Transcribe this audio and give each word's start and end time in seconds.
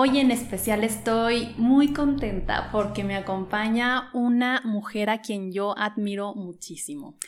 Hoy 0.00 0.20
en 0.20 0.30
especial 0.30 0.84
estoy 0.84 1.54
muy 1.56 1.92
contenta 1.92 2.68
porque 2.70 3.02
me 3.02 3.16
acompaña 3.16 4.10
una 4.12 4.62
mujer 4.64 5.10
a 5.10 5.22
quien 5.22 5.50
yo 5.50 5.76
admiro 5.76 6.36
muchísimo. 6.36 7.18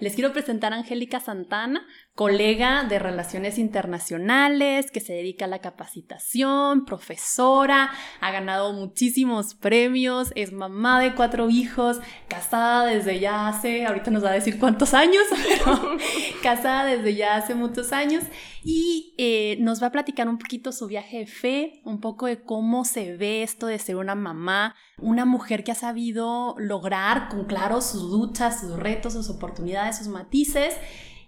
Les 0.00 0.16
quiero 0.16 0.32
presentar 0.32 0.72
a 0.72 0.78
Angélica 0.78 1.20
Santana, 1.20 1.86
colega 2.14 2.84
de 2.84 2.98
Relaciones 2.98 3.58
Internacionales, 3.58 4.90
que 4.90 5.00
se 5.00 5.14
dedica 5.14 5.46
a 5.46 5.48
la 5.48 5.60
capacitación, 5.60 6.84
profesora, 6.84 7.90
ha 8.20 8.30
ganado 8.30 8.72
muchísimos 8.72 9.54
premios, 9.54 10.32
es 10.34 10.52
mamá 10.52 11.00
de 11.00 11.14
cuatro 11.14 11.48
hijos, 11.48 12.00
casada 12.28 12.84
desde 12.86 13.20
ya 13.20 13.48
hace, 13.48 13.86
ahorita 13.86 14.10
nos 14.10 14.24
va 14.24 14.30
a 14.30 14.34
decir 14.34 14.58
cuántos 14.58 14.92
años, 14.92 15.22
pero 15.48 15.96
casada 16.42 16.84
desde 16.84 17.14
ya 17.14 17.36
hace 17.36 17.54
muchos 17.54 17.92
años. 17.92 18.24
Y 18.62 19.14
eh, 19.16 19.56
nos 19.60 19.82
va 19.82 19.86
a 19.86 19.92
platicar 19.92 20.28
un 20.28 20.36
poquito 20.36 20.72
su 20.72 20.86
viaje 20.86 21.20
de 21.20 21.26
fe, 21.26 21.80
un 21.84 22.00
poco 22.00 22.26
de 22.26 22.42
cómo 22.42 22.84
se 22.84 23.16
ve 23.16 23.42
esto 23.42 23.66
de 23.66 23.78
ser 23.78 23.96
una 23.96 24.14
mamá, 24.14 24.74
una 24.98 25.24
mujer 25.24 25.64
que 25.64 25.72
ha 25.72 25.76
sabido 25.76 26.54
lograr 26.58 27.30
con 27.30 27.46
claro 27.46 27.80
sus 27.80 28.02
luchas, 28.02 28.60
sus 28.60 28.78
retos, 28.78 29.14
sus 29.14 29.30
oportunidades, 29.30 29.96
sus 29.96 30.08
matices 30.08 30.74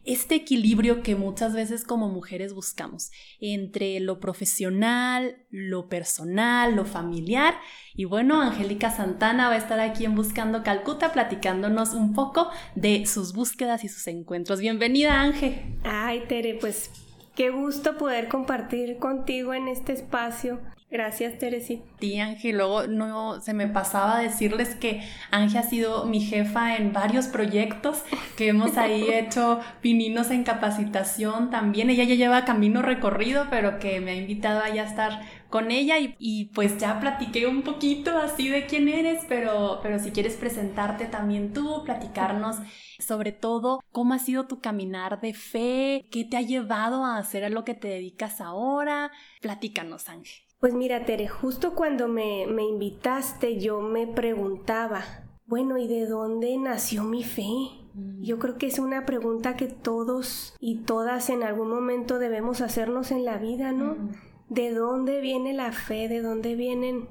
este 0.05 0.34
equilibrio 0.34 1.03
que 1.03 1.14
muchas 1.17 1.55
veces 1.55 1.84
como 1.84 2.08
mujeres 2.08 2.55
buscamos 2.55 3.11
entre 3.41 4.00
lo 4.00 4.20
profesional, 4.20 5.36
lo 5.50 5.89
personal, 5.89 6.75
lo 6.75 6.84
familiar. 6.84 7.55
Y 7.95 8.05
bueno, 8.05 8.41
Angélica 8.41 8.91
Santana 8.91 9.48
va 9.48 9.55
a 9.55 9.58
estar 9.58 9.80
aquí 9.80 10.05
en 10.05 10.14
Buscando 10.14 10.62
Calcuta 10.62 11.12
platicándonos 11.12 11.95
un 11.95 12.14
poco 12.14 12.48
de 12.75 13.06
sus 13.06 13.33
búsquedas 13.33 13.84
y 13.84 13.89
sus 13.89 14.06
encuentros. 14.06 14.61
Bienvenida, 14.61 15.20
Ángel. 15.20 15.61
Ay, 15.84 16.25
Tere, 16.28 16.58
pues 16.61 16.91
Qué 17.34 17.48
gusto 17.48 17.97
poder 17.97 18.28
compartir 18.28 18.98
contigo 18.98 19.55
en 19.55 19.67
este 19.67 19.95
espacio. 19.95 20.61
Gracias, 20.93 21.39
Teresita. 21.39 21.83
Sí, 22.01 22.21
Ángel, 22.21 22.59
luego 22.59 22.87
no 22.87 23.41
se 23.41 23.55
me 23.55 23.67
pasaba 23.67 24.19
decirles 24.19 24.75
que 24.75 25.01
Ángel 25.31 25.61
ha 25.61 25.62
sido 25.62 26.05
mi 26.05 26.21
jefa 26.21 26.77
en 26.77 26.93
varios 26.93 27.29
proyectos 27.29 28.03
que 28.37 28.48
hemos 28.48 28.77
ahí 28.77 29.09
hecho 29.11 29.59
pininos 29.81 30.31
en 30.31 30.45
capacitación 30.45 31.48
también. 31.48 31.89
Ella 31.89 32.05
ya 32.05 32.15
lleva 32.15 32.45
camino 32.45 32.83
recorrido, 32.83 33.47
pero 33.48 33.79
que 33.79 34.01
me 34.01 34.11
ha 34.11 34.15
invitado 34.17 34.61
a 34.61 34.69
ya 34.69 34.85
estar 34.85 35.23
con 35.48 35.70
ella 35.70 35.95
y, 35.98 36.51
pues 36.55 36.77
ya 36.77 37.01
platiqué 37.01 37.47
un 37.47 37.63
poquito 37.63 38.19
así 38.19 38.51
de 38.51 38.67
quién 38.67 38.87
eres, 38.89 39.25
pero, 39.27 39.81
pero 39.83 39.98
si 39.98 40.11
quieres 40.11 40.37
presentarte 40.37 41.07
también 41.07 41.55
tú, 41.55 41.85
platicarnos 41.85 42.57
sobre 42.98 43.33
todo 43.33 43.83
cómo 43.93 44.13
ha 44.13 44.19
sido 44.19 44.47
tu 44.47 44.61
caminar 44.61 45.23
de 45.23 45.33
fe, 45.33 46.05
qué 46.11 46.27
te 46.27 46.37
ha 46.37 46.43
llevado 46.43 47.07
a 47.07 47.17
hacer 47.17 47.45
a 47.45 47.48
lo 47.48 47.65
que 47.65 47.73
te 47.73 47.89
dedicas 47.89 48.43
ahora. 48.43 49.11
Platícanos, 49.41 50.11
Ángel. 50.11 50.52
Pues 50.63 50.75
mira, 50.75 51.05
Tere, 51.05 51.27
justo 51.27 51.75
cuando 51.75 52.07
me, 52.07 52.47
me 52.47 52.63
invitaste 52.63 53.59
yo 53.59 53.81
me 53.81 54.07
preguntaba, 54.07 55.03
bueno, 55.45 55.77
¿y 55.77 55.89
de 55.89 56.07
dónde 56.07 56.57
nació 56.57 57.03
mi 57.03 57.25
fe? 57.25 57.49
Mm. 57.95 58.23
Yo 58.23 58.39
creo 58.39 58.59
que 58.59 58.69
es 58.69 58.79
una 58.79 59.05
pregunta 59.05 59.57
que 59.57 59.67
todos 59.67 60.55
y 60.61 60.83
todas 60.83 61.31
en 61.31 61.42
algún 61.42 61.69
momento 61.69 62.20
debemos 62.20 62.61
hacernos 62.61 63.11
en 63.11 63.25
la 63.25 63.39
vida, 63.39 63.73
¿no? 63.73 63.97
Mm. 63.97 64.11
¿De 64.51 64.73
dónde 64.73 65.20
viene 65.20 65.53
la 65.53 65.73
fe? 65.73 66.07
¿De 66.07 66.23
dónde 66.23 66.55
vienen 66.55 67.09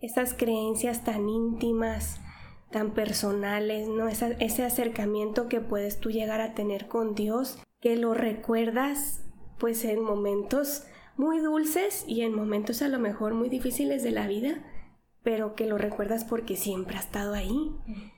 esas 0.00 0.32
creencias 0.32 1.02
tan 1.02 1.28
íntimas? 1.28 2.20
tan 2.70 2.92
personales, 2.92 3.88
¿no? 3.88 4.08
ese 4.08 4.64
acercamiento 4.64 5.48
que 5.48 5.60
puedes 5.60 6.00
tú 6.00 6.10
llegar 6.10 6.40
a 6.40 6.54
tener 6.54 6.88
con 6.88 7.14
Dios, 7.14 7.60
que 7.80 7.94
lo 7.96 8.14
recuerdas 8.14 9.24
pues 9.58 9.84
en 9.84 10.02
momentos 10.02 10.84
muy 11.16 11.38
dulces 11.38 12.04
y 12.06 12.22
en 12.22 12.34
momentos 12.34 12.82
a 12.82 12.88
lo 12.88 12.98
mejor 12.98 13.34
muy 13.34 13.48
difíciles 13.48 14.02
de 14.02 14.10
la 14.10 14.26
vida, 14.26 14.64
pero 15.22 15.54
que 15.54 15.66
lo 15.66 15.78
recuerdas 15.78 16.24
porque 16.24 16.56
siempre 16.56 16.96
ha 16.96 17.00
estado 17.00 17.34
ahí. 17.34 17.70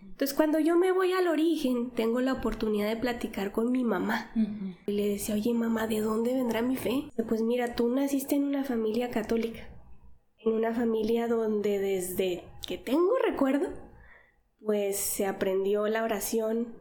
Entonces 0.03 0.35
cuando 0.35 0.59
yo 0.59 0.77
me 0.77 0.93
voy 0.93 1.13
al 1.13 1.29
origen, 1.29 1.91
tengo 1.91 2.21
la 2.21 2.33
oportunidad 2.33 2.89
de 2.89 2.97
platicar 2.97 3.53
con 3.53 3.71
mi 3.71 3.85
mamá. 3.85 4.33
Y 4.87 4.93
le 4.93 5.09
decía, 5.09 5.35
oye 5.35 5.53
mamá, 5.53 5.87
¿de 5.87 6.01
dónde 6.01 6.33
vendrá 6.33 6.63
mi 6.63 6.77
fe? 6.77 7.11
Pues 7.29 7.43
mira, 7.43 7.75
tú 7.75 7.89
naciste 7.89 8.35
en 8.35 8.45
una 8.45 8.65
familia 8.65 9.11
católica, 9.11 9.69
en 10.39 10.55
una 10.55 10.73
familia 10.73 11.29
donde 11.29 11.79
desde 11.79 12.45
que 12.67 12.79
tengo 12.79 13.13
recuerdo, 13.27 13.69
pues 14.65 14.97
se 14.97 15.27
aprendió 15.27 15.87
la 15.87 16.03
oración, 16.03 16.75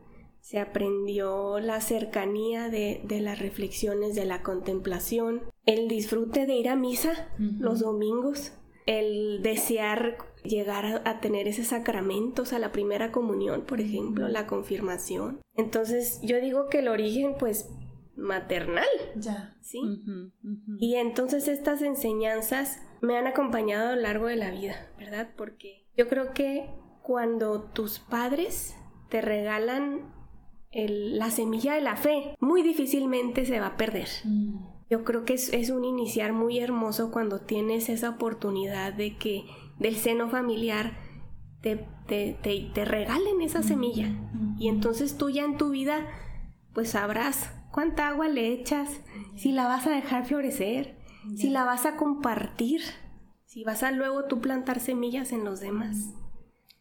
se 0.46 0.60
aprendió 0.60 1.60
la 1.60 1.82
cercanía 1.82 2.70
de, 2.70 3.02
las 3.20 3.40
reflexiones, 3.40 4.14
de 4.14 4.26
la 4.26 4.44
contemplación, 4.44 5.42
el 5.66 5.88
disfrute 5.88 6.46
de 6.46 6.54
ir 6.54 6.70
a 6.70 6.76
misa 6.76 7.30
los 7.40 7.80
domingos, 7.80 8.54
el 8.86 9.42
desear 9.42 10.20
llegar 10.44 11.02
a, 11.04 11.20
tener 11.20 11.48
esos 11.48 11.66
sacramentos 11.66 12.54
a 12.54 12.60
la 12.60 12.72
primera 12.72 13.12
comunión, 13.12 13.64
por 13.64 13.82
ejemplo, 13.82 14.28
la 14.28 14.46
confirmación. 14.46 15.42
Entonces 15.56 16.20
yo 16.22 16.40
digo 16.40 16.70
que 16.70 16.78
el 16.78 16.90
origen 16.90 17.34
pues 17.40 17.68
maternal. 18.16 18.86
Ya. 19.16 19.58
¿Sí? 19.62 19.82
Y 20.78 20.98
entonces 20.98 21.48
estas 21.48 21.82
enseñanzas 21.82 22.84
me 23.02 23.18
han 23.18 23.26
acompañado 23.26 23.90
a 23.90 23.96
lo 23.96 24.02
largo 24.04 24.28
de 24.28 24.36
la 24.36 24.52
vida, 24.52 24.92
¿verdad? 25.00 25.32
Porque 25.36 25.88
yo 25.98 26.08
creo 26.08 26.34
que 26.34 26.70
cuando 27.02 27.64
tus 27.64 27.98
padres 27.98 28.76
te 29.10 29.22
regalan 29.22 30.14
la 30.76 31.32
semilla 31.32 31.74
de 31.74 31.82
la 31.82 31.96
fe, 31.96 32.36
muy 32.40 32.62
difícilmente 32.62 33.46
se 33.46 33.60
va 33.60 33.68
a 33.68 33.78
perder. 33.78 34.10
Mm. 34.26 34.58
Yo 34.90 35.04
creo 35.04 35.24
que 35.24 35.34
es, 35.34 35.70
un 35.70 35.86
iniciar 35.86 36.34
muy 36.34 36.60
hermoso 36.60 37.12
cuando 37.12 37.42
tienes 37.42 37.90
esa 37.90 38.10
oportunidad 38.10 38.94
de 38.94 39.18
que 39.18 39.46
del 39.80 39.96
seno 39.96 40.30
familiar 40.30 40.98
te, 41.62 41.88
te, 42.08 42.86
regalen 42.86 43.42
esa 43.42 43.60
mm. 43.60 43.64
semilla. 43.64 44.10
Mm. 44.10 44.56
Y 44.60 44.68
entonces 44.68 45.18
tú 45.18 45.30
ya 45.30 45.44
en 45.44 45.58
tu 45.58 45.70
vida, 45.70 46.06
pues 46.74 46.92
sabrás 46.92 47.52
cuánta 47.72 48.10
agua 48.10 48.28
le 48.28 48.52
echas, 48.52 49.02
si 49.36 49.52
la 49.52 49.68
vas 49.68 49.88
a 49.88 49.92
dejar 49.92 50.26
florecer, 50.26 50.98
si 51.36 51.50
la 51.50 51.64
vas 51.64 51.86
a 51.86 51.96
compartir, 51.96 52.82
si 53.46 53.64
vas 53.64 53.82
a 53.82 53.92
luego 53.92 54.26
tú 54.26 54.42
plantar 54.42 54.80
semillas 54.80 55.32
en 55.32 55.44
los 55.44 55.60
demás. 55.62 56.14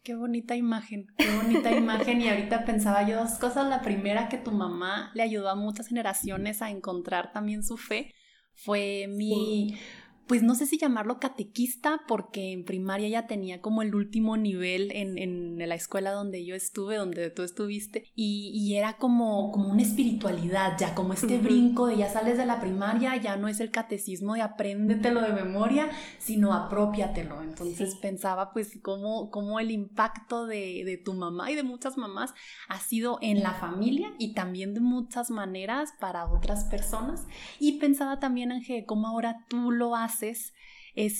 Qué 0.05 0.13
bonita 0.13 0.55
imagen, 0.55 1.07
qué 1.17 1.35
bonita 1.35 1.71
imagen. 1.71 2.21
Y 2.21 2.29
ahorita 2.29 2.63
pensaba 2.63 3.09
yo 3.09 3.19
dos 3.19 3.39
cosas. 3.39 3.67
La 3.67 3.81
primera, 3.81 4.29
que 4.29 4.37
tu 4.37 4.51
mamá 4.51 5.09
le 5.15 5.23
ayudó 5.23 5.49
a 5.49 5.55
muchas 5.55 5.87
generaciones 5.87 6.61
a 6.61 6.69
encontrar 6.69 7.31
también 7.31 7.63
su 7.63 7.75
fe, 7.75 8.13
fue 8.53 9.07
mi 9.09 9.79
pues 10.27 10.41
no 10.41 10.55
sé 10.55 10.65
si 10.65 10.77
llamarlo 10.77 11.19
catequista, 11.19 12.01
porque 12.07 12.51
en 12.51 12.65
primaria 12.65 13.07
ya 13.07 13.27
tenía 13.27 13.61
como 13.61 13.83
el 13.83 13.93
último 13.93 14.37
nivel 14.37 14.91
en, 14.91 15.19
en 15.19 15.57
la 15.69 15.75
escuela 15.75 16.11
donde 16.11 16.43
yo 16.43 16.55
estuve, 16.55 16.95
donde 16.95 17.29
tú 17.29 17.43
estuviste, 17.43 18.05
y, 18.15 18.51
y, 18.53 18.75
era 18.75 18.97
como, 18.97 19.51
como 19.51 19.69
una 19.69 19.83
espiritualidad, 19.83 20.77
ya 20.79 20.95
como 20.95 21.13
este 21.13 21.37
brinco 21.37 21.87
de 21.87 21.97
ya 21.97 22.09
sales 22.09 22.37
de 22.37 22.45
la 22.45 22.59
primaria, 22.59 23.15
ya 23.17 23.37
no 23.37 23.47
es 23.47 23.59
el 23.59 23.69
catecismo 23.69 24.33
de 24.33 24.41
apréndetelo 24.41 25.21
de 25.21 25.33
memoria, 25.33 25.89
sino 26.17 26.53
apropiatelo. 26.53 27.43
Entonces 27.43 27.95
pensaba 27.95 28.51
pues 28.51 28.79
cómo, 28.81 29.29
cómo 29.29 29.59
el 29.59 29.69
impacto 29.69 30.47
de, 30.47 30.83
de 30.85 30.97
tu 30.97 31.13
mamá 31.13 31.51
y 31.51 31.55
de 31.55 31.63
muchas 31.63 31.97
mamás 31.97 32.33
ha 32.67 32.79
sido 32.79 33.19
en 33.21 33.43
la 33.43 33.53
familia 33.53 34.13
y 34.17 34.33
también 34.33 34.73
de 34.73 34.79
muchas 34.79 35.29
maneras 35.29 35.93
para 35.99 36.25
otras 36.25 36.63
personas. 36.65 37.27
Y 37.59 37.73
pensaba 37.73 38.19
también, 38.19 38.51
Ángel, 38.51 38.85
cómo 38.85 39.07
ahora 39.07 39.45
tú 39.47 39.71
lo 39.71 39.95
haces 39.95 40.14
es 40.23 40.53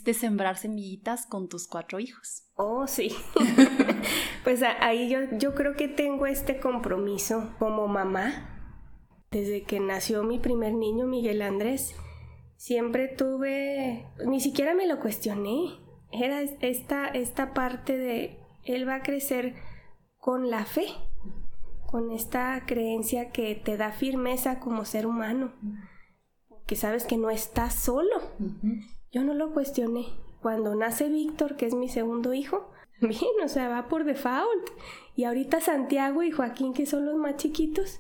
de 0.04 0.14
sembrar 0.14 0.58
semillitas 0.58 1.26
con 1.26 1.50
tus 1.50 1.68
cuatro 1.68 2.00
hijos. 2.00 2.44
Oh, 2.56 2.88
sí. 2.88 3.14
pues 4.44 4.64
ahí 4.64 5.10
yo, 5.10 5.20
yo 5.38 5.54
creo 5.54 5.76
que 5.76 5.88
tengo 5.88 6.26
este 6.26 6.60
compromiso 6.60 7.54
como 7.60 7.88
mamá. 7.88 8.52
Desde 9.32 9.64
que 9.64 9.82
nació 9.82 10.24
mi 10.24 10.40
primer 10.40 10.74
niño, 10.74 11.08
Miguel 11.08 11.42
Andrés, 11.42 11.94
siempre 12.56 13.10
tuve, 13.10 14.08
ni 14.26 14.40
siquiera 14.40 14.74
me 14.74 14.88
lo 14.88 15.00
cuestioné. 15.00 15.80
Era 16.12 16.42
esta, 16.42 17.08
esta 17.08 17.54
parte 17.54 17.98
de, 17.98 18.40
él 18.64 18.88
va 18.88 18.96
a 18.96 19.04
crecer 19.04 19.56
con 20.18 20.50
la 20.50 20.64
fe, 20.64 20.86
con 21.86 22.12
esta 22.12 22.64
creencia 22.66 23.32
que 23.32 23.56
te 23.56 23.76
da 23.76 23.92
firmeza 23.92 24.60
como 24.60 24.86
ser 24.86 25.06
humano 25.06 25.54
que 26.66 26.76
sabes 26.76 27.06
que 27.06 27.18
no 27.18 27.30
estás 27.30 27.76
solo. 27.76 28.22
Yo 29.12 29.24
no 29.24 29.34
lo 29.34 29.54
cuestioné. 29.54 30.08
Cuando 30.42 30.76
nace 30.76 31.10
Víctor, 31.10 31.56
que 31.56 31.66
es 31.66 31.74
mi 31.74 31.90
segundo 31.90 32.34
hijo, 32.34 32.72
Bien, 33.02 33.32
o 33.44 33.48
sea, 33.48 33.70
va 33.70 33.88
por 33.88 34.06
default. 34.06 34.70
Y 35.16 35.26
ahorita 35.26 35.62
Santiago 35.62 36.24
y 36.24 36.32
Joaquín, 36.32 36.74
que 36.74 36.86
son 36.86 37.06
los 37.06 37.16
más 37.16 37.38
chiquitos, 37.38 38.00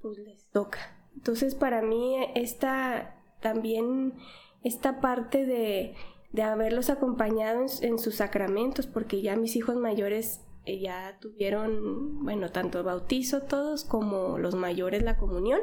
pues 0.00 0.18
les 0.18 0.50
toca. 0.50 0.78
Entonces, 1.14 1.54
para 1.54 1.82
mí, 1.82 2.16
esta 2.34 3.16
también, 3.40 4.14
esta 4.62 5.00
parte 5.00 5.44
de, 5.46 5.94
de 6.32 6.42
haberlos 6.42 6.90
acompañado 6.90 7.62
en, 7.62 7.68
en, 7.92 7.98
sus 7.98 8.16
sacramentos, 8.16 8.86
porque 8.86 9.22
ya 9.22 9.36
mis 9.36 9.56
hijos 9.56 9.76
mayores 9.76 10.40
eh, 10.64 10.80
ya 10.80 11.18
tuvieron, 11.20 12.24
bueno, 12.24 12.50
tanto 12.50 12.78
el 12.78 12.84
bautizo 12.84 13.42
todos 13.42 13.84
como 13.84 14.38
los 14.38 14.54
mayores 14.54 15.02
la 15.02 15.18
comunión 15.18 15.60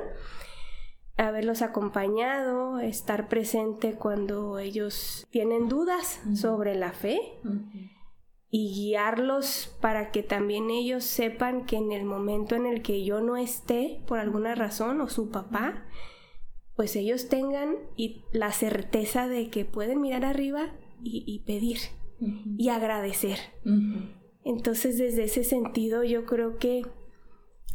haberlos 1.17 1.61
acompañado, 1.61 2.79
estar 2.79 3.27
presente 3.27 3.93
cuando 3.93 4.59
ellos 4.59 5.27
tienen 5.29 5.69
dudas 5.69 6.21
sobre 6.33 6.75
la 6.75 6.91
fe 6.93 7.19
y 8.49 8.73
guiarlos 8.73 9.75
para 9.79 10.11
que 10.11 10.23
también 10.23 10.69
ellos 10.69 11.03
sepan 11.03 11.65
que 11.65 11.77
en 11.77 11.91
el 11.91 12.03
momento 12.03 12.55
en 12.55 12.65
el 12.65 12.81
que 12.81 13.03
yo 13.03 13.21
no 13.21 13.37
esté 13.37 14.01
por 14.07 14.19
alguna 14.19 14.55
razón 14.55 14.99
o 14.99 15.07
su 15.07 15.29
papá, 15.29 15.85
pues 16.75 16.95
ellos 16.95 17.29
tengan 17.29 17.75
y 17.95 18.25
la 18.33 18.51
certeza 18.51 19.27
de 19.27 19.49
que 19.49 19.63
pueden 19.63 20.01
mirar 20.01 20.25
arriba 20.25 20.73
y, 21.03 21.39
pedir 21.45 21.77
y 22.57 22.69
agradecer. 22.69 23.37
Entonces 24.43 24.97
desde 24.97 25.23
ese 25.23 25.43
sentido 25.43 26.03
yo 26.03 26.25
creo 26.25 26.57
que 26.57 26.83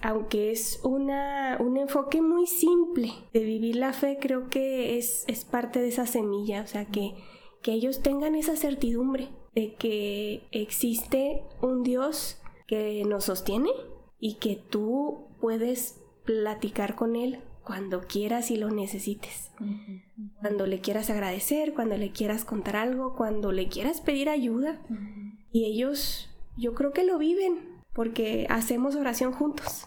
aunque 0.03 0.51
es 0.51 0.81
una, 0.83 1.59
un 1.61 1.77
enfoque 1.77 2.21
muy 2.21 2.47
simple 2.47 3.13
de 3.33 3.45
vivir 3.45 3.77
la 3.77 3.93
fe, 3.93 4.19
creo 4.21 4.49
que 4.49 4.99
es, 4.99 5.25
es 5.27 5.45
parte 5.45 5.81
de 5.81 5.89
esa 5.89 6.07
semilla, 6.07 6.63
o 6.63 6.67
sea, 6.67 6.85
que, 6.87 7.15
que 7.63 7.73
ellos 7.73 8.03
tengan 8.03 8.35
esa 8.35 8.57
certidumbre 8.57 9.29
de 9.55 9.75
que 9.75 10.47
existe 10.53 11.43
un 11.63 11.83
Dios 11.83 12.41
que 12.67 13.05
nos 13.07 13.25
sostiene 13.25 13.71
y 14.19 14.35
que 14.35 14.57
tú 14.57 15.29
puedes 15.41 16.01
platicar 16.25 16.95
con 16.95 17.17
Él 17.17 17.41
cuando 17.65 18.03
quieras 18.03 18.51
y 18.51 18.57
lo 18.57 18.71
necesites. 18.71 19.51
Cuando 20.41 20.67
le 20.67 20.81
quieras 20.81 21.11
agradecer, 21.11 21.75
cuando 21.75 21.97
le 21.97 22.13
quieras 22.13 22.45
contar 22.45 22.77
algo, 22.77 23.17
cuando 23.17 23.51
le 23.51 23.69
quieras 23.69 24.01
pedir 24.01 24.29
ayuda. 24.29 24.81
Y 25.51 25.65
ellos, 25.65 26.31
yo 26.57 26.75
creo 26.75 26.93
que 26.93 27.05
lo 27.05 27.19
viven, 27.19 27.76
porque 27.97 28.47
hacemos 28.51 28.95
oración 28.95 29.33
juntos. 29.33 29.87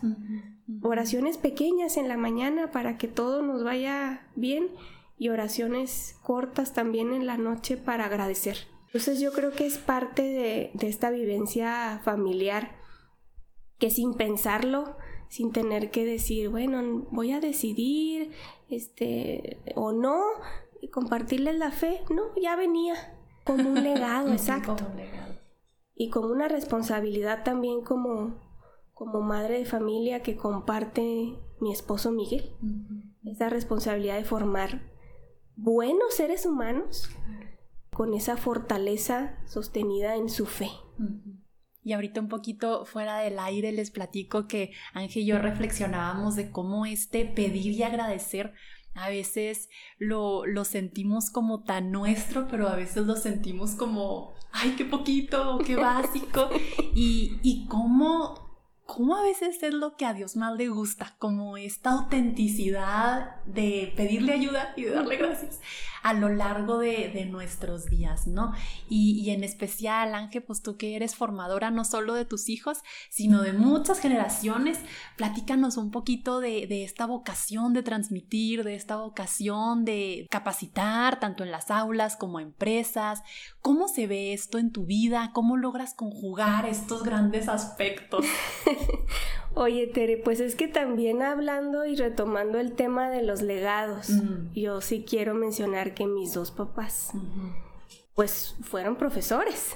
Oraciones 0.82 1.38
pequeñas 1.38 1.96
en 1.96 2.08
la 2.08 2.18
mañana 2.18 2.72
para 2.72 2.98
que 2.98 3.08
todo 3.08 3.44
nos 3.44 3.64
vaya 3.64 4.28
bien 4.36 4.70
y 5.20 5.30
oraciones 5.30 6.18
cortas 6.24 6.74
también 6.74 7.14
en 7.14 7.28
la 7.28 7.38
noche 7.38 7.78
para 7.78 8.06
agradecer. 8.06 8.58
Entonces 8.88 9.20
yo 9.20 9.32
creo 9.32 9.52
que 9.52 9.68
es 9.68 9.78
parte 9.78 10.24
de, 10.24 10.72
esta 10.88 11.12
vivencia 11.12 12.02
familiar 12.04 12.78
que 13.78 13.92
sin 13.92 14.16
pensarlo, 14.16 14.98
sin 15.28 15.52
tener 15.52 15.92
que 15.92 16.04
decir, 16.04 16.50
bueno, 16.50 17.06
voy 17.12 17.32
a 17.32 17.40
decidir, 17.40 18.32
este, 18.70 19.60
o 19.76 19.92
no, 19.92 20.24
compartirles 20.92 21.60
la 21.60 21.70
fe, 21.70 22.02
no, 22.10 22.24
ya 22.42 22.56
venía 22.56 22.96
como 23.44 23.70
un 23.70 23.84
legado, 23.84 24.34
exacto 24.34 24.78
y 26.00 26.10
con 26.10 26.31
una 26.31 26.48
responsabilidad 26.48 27.44
también 27.44 27.81
como, 27.81 28.40
como 28.94 29.19
madre 29.19 29.60
de 29.60 29.66
familia 29.66 30.24
que 30.24 30.38
comparte 30.38 31.38
mi 31.60 31.74
esposo 31.74 32.10
Miguel. 32.10 32.56
Esa 33.25 33.50
responsabilidad 33.50 34.16
de 34.16 34.24
formar 34.24 34.94
buenos 35.57 36.13
seres 36.13 36.46
humanos 36.46 37.10
con 37.92 38.13
esa 38.13 38.38
fortaleza 38.38 39.44
sostenida 39.46 40.16
en 40.16 40.30
su 40.30 40.46
fe. 40.46 40.69
Y 41.84 41.92
ahorita 41.92 42.22
un 42.22 42.30
poquito 42.30 42.86
fuera 42.86 43.19
del 43.19 43.38
aire 43.38 43.74
les 43.74 43.92
platico 43.92 44.48
que 44.48 44.72
Ángel 44.94 45.24
y 45.24 45.25
yo 45.25 45.38
reflexionábamos 45.38 46.38
de 46.38 46.50
cómo 46.50 46.86
este 46.86 47.25
pedir 47.25 47.74
y 47.74 47.84
agradecer 47.84 48.54
a 48.95 49.09
veces 49.09 49.69
lo, 49.97 50.45
lo, 50.45 50.65
sentimos 50.65 51.30
como 51.30 51.63
tan 51.63 51.91
nuestro, 51.91 52.47
pero 52.47 52.68
a 52.68 52.75
veces 52.75 53.06
lo 53.06 53.15
sentimos 53.15 53.71
como, 53.71 54.33
ay, 54.51 54.75
qué 54.77 54.86
poquito, 54.86 55.59
qué 55.65 55.75
básico. 55.77 56.50
y, 56.94 57.39
y 57.44 57.68
cómo 57.68 58.49
cómo 58.89 59.15
a 59.15 59.21
veces 59.21 59.62
es 59.62 59.74
lo 59.74 59.95
que 59.95 60.06
a 60.07 60.15
Dios 60.15 60.36
más 60.36 60.57
le 60.57 60.68
gusta, 60.68 61.15
como 61.19 61.57
esta 61.57 61.91
autenticidad 61.91 63.36
de 63.45 63.94
pedirle 63.95 64.33
ayuda 64.33 64.74
y 64.75 64.83
de 64.83 64.89
darle 64.89 65.18
gracias 65.18 65.59
a 66.01 66.13
lo 66.13 66.30
largo 66.30 66.80
de, 66.80 67.09
nuestros 67.30 67.86
días, 67.86 68.25
¿no? 68.25 68.53
Y, 68.88 69.30
en 69.30 69.44
especial, 69.44 70.15
Ángel, 70.15 70.41
pues 70.41 70.62
tú 70.63 70.77
que 70.77 70.95
eres 70.95 71.15
formadora 71.15 71.69
no 71.69 71.83
solo 71.83 72.13
de 72.13 72.25
tus 72.25 72.50
hijos, 72.50 72.80
sino 73.09 73.41
de 73.41 73.53
muchas 73.53 74.00
generaciones, 74.00 74.80
platícanos 75.18 75.77
un 75.77 75.91
poquito 75.91 76.39
de, 76.39 76.65
de 76.65 76.83
esta 76.83 77.06
vocación 77.06 77.74
de 77.74 77.83
transmitir, 77.83 78.63
de 78.63 78.75
esta 78.75 78.95
vocación 78.95 79.86
de 79.86 80.25
capacitar, 80.31 81.19
tanto 81.19 81.44
en 81.44 81.51
las 81.51 81.69
aulas 81.69 82.15
como 82.15 82.39
empresas, 82.39 83.21
¿cómo 83.62 83.88
se 83.89 84.07
ve 84.07 84.33
esto 84.33 84.57
en 84.57 84.71
tu 84.71 84.86
vida? 84.86 85.31
¿Cómo 85.33 85.57
logras 85.57 85.94
conjugar 85.94 86.65
estos 86.65 87.03
grandes 87.03 87.50
aspectos? 87.50 88.25
Oye, 89.56 89.88
Tere, 89.88 90.18
pues 90.18 90.40
es 90.40 90.56
que 90.56 90.68
también 90.68 91.22
hablando 91.22 91.86
y 91.86 91.96
retomando 91.96 92.60
el 92.60 92.74
tema 92.74 93.10
de 93.10 93.24
los 93.24 93.42
legados, 93.42 94.10
yo 94.54 94.80
sí 94.81 95.04
quiero 95.08 95.34
mencionar 95.34 95.94
que 95.94 96.06
mis 96.06 96.34
dos 96.34 96.52
papás, 96.52 97.12
pues 98.16 98.56
fueron 98.62 98.96
profesores. 98.96 99.74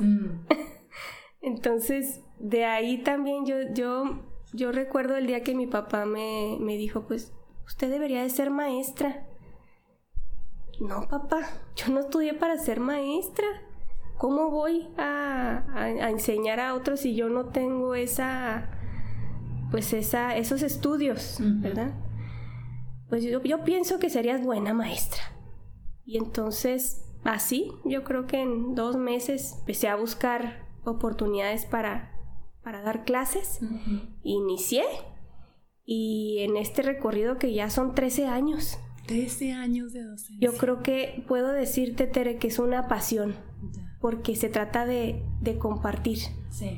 Entonces, 1.41 2.21
de 2.39 2.65
ahí 2.65 2.99
también 3.03 3.45
yo, 3.45 3.55
yo, 3.73 4.21
yo 4.53 4.71
recuerdo 4.71 5.17
el 5.17 5.27
día 5.27 5.43
que 5.43 5.55
mi 5.55 5.67
papá 5.67 6.05
me, 6.05 6.57
me 6.59 6.77
dijo, 6.77 7.01
pues 7.01 7.33
usted 7.65 7.89
debería 7.89 8.21
de 8.21 8.29
ser 8.29 8.51
maestra. 8.51 9.27
No, 10.79 11.07
papá, 11.07 11.41
yo 11.75 11.89
no 11.89 11.99
estudié 11.99 12.33
para 12.33 12.57
ser 12.57 12.79
maestra. 12.79 13.47
¿Cómo 14.17 14.51
voy 14.51 14.87
a, 14.97 15.65
a 15.73 16.09
enseñar 16.09 16.59
a 16.59 16.75
otros 16.75 17.01
si 17.01 17.15
yo 17.15 17.27
no 17.27 17.47
tengo 17.47 17.95
esa 17.95 18.72
pues 19.73 19.91
esa, 19.93 20.37
esos 20.37 20.61
estudios, 20.61 21.37
¿verdad? 21.39 21.95
Pues 23.09 23.23
yo, 23.23 23.41
yo 23.41 23.63
pienso 23.63 23.97
que 23.97 24.11
serías 24.11 24.43
buena 24.43 24.71
maestra. 24.71 25.23
Y 26.05 26.19
entonces, 26.19 27.03
así, 27.23 27.71
yo 27.83 28.03
creo 28.03 28.27
que 28.27 28.39
en 28.39 28.75
dos 28.75 28.97
meses 28.97 29.55
empecé 29.57 29.87
a 29.87 29.95
buscar 29.95 30.67
oportunidades 30.83 31.65
para, 31.65 32.11
para 32.61 32.83
dar 32.83 33.03
clases. 33.03 33.61
Inicié. 34.21 34.83
Y 35.83 36.37
en 36.41 36.55
este 36.55 36.83
recorrido 36.83 37.39
que 37.39 37.51
ya 37.51 37.71
son 37.71 37.95
13 37.95 38.27
años. 38.27 38.77
13 39.07 39.53
años 39.53 39.91
de 39.91 40.03
docencia. 40.03 40.37
Yo 40.39 40.55
creo 40.55 40.83
que 40.83 41.25
puedo 41.27 41.47
decirte, 41.47 42.05
Tere, 42.05 42.37
que 42.37 42.49
es 42.49 42.59
una 42.59 42.87
pasión. 42.87 43.33
Porque 43.99 44.35
se 44.35 44.49
trata 44.49 44.85
de, 44.85 45.25
de 45.41 45.57
compartir. 45.57 46.19
Sí 46.51 46.77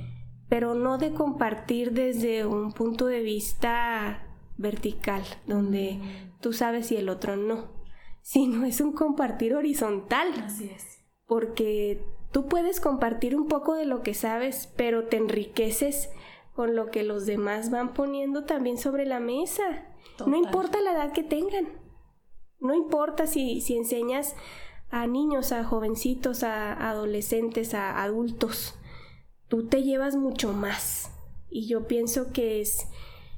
pero 0.55 0.73
no 0.73 0.97
de 0.97 1.11
compartir 1.11 1.91
desde 1.91 2.45
un 2.45 2.71
punto 2.71 3.07
de 3.07 3.19
vista 3.19 4.25
vertical, 4.55 5.21
donde 5.45 5.99
tú 6.39 6.53
sabes 6.53 6.93
y 6.93 6.95
el 6.95 7.09
otro 7.09 7.35
no, 7.35 7.73
sino 8.21 8.65
es 8.65 8.79
un 8.79 8.93
compartir 8.93 9.53
horizontal. 9.53 10.29
Así 10.45 10.71
es. 10.73 11.03
Porque 11.27 12.05
tú 12.31 12.47
puedes 12.47 12.79
compartir 12.79 13.35
un 13.35 13.49
poco 13.49 13.73
de 13.73 13.83
lo 13.83 14.01
que 14.01 14.13
sabes, 14.13 14.71
pero 14.77 15.07
te 15.07 15.17
enriqueces 15.17 16.09
con 16.53 16.73
lo 16.73 16.89
que 16.89 17.03
los 17.03 17.25
demás 17.25 17.69
van 17.69 17.93
poniendo 17.93 18.45
también 18.45 18.77
sobre 18.77 19.05
la 19.05 19.19
mesa. 19.19 19.89
No 20.25 20.37
importa 20.37 20.79
la 20.79 20.93
edad 20.93 21.11
que 21.11 21.23
tengan. 21.23 21.67
No 22.61 22.73
importa 22.75 23.27
si, 23.27 23.59
si 23.59 23.75
enseñas 23.75 24.37
a 24.89 25.05
niños, 25.05 25.51
a 25.51 25.65
jovencitos, 25.65 26.43
a 26.43 26.89
adolescentes, 26.89 27.73
a 27.73 28.01
adultos 28.01 28.79
tú 29.47 29.67
te 29.67 29.83
llevas 29.83 30.15
mucho 30.15 30.53
más. 30.53 31.11
Y 31.49 31.67
yo 31.67 31.87
pienso 31.87 32.31
que 32.31 32.61
es 32.61 32.87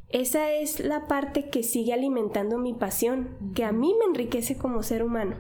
esa 0.10 0.52
es 0.52 0.80
la 0.80 1.08
parte 1.08 1.50
que 1.50 1.64
sigue 1.64 1.94
alimentando 1.94 2.58
mi 2.58 2.74
pasión, 2.74 3.36
que 3.54 3.66
a 3.66 3.74
mí 3.74 3.94
me 4.00 4.06
enriquece 4.06 4.58
como 4.58 4.82
ser 4.82 5.04
humano. 5.04 5.36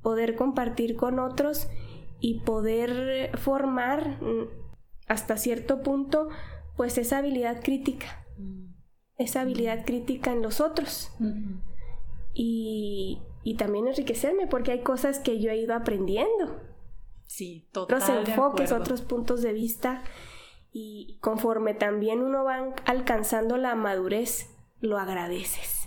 Poder 0.00 0.36
compartir 0.36 0.96
con 0.96 1.18
otros 1.18 1.68
y 2.20 2.40
poder 2.40 3.36
formar 3.38 4.22
mm, 4.22 4.48
hasta 5.08 5.36
cierto 5.36 5.82
punto 5.82 6.28
pues 6.76 6.98
esa 6.98 7.18
habilidad 7.18 7.62
crítica. 7.62 8.24
Esa 9.18 9.40
habilidad 9.42 9.84
crítica 9.84 10.32
en 10.32 10.40
los 10.42 10.60
otros. 10.60 11.10
y, 12.32 13.20
y 13.42 13.56
también 13.56 13.88
enriquecerme 13.88 14.46
porque 14.46 14.70
hay 14.70 14.82
cosas 14.82 15.18
que 15.18 15.40
yo 15.40 15.50
he 15.50 15.56
ido 15.56 15.74
aprendiendo 15.74 16.69
Sí, 17.30 17.64
total. 17.70 18.02
Otros 18.02 18.28
enfoques, 18.28 18.72
otros 18.72 19.02
puntos 19.02 19.40
de 19.40 19.52
vista. 19.52 20.02
Y 20.72 21.16
conforme 21.20 21.74
también 21.74 22.22
uno 22.22 22.42
va 22.42 22.74
alcanzando 22.86 23.56
la 23.56 23.76
madurez, 23.76 24.50
lo 24.80 24.98
agradeces. 24.98 25.86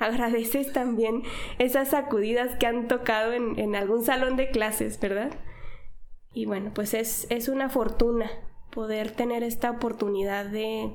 Agradeces 0.00 0.72
también 0.72 1.22
esas 1.60 1.90
sacudidas 1.90 2.56
que 2.56 2.66
han 2.66 2.88
tocado 2.88 3.32
en, 3.32 3.76
algún 3.76 4.02
salón 4.02 4.36
de 4.36 4.50
clases, 4.50 4.98
¿verdad? 4.98 5.30
Y 6.34 6.46
bueno, 6.46 6.72
pues 6.74 6.92
es, 6.94 7.28
es 7.30 7.48
una 7.48 7.68
fortuna 7.68 8.28
poder 8.72 9.12
tener 9.12 9.44
esta 9.44 9.70
oportunidad 9.70 10.46
de, 10.46 10.92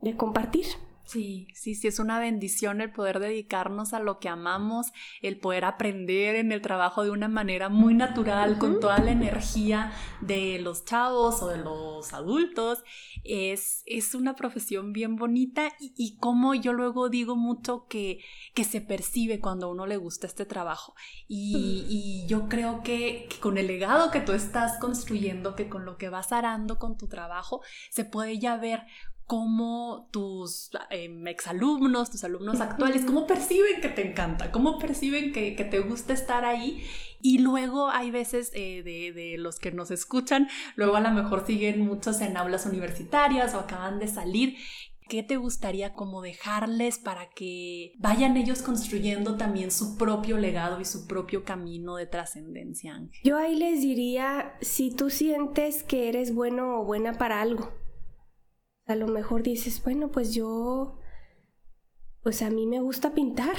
de 0.00 0.16
compartir. 0.16 0.66
Sí, 1.08 1.48
sí, 1.54 1.74
sí, 1.74 1.88
es 1.88 2.00
una 2.00 2.20
bendición 2.20 2.82
el 2.82 2.92
poder 2.92 3.18
dedicarnos 3.18 3.94
a 3.94 3.98
lo 3.98 4.18
que 4.18 4.28
amamos, 4.28 4.88
el 5.22 5.40
poder 5.40 5.64
aprender 5.64 6.36
en 6.36 6.52
el 6.52 6.60
trabajo 6.60 7.02
de 7.02 7.10
una 7.10 7.28
manera 7.28 7.70
muy 7.70 7.94
natural, 7.94 8.58
con 8.58 8.78
toda 8.78 8.98
la 8.98 9.12
energía 9.12 9.90
de 10.20 10.58
los 10.58 10.84
chavos 10.84 11.42
o 11.42 11.48
de 11.48 11.56
los 11.56 12.12
adultos. 12.12 12.84
Es, 13.24 13.84
es 13.86 14.14
una 14.14 14.36
profesión 14.36 14.92
bien 14.92 15.16
bonita 15.16 15.72
y, 15.80 16.18
como 16.18 16.54
yo 16.54 16.74
luego 16.74 17.08
digo 17.08 17.36
mucho 17.36 17.86
que, 17.88 18.22
que 18.52 18.64
se 18.64 18.82
percibe 18.82 19.40
cuando 19.40 19.68
a 19.68 19.70
uno 19.70 19.86
le 19.86 19.96
gusta 19.96 20.26
este 20.26 20.44
trabajo. 20.44 20.94
Y, 21.26 21.86
y 21.88 22.26
yo 22.28 22.50
creo 22.50 22.82
que, 22.82 23.28
que, 23.30 23.40
con 23.40 23.56
el 23.56 23.66
legado 23.66 24.10
que 24.10 24.20
tú 24.20 24.32
estás 24.32 24.78
construyendo, 24.78 25.56
que 25.56 25.70
con 25.70 25.86
lo 25.86 25.96
que 25.96 26.10
vas 26.10 26.32
arando 26.32 26.76
con 26.76 26.98
tu 26.98 27.08
trabajo, 27.08 27.62
se 27.88 28.04
puede 28.04 28.38
ya 28.38 28.58
ver 28.58 28.82
cómo 29.28 30.08
tus 30.10 30.70
em, 30.88 31.28
exalumnos, 31.28 32.10
tus 32.10 32.24
alumnos 32.24 32.62
actuales, 32.62 33.04
cómo 33.04 33.26
perciben 33.26 33.82
que 33.82 33.90
te 33.90 34.10
encanta, 34.10 34.50
cómo 34.50 34.78
perciben 34.78 35.32
que, 35.32 35.52
te 35.52 35.80
gusta 35.80 36.14
estar 36.14 36.46
ahí. 36.46 36.82
Y 37.20 37.38
luego 37.40 37.90
hay 37.90 38.10
veces 38.10 38.50
eh, 38.54 38.82
de, 38.82 39.36
los 39.36 39.58
que 39.58 39.70
nos 39.70 39.90
escuchan, 39.90 40.48
luego 40.76 40.96
a 40.96 41.00
lo 41.00 41.10
mejor 41.10 41.46
siguen 41.46 41.86
muchos 41.86 42.22
en 42.22 42.38
aulas 42.38 42.64
universitarias 42.64 43.54
o 43.54 43.58
acaban 43.58 43.98
de 43.98 44.08
salir. 44.08 44.56
¿Qué 45.10 45.22
te 45.22 45.36
gustaría 45.36 45.92
como 45.92 46.22
dejarles 46.22 46.98
para 46.98 47.28
que 47.28 47.92
vayan 47.98 48.38
ellos 48.38 48.62
construyendo 48.62 49.36
también 49.36 49.70
su 49.70 49.98
propio 49.98 50.38
legado 50.38 50.80
y 50.80 50.86
su 50.86 51.06
propio 51.06 51.44
camino 51.44 51.96
de 51.96 52.06
trascendencia, 52.06 53.02
Yo 53.22 53.36
ahí 53.36 53.56
les 53.56 53.82
diría, 53.82 54.54
si 54.62 54.90
tú 54.90 55.10
sientes 55.10 55.82
que 55.82 56.08
eres 56.08 56.34
bueno 56.34 56.80
o 56.80 56.84
buena 56.84 57.14
para 57.14 57.42
algo, 57.42 57.72
a 58.88 58.96
lo 58.96 59.06
mejor 59.06 59.42
dices, 59.42 59.82
bueno, 59.84 60.10
pues 60.10 60.34
yo, 60.34 60.98
pues 62.22 62.40
a 62.40 62.48
mí 62.48 62.66
me 62.66 62.80
gusta 62.80 63.12
pintar. 63.12 63.56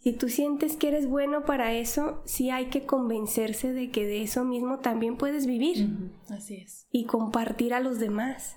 Si 0.00 0.12
tú 0.12 0.28
sientes 0.28 0.76
que 0.76 0.88
eres 0.88 1.08
bueno 1.08 1.46
para 1.46 1.72
eso, 1.72 2.22
sí 2.26 2.50
hay 2.50 2.66
que 2.66 2.84
convencerse 2.84 3.72
de 3.72 3.90
que 3.90 4.06
de 4.06 4.22
eso 4.22 4.44
mismo 4.44 4.80
también 4.80 5.16
puedes 5.16 5.46
vivir. 5.46 6.12
Así 6.28 6.56
es. 6.56 6.86
Y 6.92 7.06
compartir 7.06 7.72
a 7.72 7.80
los 7.80 7.98
demás. 7.98 8.56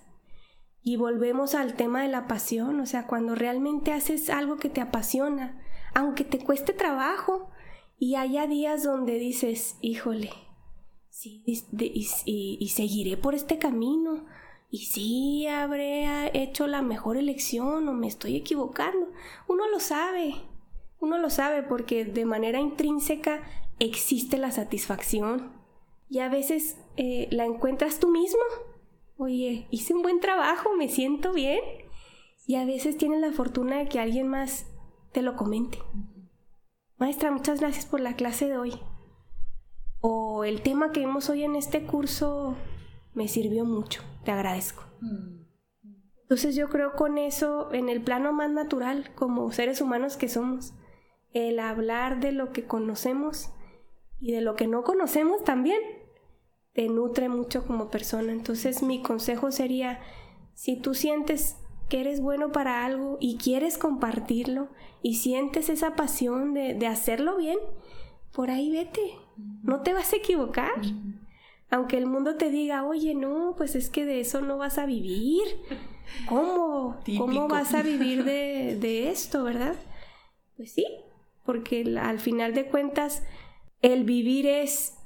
Y 0.82 0.98
volvemos 0.98 1.56
al 1.56 1.74
tema 1.76 2.04
de 2.04 2.10
la 2.10 2.28
pasión, 2.28 2.82
o 2.82 2.86
sea, 2.86 3.08
cuando 3.08 3.34
realmente 3.34 3.94
haces 3.94 4.30
algo 4.30 4.58
que 4.58 4.70
te 4.70 4.82
apasiona, 4.82 5.62
aunque 5.96 6.26
te 6.26 6.40
cueste 6.40 6.74
trabajo, 6.74 7.50
y 7.98 8.16
haya 8.16 8.46
días 8.46 8.84
donde 8.84 9.20
dices, 9.20 9.78
híjole, 9.82 10.32
sí, 11.10 11.44
y 11.46 12.70
seguiré 12.70 13.18
por 13.18 13.36
este 13.36 13.58
camino, 13.58 14.26
y 14.72 14.86
sí 14.86 15.48
habré 15.48 16.30
hecho 16.34 16.68
la 16.68 16.82
mejor 16.82 17.18
elección 17.18 17.88
o 17.88 17.94
me 17.94 18.08
estoy 18.08 18.36
equivocando. 18.36 19.08
Uno 19.48 19.68
lo 19.68 19.80
sabe, 19.80 20.36
uno 21.00 21.18
lo 21.18 21.30
sabe 21.30 21.64
porque 21.64 22.06
de 22.06 22.26
manera 22.26 22.60
intrínseca 22.60 23.42
existe 23.80 24.38
la 24.38 24.52
satisfacción 24.52 25.54
y 26.10 26.20
a 26.20 26.30
veces 26.30 26.78
eh, 26.98 27.28
la 27.32 27.46
encuentras 27.46 28.00
tú 28.00 28.10
mismo. 28.10 28.42
Oye, 29.18 29.68
hice 29.72 29.94
un 29.94 30.02
buen 30.02 30.20
trabajo, 30.20 30.74
me 30.76 30.88
siento 30.88 31.34
bien. 31.34 31.60
Y 32.48 32.56
a 32.56 32.66
veces 32.66 32.98
tienes 32.98 33.22
la 33.22 33.32
fortuna 33.32 33.78
de 33.78 33.88
que 33.88 34.00
alguien 34.00 34.28
más 34.28 34.66
te 35.12 35.22
lo 35.22 35.36
comente. 35.36 35.78
Maestra, 36.98 37.30
muchas 37.32 37.60
gracias 37.60 37.86
por 37.86 38.00
la 38.00 38.16
clase 38.16 38.48
de 38.48 38.58
hoy. 38.58 38.80
O 40.02 40.44
el 40.46 40.62
tema 40.62 40.92
que 40.92 41.02
vimos 41.02 41.30
hoy 41.30 41.44
en 41.44 41.56
este 41.56 41.84
curso 41.84 42.56
me 43.20 43.28
sirvió 43.28 43.66
mucho, 43.66 44.02
te 44.24 44.32
agradezco. 44.32 44.82
Mm. 45.02 45.40
Entonces 46.22 46.56
yo 46.56 46.70
creo 46.70 46.94
con 46.94 47.18
eso, 47.18 47.74
en 47.74 47.90
el 47.90 48.02
plano 48.02 48.32
más 48.32 48.50
natural, 48.50 49.12
como 49.14 49.52
seres 49.52 49.82
humanos 49.82 50.16
que 50.16 50.30
somos, 50.30 50.74
el 51.34 51.60
hablar 51.60 52.22
de 52.22 52.32
lo 52.32 52.54
que 52.54 52.64
conocemos 52.64 53.50
y 54.22 54.32
de 54.32 54.40
lo 54.40 54.56
que 54.56 54.68
no 54.68 54.84
conocemos 54.84 55.44
también, 55.44 55.82
te 56.72 56.88
nutre 56.88 57.28
mucho 57.28 57.68
como 57.68 57.90
persona. 57.90 58.32
Entonces 58.32 58.84
mi 58.84 59.02
consejo 59.02 59.52
sería, 59.52 60.00
si 60.54 60.80
tú 60.80 60.94
sientes 60.94 61.58
que 61.90 62.00
eres 62.00 62.22
bueno 62.22 62.54
para 62.54 62.86
algo 62.86 63.18
y 63.20 63.36
quieres 63.36 63.78
compartirlo 63.78 64.70
y 65.02 65.16
sientes 65.16 65.68
esa 65.68 65.98
pasión 65.98 66.54
de, 66.54 66.74
de 66.74 66.88
hacerlo 66.88 67.36
bien, 67.36 67.60
por 68.32 68.50
ahí 68.50 68.72
vete, 68.72 69.18
no 69.62 69.82
te 69.82 69.92
vas 69.92 70.14
a 70.14 70.18
equivocar 70.18 70.80
aunque 71.70 71.98
el 71.98 72.08
mundo 72.08 72.36
te 72.36 72.50
diga, 72.50 72.84
oye, 72.84 73.14
no, 73.16 73.54
pues 73.58 73.76
es 73.76 73.90
que 73.90 74.06
de 74.06 74.20
eso 74.20 74.42
no 74.42 74.58
vas 74.58 74.78
a 74.78 74.86
vivir. 74.86 75.44
¿Cómo? 76.28 77.00
¿Cómo 77.18 77.48
vas 77.48 77.74
a 77.74 77.84
vivir 77.84 78.24
de, 78.24 78.78
de, 78.82 79.10
esto, 79.10 79.44
verdad? 79.44 79.76
Pues 80.58 80.72
sí, 80.72 80.86
porque 81.46 81.98
al 82.02 82.20
final 82.20 82.54
de 82.54 82.66
cuentas, 82.66 83.24
el 83.82 84.04
vivir 84.04 84.48
es 84.48 84.98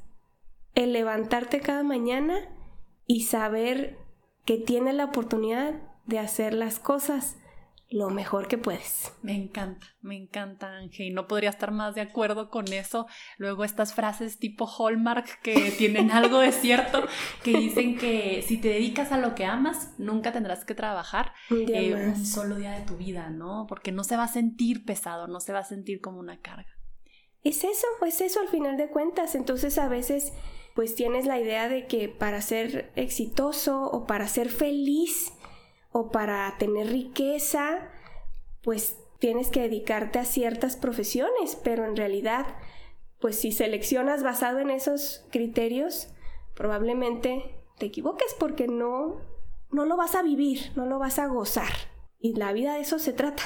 el 0.76 0.94
levantarte 0.94 1.60
cada 1.60 1.84
mañana 1.84 2.40
y 3.06 3.24
saber 3.24 3.98
que 4.46 4.58
tienes 4.58 4.96
la 4.96 5.06
oportunidad 5.06 5.74
de 6.06 6.20
hacer 6.20 6.54
las 6.54 6.80
cosas 6.80 7.38
lo 7.94 8.10
mejor 8.10 8.48
que 8.48 8.58
puedes. 8.58 9.14
Me 9.22 9.36
encanta, 9.36 9.86
me 10.02 10.18
encanta, 10.18 10.78
Ángel. 10.78 11.08
Y 11.08 11.10
no 11.12 11.28
podría 11.28 11.52
estar 11.52 11.72
más 11.72 11.94
de 11.94 12.02
acuerdo 12.02 12.50
con 12.50 12.74
eso. 12.74 13.06
Luego 13.38 13.64
estas 13.64 13.94
frases 13.94 14.40
tipo 14.40 14.68
Hallmark 14.68 15.42
que 15.42 15.72
tienen 15.78 16.10
algo 16.10 16.40
de 16.40 16.52
cierto, 16.52 17.06
que 17.44 17.52
dicen 17.52 17.98
que 18.00 18.44
si 18.48 18.58
te 18.58 18.70
dedicas 18.70 19.12
a 19.12 19.20
lo 19.20 19.36
que 19.36 19.46
amas, 19.46 19.94
nunca 20.00 20.32
tendrás 20.32 20.66
que 20.66 20.74
trabajar 20.74 21.34
un, 21.52 21.66
eh, 21.70 22.16
solo 22.26 22.56
día 22.56 22.72
de 22.72 22.84
tu 22.84 22.98
vida, 22.98 23.30
¿no? 23.30 23.68
Porque 23.70 23.92
no 23.92 24.04
se 24.04 24.18
va 24.18 24.24
a 24.24 24.28
sentir 24.28 24.86
pesado, 24.86 25.28
no 25.28 25.40
se 25.40 25.54
va 25.54 25.60
a 25.60 25.64
sentir 25.64 26.02
como 26.02 26.20
una 26.20 26.40
carga. 26.40 26.76
Es 27.44 27.64
eso, 27.64 27.86
es 28.08 28.22
eso 28.22 28.40
al 28.40 28.48
final 28.48 28.76
de 28.76 28.90
cuentas. 28.90 29.36
Entonces 29.36 29.78
a 29.78 29.88
veces 29.88 30.34
pues 30.74 30.96
tienes 30.96 31.28
la 31.28 31.40
idea 31.40 31.70
de 31.70 31.86
que 31.86 32.10
para 32.10 32.42
ser 32.42 32.92
exitoso 32.96 33.84
o 33.84 34.08
para 34.08 34.28
ser 34.28 34.50
feliz, 34.50 35.32
o 35.94 36.12
para 36.12 36.54
tener 36.58 36.88
riqueza, 36.88 37.90
pues 38.62 38.98
tienes 39.20 39.50
que 39.50 39.62
dedicarte 39.62 40.20
a 40.20 40.26
ciertas 40.26 40.76
profesiones, 40.76 41.58
pero 41.64 41.86
en 41.86 41.96
realidad, 41.96 42.46
pues 43.22 43.40
si 43.40 43.52
seleccionas 43.52 44.24
basado 44.24 44.60
en 44.60 44.70
esos 44.70 45.26
criterios, 45.32 46.10
probablemente 46.56 47.56
te 47.78 47.86
equivoques 47.86 48.36
porque 48.38 48.68
no, 48.68 49.22
no 49.72 49.86
lo 49.86 49.96
vas 49.96 50.16
a 50.16 50.24
vivir, 50.24 50.72
no 50.76 50.86
lo 50.86 51.00
vas 51.00 51.20
a 51.20 51.28
gozar. 51.28 51.72
Y 52.20 52.36
la 52.36 52.52
vida 52.54 52.74
de 52.74 52.82
eso 52.82 53.00
se 53.00 53.14
trata. 53.14 53.44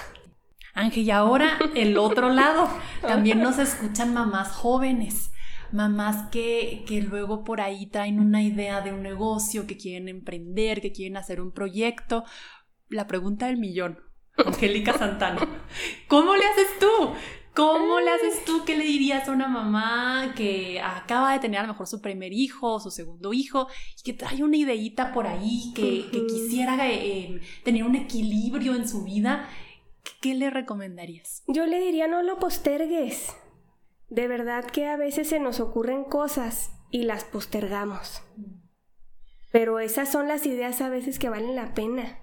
Ángel, 0.74 1.04
y 1.04 1.12
ahora 1.12 1.60
el 1.76 1.98
otro 1.98 2.30
lado, 2.30 2.70
también 3.02 3.42
nos 3.42 3.60
escuchan 3.60 4.14
mamás 4.14 4.52
jóvenes 4.54 5.32
mamás 5.72 6.30
que, 6.30 6.84
que 6.88 7.02
luego 7.02 7.44
por 7.44 7.62
ahí 7.62 7.88
traen 7.88 8.20
una 8.20 8.44
idea 8.44 8.82
de 8.82 8.94
un 8.94 9.04
negocio, 9.04 9.68
que 9.68 9.78
quieren 9.78 10.10
emprender, 10.10 10.82
que 10.82 10.92
quieren 10.92 11.18
hacer 11.18 11.42
un 11.42 11.52
proyecto. 11.52 12.24
La 12.90 13.08
pregunta 13.08 13.48
del 13.48 13.58
millón, 13.58 14.00
Angélica 14.38 14.98
Santana, 14.98 15.66
¿cómo 16.08 16.36
le 16.36 16.46
haces 16.46 16.80
tú? 16.80 17.14
¿Cómo 17.54 18.00
le 18.00 18.12
haces 18.12 18.46
tú? 18.46 18.64
¿Qué 18.66 18.78
le 18.78 18.84
dirías 18.84 19.28
a 19.28 19.32
una 19.32 19.48
mamá 19.48 20.34
que 20.36 20.80
acaba 20.80 21.34
de 21.34 21.40
tener 21.40 21.60
a 21.60 21.64
lo 21.64 21.70
mejor 21.70 21.88
su 21.88 22.02
primer 22.02 22.32
hijo, 22.32 22.80
su 22.80 22.92
segundo 22.92 23.34
hijo, 23.34 23.68
y 24.00 24.04
que 24.04 24.14
trae 24.14 24.44
una 24.44 24.58
ideita 24.58 25.12
por 25.12 25.26
ahí, 25.26 25.74
que, 25.74 26.08
que 26.12 26.28
quisiera 26.28 26.78
eh, 26.88 27.42
tener 27.64 27.84
un 27.84 27.96
equilibrio 27.96 28.76
en 28.76 28.88
su 28.88 29.04
vida? 29.04 29.50
¿Qué 30.22 30.36
le 30.36 30.52
recomendarías? 30.52 31.44
Yo 31.48 31.66
le 31.66 31.80
diría 31.80 32.08
no 32.08 32.22
lo 32.22 32.38
postergues. 32.38 33.36
De 34.10 34.28
verdad 34.28 34.66
que 34.66 34.88
a 34.88 34.98
veces 34.98 35.30
se 35.30 35.40
nos 35.40 35.60
ocurren 35.60 36.04
cosas 36.04 36.72
y 36.92 37.04
las 37.04 37.24
postergamos. 37.24 38.22
Pero 39.52 39.80
esas 39.80 40.12
son 40.12 40.28
las 40.28 40.46
ideas 40.46 40.82
a 40.82 40.90
veces 40.90 41.20
que 41.20 41.30
valen 41.30 41.56
la 41.56 41.74
pena. 41.74 42.20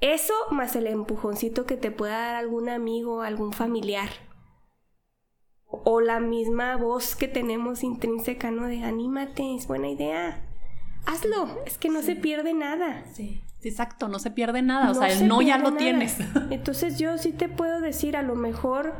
Eso 0.00 0.34
más 0.50 0.76
el 0.76 0.86
empujoncito 0.86 1.64
que 1.64 1.76
te 1.76 1.90
pueda 1.90 2.18
dar 2.18 2.34
algún 2.36 2.68
amigo, 2.68 3.22
algún 3.22 3.52
familiar. 3.52 4.10
O 5.68 6.00
la 6.00 6.20
misma 6.20 6.76
voz 6.76 7.16
que 7.16 7.28
tenemos 7.28 7.82
intrínseca, 7.82 8.50
¿no? 8.50 8.66
De 8.66 8.82
anímate, 8.82 9.54
es 9.54 9.66
buena 9.66 9.88
idea. 9.88 10.42
Hazlo, 11.06 11.48
es 11.64 11.78
que 11.78 11.88
no 11.88 12.02
se 12.02 12.16
pierde 12.16 12.52
nada. 12.52 13.04
Sí, 13.12 13.42
exacto, 13.62 14.08
no 14.08 14.18
se 14.18 14.30
pierde 14.30 14.62
nada. 14.62 14.90
o 14.90 14.94
sea, 14.94 15.08
el 15.08 15.28
no 15.28 15.40
ya 15.40 15.58
lo 15.58 15.74
tienes. 15.74 16.18
Entonces 16.50 16.98
yo 16.98 17.16
sí 17.16 17.32
te 17.32 17.48
puedo 17.48 17.80
decir, 17.80 18.16
a 18.16 18.22
lo 18.22 18.34
mejor 18.34 18.94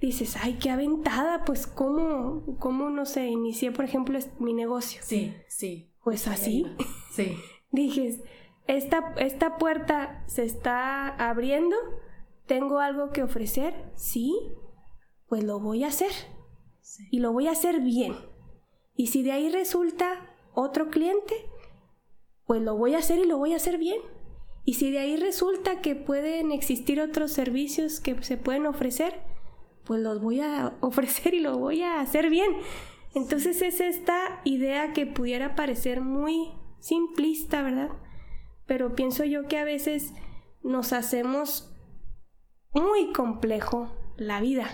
dices, 0.00 0.36
ay, 0.40 0.54
qué 0.54 0.70
aventada, 0.70 1.44
pues 1.44 1.66
cómo, 1.66 2.56
cómo 2.58 2.90
no 2.90 3.06
sé, 3.06 3.26
inicié, 3.26 3.70
por 3.72 3.84
ejemplo, 3.84 4.18
mi 4.38 4.54
negocio. 4.54 5.00
Sí, 5.04 5.34
sí. 5.48 5.92
Pues 6.02 6.26
así. 6.26 6.66
Sí. 7.12 7.36
Dijes, 7.70 8.20
esta, 8.66 9.14
esta 9.18 9.58
puerta 9.58 10.24
se 10.26 10.44
está 10.44 11.08
abriendo, 11.08 11.76
tengo 12.46 12.78
algo 12.78 13.10
que 13.10 13.22
ofrecer, 13.22 13.74
sí, 13.94 14.34
pues 15.28 15.44
lo 15.44 15.60
voy 15.60 15.84
a 15.84 15.88
hacer. 15.88 16.10
Y 17.10 17.20
lo 17.20 17.32
voy 17.32 17.46
a 17.46 17.52
hacer 17.52 17.80
bien. 17.80 18.14
Y 18.94 19.06
si 19.06 19.22
de 19.22 19.32
ahí 19.32 19.48
resulta 19.48 20.34
otro 20.54 20.90
cliente, 20.90 21.34
pues 22.46 22.60
lo 22.60 22.76
voy 22.76 22.94
a 22.94 22.98
hacer 22.98 23.18
y 23.20 23.26
lo 23.26 23.38
voy 23.38 23.52
a 23.52 23.56
hacer 23.56 23.78
bien. 23.78 24.00
Y 24.64 24.74
si 24.74 24.90
de 24.90 24.98
ahí 24.98 25.16
resulta 25.16 25.80
que 25.80 25.94
pueden 25.94 26.52
existir 26.52 27.00
otros 27.00 27.32
servicios 27.32 28.00
que 28.00 28.20
se 28.22 28.36
pueden 28.36 28.66
ofrecer, 28.66 29.22
pues 29.90 30.02
los 30.02 30.20
voy 30.20 30.40
a 30.40 30.76
ofrecer 30.82 31.34
y 31.34 31.40
lo 31.40 31.58
voy 31.58 31.82
a 31.82 32.00
hacer 32.00 32.30
bien. 32.30 32.52
Entonces 33.12 33.60
es 33.60 33.80
esta 33.80 34.40
idea 34.44 34.92
que 34.92 35.04
pudiera 35.04 35.56
parecer 35.56 36.00
muy 36.00 36.52
simplista, 36.78 37.60
¿verdad? 37.60 37.88
Pero 38.66 38.94
pienso 38.94 39.24
yo 39.24 39.48
que 39.48 39.58
a 39.58 39.64
veces 39.64 40.12
nos 40.62 40.92
hacemos 40.92 41.74
muy 42.72 43.10
complejo 43.12 43.90
la 44.16 44.40
vida. 44.40 44.68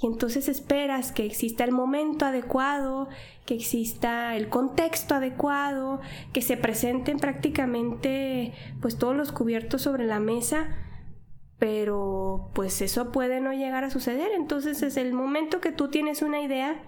Y 0.00 0.06
entonces 0.06 0.48
esperas 0.48 1.10
que 1.10 1.26
exista 1.26 1.64
el 1.64 1.72
momento 1.72 2.24
adecuado, 2.24 3.08
que 3.44 3.54
exista 3.54 4.36
el 4.36 4.48
contexto 4.48 5.16
adecuado, 5.16 6.00
que 6.32 6.42
se 6.42 6.56
presenten 6.56 7.18
prácticamente 7.18 8.54
pues 8.80 8.98
todos 8.98 9.16
los 9.16 9.32
cubiertos 9.32 9.82
sobre 9.82 10.06
la 10.06 10.20
mesa, 10.20 10.87
pero 11.58 12.50
pues 12.54 12.80
eso 12.82 13.10
puede 13.10 13.40
no 13.40 13.52
llegar 13.52 13.84
a 13.84 13.90
suceder. 13.90 14.30
Entonces 14.32 14.82
es 14.82 14.96
el 14.96 15.12
momento 15.12 15.60
que 15.60 15.72
tú 15.72 15.88
tienes 15.88 16.22
una 16.22 16.40
idea, 16.40 16.82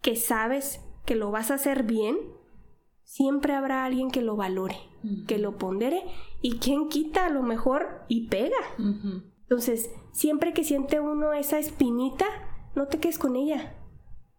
que 0.00 0.16
sabes 0.16 0.80
que 1.04 1.16
lo 1.16 1.30
vas 1.30 1.50
a 1.50 1.54
hacer 1.54 1.82
bien, 1.84 2.16
siempre 3.02 3.54
habrá 3.54 3.84
alguien 3.84 4.10
que 4.10 4.22
lo 4.22 4.36
valore, 4.36 4.76
que 5.26 5.38
lo 5.38 5.56
pondere 5.56 6.02
y 6.42 6.58
quien 6.58 6.88
quita 6.88 7.26
a 7.26 7.30
lo 7.30 7.42
mejor 7.42 8.04
y 8.08 8.28
pega. 8.28 8.56
Entonces, 9.42 9.90
siempre 10.12 10.52
que 10.52 10.64
siente 10.64 11.00
uno 11.00 11.32
esa 11.32 11.58
espinita, 11.58 12.26
no 12.74 12.88
te 12.88 12.98
quedes 12.98 13.18
con 13.18 13.36
ella. 13.36 13.74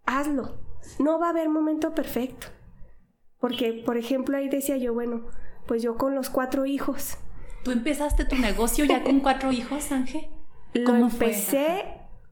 Hazlo. 0.06 0.60
No 1.00 1.20
va 1.20 1.28
a 1.28 1.30
haber 1.32 1.50
momento 1.50 1.94
perfecto. 1.94 2.48
Porque, 3.40 3.84
por 3.86 3.98
ejemplo, 3.98 4.38
ahí 4.38 4.50
decía 4.50 4.78
yo, 4.78 4.94
bueno, 4.94 5.28
pues 5.66 5.82
yo 5.82 5.96
con 5.98 6.16
los 6.16 6.30
cuatro 6.30 6.66
hijos. 6.66 7.18
¿Tú 7.68 7.74
empezaste 7.74 8.24
tu 8.24 8.38
negocio 8.38 8.86
ya 8.86 9.04
con 9.04 9.20
cuatro 9.20 9.52
hijos, 9.52 9.92
Ángel? 9.92 10.30
Lo 10.74 10.96
empecé 10.96 11.84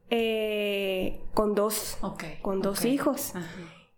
eh, 0.08 1.20
con 1.34 1.54
dos. 1.54 1.98
con 2.40 2.62
dos 2.62 2.86
hijos. 2.86 3.34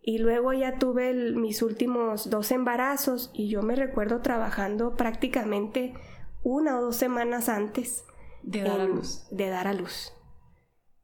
Y 0.03 0.19
luego 0.19 0.53
ya 0.53 0.79
tuve 0.81 1.15
mis 1.15 1.63
últimos 1.63 2.29
dos 2.29 2.51
embarazos 2.51 3.31
y 3.35 3.49
yo 3.49 3.63
me 3.63 3.77
recuerdo 3.77 4.21
trabajando 4.21 4.97
prácticamente 4.97 5.95
una 6.43 6.77
o 6.77 6.83
dos 6.83 6.97
semanas 6.97 7.49
antes 7.49 8.05
de 8.43 8.63
dar 8.63 8.81
a 8.81 8.87
luz. 8.87 9.29
De 9.31 9.49
dar 9.49 9.69
a 9.69 9.75
luz. 9.75 10.13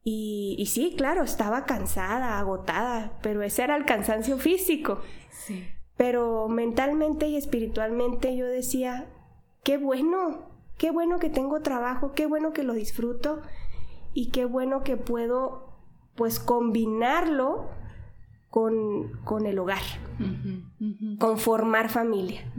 Y, 0.03 0.57
y, 0.59 0.65
sí, 0.65 0.95
claro, 0.97 1.23
estaba 1.23 1.63
cansada, 1.63 2.39
agotada, 2.39 3.17
pero 3.21 3.41
ese 3.41 3.63
era 3.63 3.77
el 3.77 3.85
cansancio 3.85 4.37
físico. 4.37 4.99
Sí. 5.31 5.65
Pero 5.95 6.49
mentalmente 6.49 7.27
y 7.27 7.37
espiritualmente 7.37 8.35
yo 8.35 8.45
decía, 8.45 9.07
qué 9.65 9.77
bueno, 9.77 10.47
qué 10.77 10.91
bueno 10.91 11.19
que 11.19 11.29
tengo 11.29 11.59
trabajo, 11.61 12.13
qué 12.13 12.25
bueno 12.25 12.53
que 12.53 12.63
lo 12.63 12.73
disfruto 12.73 13.41
y 14.13 14.29
qué 14.31 14.45
bueno 14.45 14.83
que 14.83 14.95
puedo 14.95 15.73
pues 16.15 16.39
combinarlo 16.39 17.69
con, 18.49 19.19
con 19.25 19.45
el 19.45 19.59
hogar, 19.59 19.83
con 21.19 21.37
formar 21.37 21.89
familia. 21.89 22.49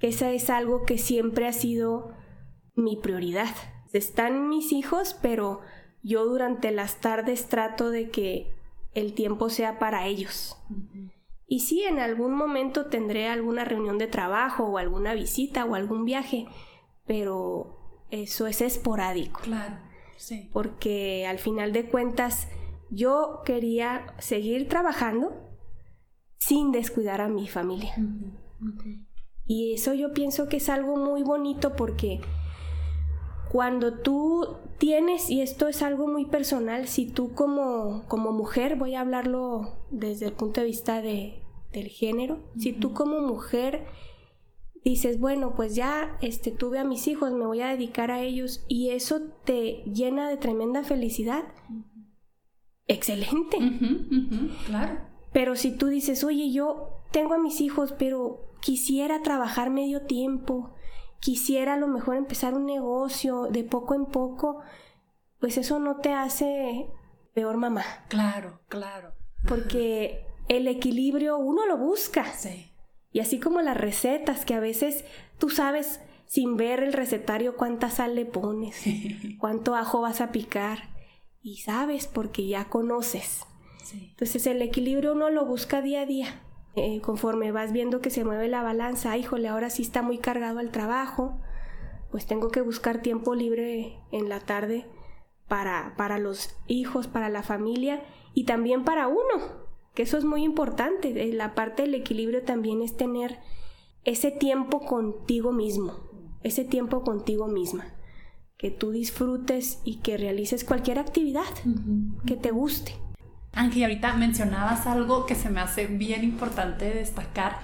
Esa 0.00 0.30
es 0.32 0.50
algo 0.50 0.84
que 0.84 0.98
siempre 0.98 1.46
ha 1.46 1.54
sido 1.54 2.12
mi 2.74 2.96
prioridad 2.96 3.54
están 3.92 4.48
mis 4.48 4.72
hijos, 4.72 5.16
pero 5.20 5.60
yo 6.02 6.24
durante 6.24 6.70
las 6.70 7.00
tardes 7.00 7.48
trato 7.48 7.90
de 7.90 8.10
que 8.10 8.54
el 8.94 9.14
tiempo 9.14 9.50
sea 9.50 9.78
para 9.78 10.06
ellos. 10.06 10.56
Y 11.52 11.60
sí, 11.60 11.82
en 11.82 11.98
algún 11.98 12.32
momento 12.32 12.86
tendré 12.86 13.28
alguna 13.28 13.66
reunión 13.66 13.98
de 13.98 14.06
trabajo 14.06 14.64
o 14.64 14.78
alguna 14.78 15.12
visita 15.12 15.66
o 15.66 15.74
algún 15.74 16.06
viaje, 16.06 16.46
pero 17.06 17.76
eso 18.10 18.46
es 18.46 18.62
esporádico. 18.62 19.42
Claro, 19.42 19.76
sí. 20.16 20.48
Porque 20.50 21.26
al 21.26 21.38
final 21.38 21.74
de 21.74 21.90
cuentas 21.90 22.48
yo 22.88 23.42
quería 23.44 24.14
seguir 24.18 24.66
trabajando 24.66 25.34
sin 26.38 26.72
descuidar 26.72 27.20
a 27.20 27.28
mi 27.28 27.46
familia. 27.48 27.96
Y 29.44 29.74
eso 29.74 29.92
yo 29.92 30.14
pienso 30.14 30.48
que 30.48 30.56
es 30.56 30.70
algo 30.70 30.96
muy 30.96 31.22
bonito 31.22 31.76
porque 31.76 32.22
cuando 33.50 33.98
tú 33.98 34.56
tienes, 34.78 35.28
y 35.28 35.42
esto 35.42 35.68
es 35.68 35.82
algo 35.82 36.08
muy 36.08 36.24
personal, 36.24 36.88
si 36.88 37.04
tú 37.04 37.34
como, 37.34 38.06
como 38.08 38.32
mujer, 38.32 38.76
voy 38.76 38.94
a 38.94 39.02
hablarlo 39.02 39.84
desde 39.90 40.24
el 40.24 40.32
punto 40.32 40.62
de 40.62 40.66
vista 40.68 41.02
de, 41.02 41.41
del 41.72 41.88
género, 41.88 42.40
si 42.58 42.72
tú 42.72 42.92
como 42.92 43.20
mujer 43.20 43.86
dices, 44.84 45.18
bueno, 45.18 45.54
pues 45.54 45.74
ya 45.74 46.16
este, 46.20 46.50
tuve 46.50 46.78
a 46.78 46.84
mis 46.84 47.06
hijos, 47.08 47.32
me 47.32 47.46
voy 47.46 47.60
a 47.60 47.68
dedicar 47.68 48.10
a 48.10 48.20
ellos, 48.20 48.64
y 48.68 48.90
eso 48.90 49.20
te 49.44 49.82
llena 49.84 50.28
de 50.28 50.36
tremenda 50.36 50.82
felicidad, 50.84 51.44
excelente. 52.86 53.58
claro. 54.66 55.00
Pero 55.32 55.56
si 55.56 55.76
tú 55.76 55.86
dices, 55.86 56.24
oye, 56.24 56.52
yo 56.52 57.04
tengo 57.10 57.34
a 57.34 57.38
mis 57.38 57.60
hijos, 57.60 57.94
pero 57.98 58.52
quisiera 58.60 59.22
trabajar 59.22 59.70
medio 59.70 60.02
tiempo, 60.02 60.74
quisiera 61.20 61.74
a 61.74 61.78
lo 61.78 61.88
mejor 61.88 62.16
empezar 62.16 62.54
un 62.54 62.66
negocio 62.66 63.44
de 63.44 63.64
poco 63.64 63.94
en 63.94 64.06
poco, 64.06 64.60
pues 65.40 65.56
eso 65.56 65.78
no 65.78 65.96
te 65.96 66.12
hace 66.12 66.90
peor 67.34 67.56
mamá. 67.56 67.84
Claro, 68.08 68.60
claro. 68.68 69.14
Porque 69.48 70.26
el 70.56 70.68
equilibrio 70.68 71.38
uno 71.38 71.66
lo 71.66 71.76
busca. 71.76 72.24
Sí. 72.34 72.70
Y 73.12 73.20
así 73.20 73.38
como 73.38 73.60
las 73.60 73.76
recetas 73.76 74.44
que 74.44 74.54
a 74.54 74.60
veces 74.60 75.04
tú 75.38 75.50
sabes 75.50 76.00
sin 76.26 76.56
ver 76.56 76.82
el 76.82 76.92
recetario 76.92 77.56
cuánta 77.56 77.90
sal 77.90 78.14
le 78.14 78.24
pones, 78.24 78.82
cuánto 79.38 79.74
ajo 79.74 80.00
vas 80.00 80.20
a 80.20 80.32
picar 80.32 80.90
y 81.42 81.58
sabes 81.58 82.06
porque 82.06 82.46
ya 82.46 82.70
conoces. 82.70 83.44
Sí. 83.84 84.08
Entonces 84.10 84.46
el 84.46 84.62
equilibrio 84.62 85.12
uno 85.12 85.28
lo 85.30 85.44
busca 85.44 85.82
día 85.82 86.02
a 86.02 86.06
día. 86.06 86.40
Eh, 86.74 87.02
conforme 87.02 87.52
vas 87.52 87.72
viendo 87.72 88.00
que 88.00 88.08
se 88.08 88.24
mueve 88.24 88.48
la 88.48 88.62
balanza, 88.62 89.16
híjole, 89.18 89.48
ahora 89.48 89.68
sí 89.68 89.82
está 89.82 90.00
muy 90.00 90.16
cargado 90.16 90.58
al 90.58 90.70
trabajo, 90.70 91.38
pues 92.10 92.24
tengo 92.24 92.50
que 92.50 92.62
buscar 92.62 93.02
tiempo 93.02 93.34
libre 93.34 93.98
en 94.10 94.30
la 94.30 94.40
tarde 94.40 94.86
para, 95.48 95.94
para 95.98 96.18
los 96.18 96.56
hijos, 96.68 97.08
para 97.08 97.28
la 97.28 97.42
familia 97.42 98.02
y 98.32 98.44
también 98.44 98.84
para 98.84 99.08
uno, 99.08 99.61
que 99.94 100.02
eso 100.02 100.16
es 100.18 100.24
muy 100.24 100.44
importante. 100.44 101.08
Eh, 101.08 101.32
la 101.32 101.54
parte 101.54 101.82
del 101.82 101.94
equilibrio 101.94 102.42
también 102.42 102.82
es 102.82 102.96
tener 102.96 103.38
ese 104.04 104.30
tiempo 104.30 104.80
contigo 104.80 105.52
mismo, 105.52 105.94
ese 106.42 106.64
tiempo 106.64 107.02
contigo 107.02 107.46
misma, 107.46 107.84
que 108.56 108.70
tú 108.70 108.90
disfrutes 108.90 109.80
y 109.84 109.96
que 109.96 110.16
realices 110.16 110.64
cualquier 110.64 110.98
actividad 110.98 111.44
que 112.26 112.36
te 112.36 112.50
guste. 112.50 112.96
Ángel, 113.52 113.84
ahorita 113.84 114.14
mencionabas 114.14 114.86
algo 114.86 115.26
que 115.26 115.34
se 115.34 115.50
me 115.50 115.60
hace 115.60 115.86
bien 115.86 116.24
importante 116.24 116.86
destacar. 116.86 117.60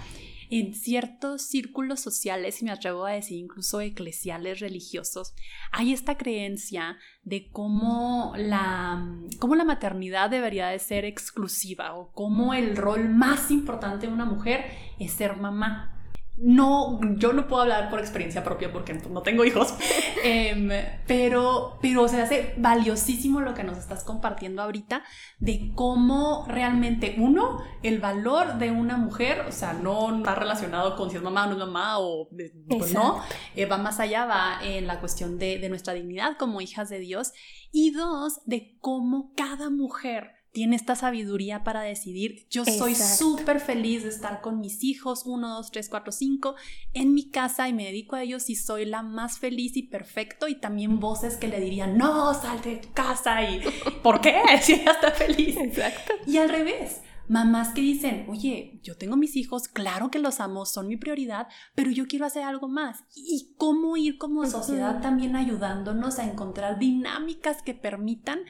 En 0.51 0.75
ciertos 0.75 1.43
círculos 1.43 2.01
sociales, 2.01 2.63
y 2.63 2.65
me 2.65 2.71
atrevo 2.71 3.05
a 3.05 3.13
decir 3.13 3.39
incluso 3.39 3.81
eclesiales 3.81 4.61
religiosos, 4.61 5.35
hay 5.73 5.93
esta 5.93 6.17
creencia 6.17 6.97
de 7.23 7.51
cómo 7.51 8.33
la, 8.37 9.19
cómo 9.39 9.55
la 9.57 9.65
maternidad 9.65 10.31
debería 10.31 10.69
de 10.69 10.79
ser 10.79 11.05
exclusiva 11.05 11.95
o 11.95 12.13
cómo 12.13 12.55
el 12.55 12.77
rol 12.77 13.09
más 13.11 13.51
importante 13.51 14.07
de 14.07 14.13
una 14.13 14.25
mujer 14.25 14.65
es 14.99 15.13
ser 15.13 15.37
mamá 15.37 15.98
no, 16.40 17.01
yo 17.16 17.33
no 17.33 17.48
puedo 17.48 17.62
hablar 17.62 17.90
por 17.90 17.98
experiencia 17.98 18.44
propia 18.44 18.72
porque 18.72 18.94
no 18.94 19.22
tengo 19.22 19.44
hijos, 19.44 19.74
em, 20.24 20.70
pero, 21.07 21.79
pero 21.83 22.09
se 22.09 22.20
hace 22.20 22.55
valiosísimo 22.59 23.40
lo 23.40 23.55
que 23.55 23.64
nos 23.64 23.79
estás 23.79 24.05
compartiendo 24.05 24.62
ahorita 24.62 25.03
de 25.38 25.72
cómo 25.74 26.44
realmente, 26.48 27.16
uno, 27.18 27.62
el 27.83 27.98
valor 27.98 28.59
de 28.59 28.70
una 28.70 28.96
mujer, 28.96 29.40
o 29.48 29.53
sea, 29.53 29.72
no 29.72 30.16
está 30.16 30.35
relacionado 30.35 30.96
con 30.96 31.11
si 31.11 31.16
es 31.16 31.22
mamá 31.22 31.44
o 31.44 31.46
no 31.48 31.53
es 31.53 31.59
mamá 31.59 31.98
o 31.98 32.29
pues 32.68 32.94
no, 32.94 33.20
eh, 33.57 33.66
va 33.66 33.79
más 33.79 33.98
allá, 33.98 34.27
va 34.27 34.59
en 34.62 34.87
la 34.87 35.01
cuestión 35.01 35.38
de, 35.38 35.59
de 35.59 35.68
nuestra 35.68 35.92
dignidad 35.92 36.37
como 36.38 36.61
hijas 36.61 36.88
de 36.88 37.01
Dios 37.01 37.33
y 37.72 37.90
dos, 37.90 38.40
de 38.44 38.77
cómo 38.81 39.33
cada 39.37 39.70
mujer 39.70 40.38
tiene 40.53 40.77
esta 40.77 40.97
sabiduría 40.97 41.63
para 41.65 41.83
decidir, 41.83 42.47
yo 42.51 42.65
soy 42.65 42.95
súper 42.95 43.61
feliz 43.61 44.03
de 44.03 44.09
estar 44.09 44.41
con 44.41 44.61
mis 44.61 44.83
hijos, 44.83 45.25
uno, 45.27 45.55
dos, 45.55 45.71
tres, 45.71 45.89
cuatro, 45.89 46.13
cinco, 46.13 46.55
en 46.95 47.15
mi 47.15 47.31
casa 47.31 47.69
y 47.69 47.73
me 47.73 47.85
dedico 47.85 48.17
a 48.17 48.23
ellos 48.23 48.49
y 48.51 48.57
soy 48.57 48.85
la 48.85 49.03
más 49.03 49.39
feliz 49.39 49.77
y 49.77 49.83
perfecto 49.83 50.49
y 50.49 50.59
también 50.59 51.01
voces 51.01 51.37
que 51.37 51.49
le 51.49 51.61
dirían, 51.61 51.99
no, 51.99 52.35
salte 52.35 52.71
de 52.71 52.77
tu 52.77 52.93
casa 52.93 53.43
y 53.43 53.61
¿por 54.03 54.21
qué? 54.21 54.43
Si 54.63 54.75
ella 54.75 54.93
está 54.93 55.11
feliz. 55.13 55.57
Exacto. 55.57 56.13
Y 56.27 56.39
al 56.39 56.49
revés, 56.49 57.01
mamás 57.29 57.75
que 57.75 57.81
dicen, 57.81 58.27
oye, 58.29 58.81
yo 58.83 58.97
tengo 58.97 59.17
mis 59.17 59.37
hijos, 59.37 59.69
claro 59.69 60.11
que 60.11 60.19
los 60.19 60.41
amo, 60.41 60.65
son 60.67 60.89
mi 60.89 60.97
prioridad, 60.97 61.47
pero 61.75 61.91
yo 61.91 62.07
quiero 62.07 62.27
hacer 62.27 62.43
algo 62.43 62.69
más. 62.69 63.05
Y 63.15 63.55
cómo 63.57 63.97
ir 63.97 64.19
como 64.19 64.47
sociedad 64.47 65.01
también 65.01 65.37
ayudándonos 65.37 66.19
a 66.19 66.25
encontrar 66.25 66.79
dinámicas 66.79 67.63
que 67.63 67.75
permitan 67.75 68.41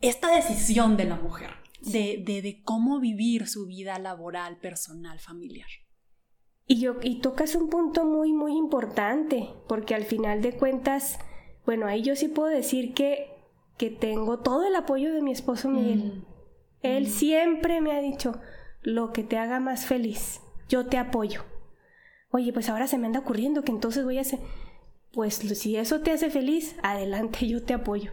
esta 0.00 0.34
decisión 0.34 0.96
de 0.96 1.04
la 1.04 1.16
mujer, 1.16 1.50
de, 1.80 2.22
de, 2.24 2.60
cómo 2.64 3.00
vivir 3.00 3.48
su 3.48 3.66
vida 3.66 3.98
laboral, 3.98 4.58
personal, 4.58 5.18
familiar. 5.18 5.68
Y, 6.66 6.80
yo, 6.80 6.96
y 7.02 7.20
tocas 7.20 7.54
un 7.54 7.68
punto 7.70 8.04
muy, 8.04 8.32
muy 8.32 8.56
importante, 8.56 9.48
porque 9.68 9.94
al 9.94 10.04
final 10.04 10.42
de 10.42 10.52
cuentas, 10.52 11.18
bueno, 11.64 11.86
ahí 11.86 12.02
yo 12.02 12.14
sí 12.14 12.28
puedo 12.28 12.48
decir 12.48 12.94
que, 12.94 13.30
que 13.76 13.90
tengo 13.90 14.40
todo 14.40 14.66
el 14.66 14.74
apoyo 14.76 15.12
de 15.12 15.22
mi 15.22 15.32
esposo 15.32 15.68
Miguel. 15.68 16.24
Él 16.82 17.08
siempre 17.08 17.80
me 17.80 17.92
ha 17.92 18.00
dicho, 18.00 18.40
lo 18.82 19.12
que 19.12 19.24
te 19.24 19.38
haga 19.38 19.60
más 19.60 19.86
feliz, 19.86 20.40
yo 20.68 20.86
te 20.86 20.98
apoyo. 20.98 21.44
Oye, 22.30 22.52
pues 22.52 22.68
ahora 22.68 22.86
se 22.86 22.98
me 22.98 23.06
anda 23.06 23.20
ocurriendo 23.20 23.62
que 23.62 23.72
entonces 23.72 24.04
voy 24.04 24.18
a 24.18 24.22
hacer, 24.22 24.38
pues 25.12 25.36
si 25.36 25.76
eso 25.76 26.00
te 26.00 26.12
hace 26.12 26.30
feliz, 26.30 26.76
adelante, 26.82 27.46
yo 27.48 27.62
te 27.64 27.74
apoyo. 27.74 28.12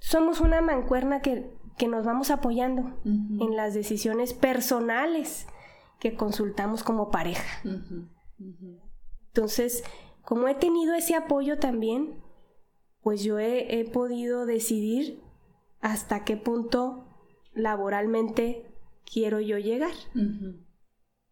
Somos 0.00 0.40
una 0.40 0.60
mancuerna 0.60 1.22
que, 1.22 1.50
que 1.78 1.86
nos 1.86 2.04
vamos 2.04 2.30
apoyando 2.30 3.00
en 3.04 3.56
las 3.56 3.74
decisiones 3.74 4.34
personales 4.34 5.46
que 6.00 6.16
consultamos 6.16 6.82
como 6.82 7.10
pareja. 7.10 7.62
Entonces, 9.28 9.84
como 10.22 10.48
he 10.48 10.54
tenido 10.54 10.94
ese 10.94 11.14
apoyo 11.14 11.58
también, 11.58 12.20
pues 13.02 13.22
yo 13.22 13.38
he, 13.38 13.88
podido 13.92 14.46
decidir 14.46 15.20
hasta 15.80 16.24
qué 16.24 16.36
punto 16.36 17.06
laboralmente 17.52 18.66
quiero 19.10 19.40
yo 19.40 19.58
llegar. 19.58 19.94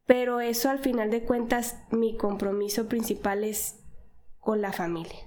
Pero 0.07 0.41
eso 0.41 0.71
al 0.71 0.79
final 0.79 1.11
de 1.11 1.25
cuentas, 1.25 1.83
mi 1.91 2.17
compromiso 2.17 2.89
principal 2.89 3.45
es 3.45 3.85
con 4.41 4.61
la 4.61 4.73
familia. 4.73 5.19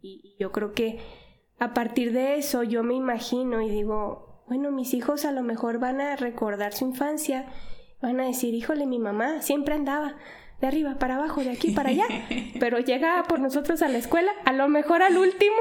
Y 0.00 0.36
yo 0.38 0.52
creo 0.52 0.72
que 0.72 1.00
a 1.62 1.74
partir 1.74 2.12
de 2.12 2.38
eso 2.38 2.64
yo 2.64 2.82
me 2.82 2.94
imagino 2.94 3.62
y 3.62 3.70
digo, 3.70 4.42
bueno, 4.48 4.72
mis 4.72 4.94
hijos 4.94 5.24
a 5.24 5.30
lo 5.30 5.42
mejor 5.42 5.78
van 5.78 6.00
a 6.00 6.16
recordar 6.16 6.72
su 6.72 6.84
infancia, 6.84 7.46
van 8.00 8.18
a 8.18 8.24
decir, 8.24 8.52
híjole, 8.52 8.84
mi 8.84 8.98
mamá 8.98 9.42
siempre 9.42 9.76
andaba 9.76 10.16
de 10.60 10.66
arriba 10.66 10.98
para 10.98 11.14
abajo, 11.14 11.40
de 11.44 11.50
aquí 11.50 11.70
para 11.70 11.90
allá, 11.90 12.06
pero 12.58 12.80
llegaba 12.80 13.22
por 13.28 13.38
nosotros 13.38 13.80
a 13.82 13.86
la 13.88 13.98
escuela, 13.98 14.32
a 14.44 14.52
lo 14.52 14.66
mejor 14.66 15.02
al 15.02 15.16
último, 15.16 15.54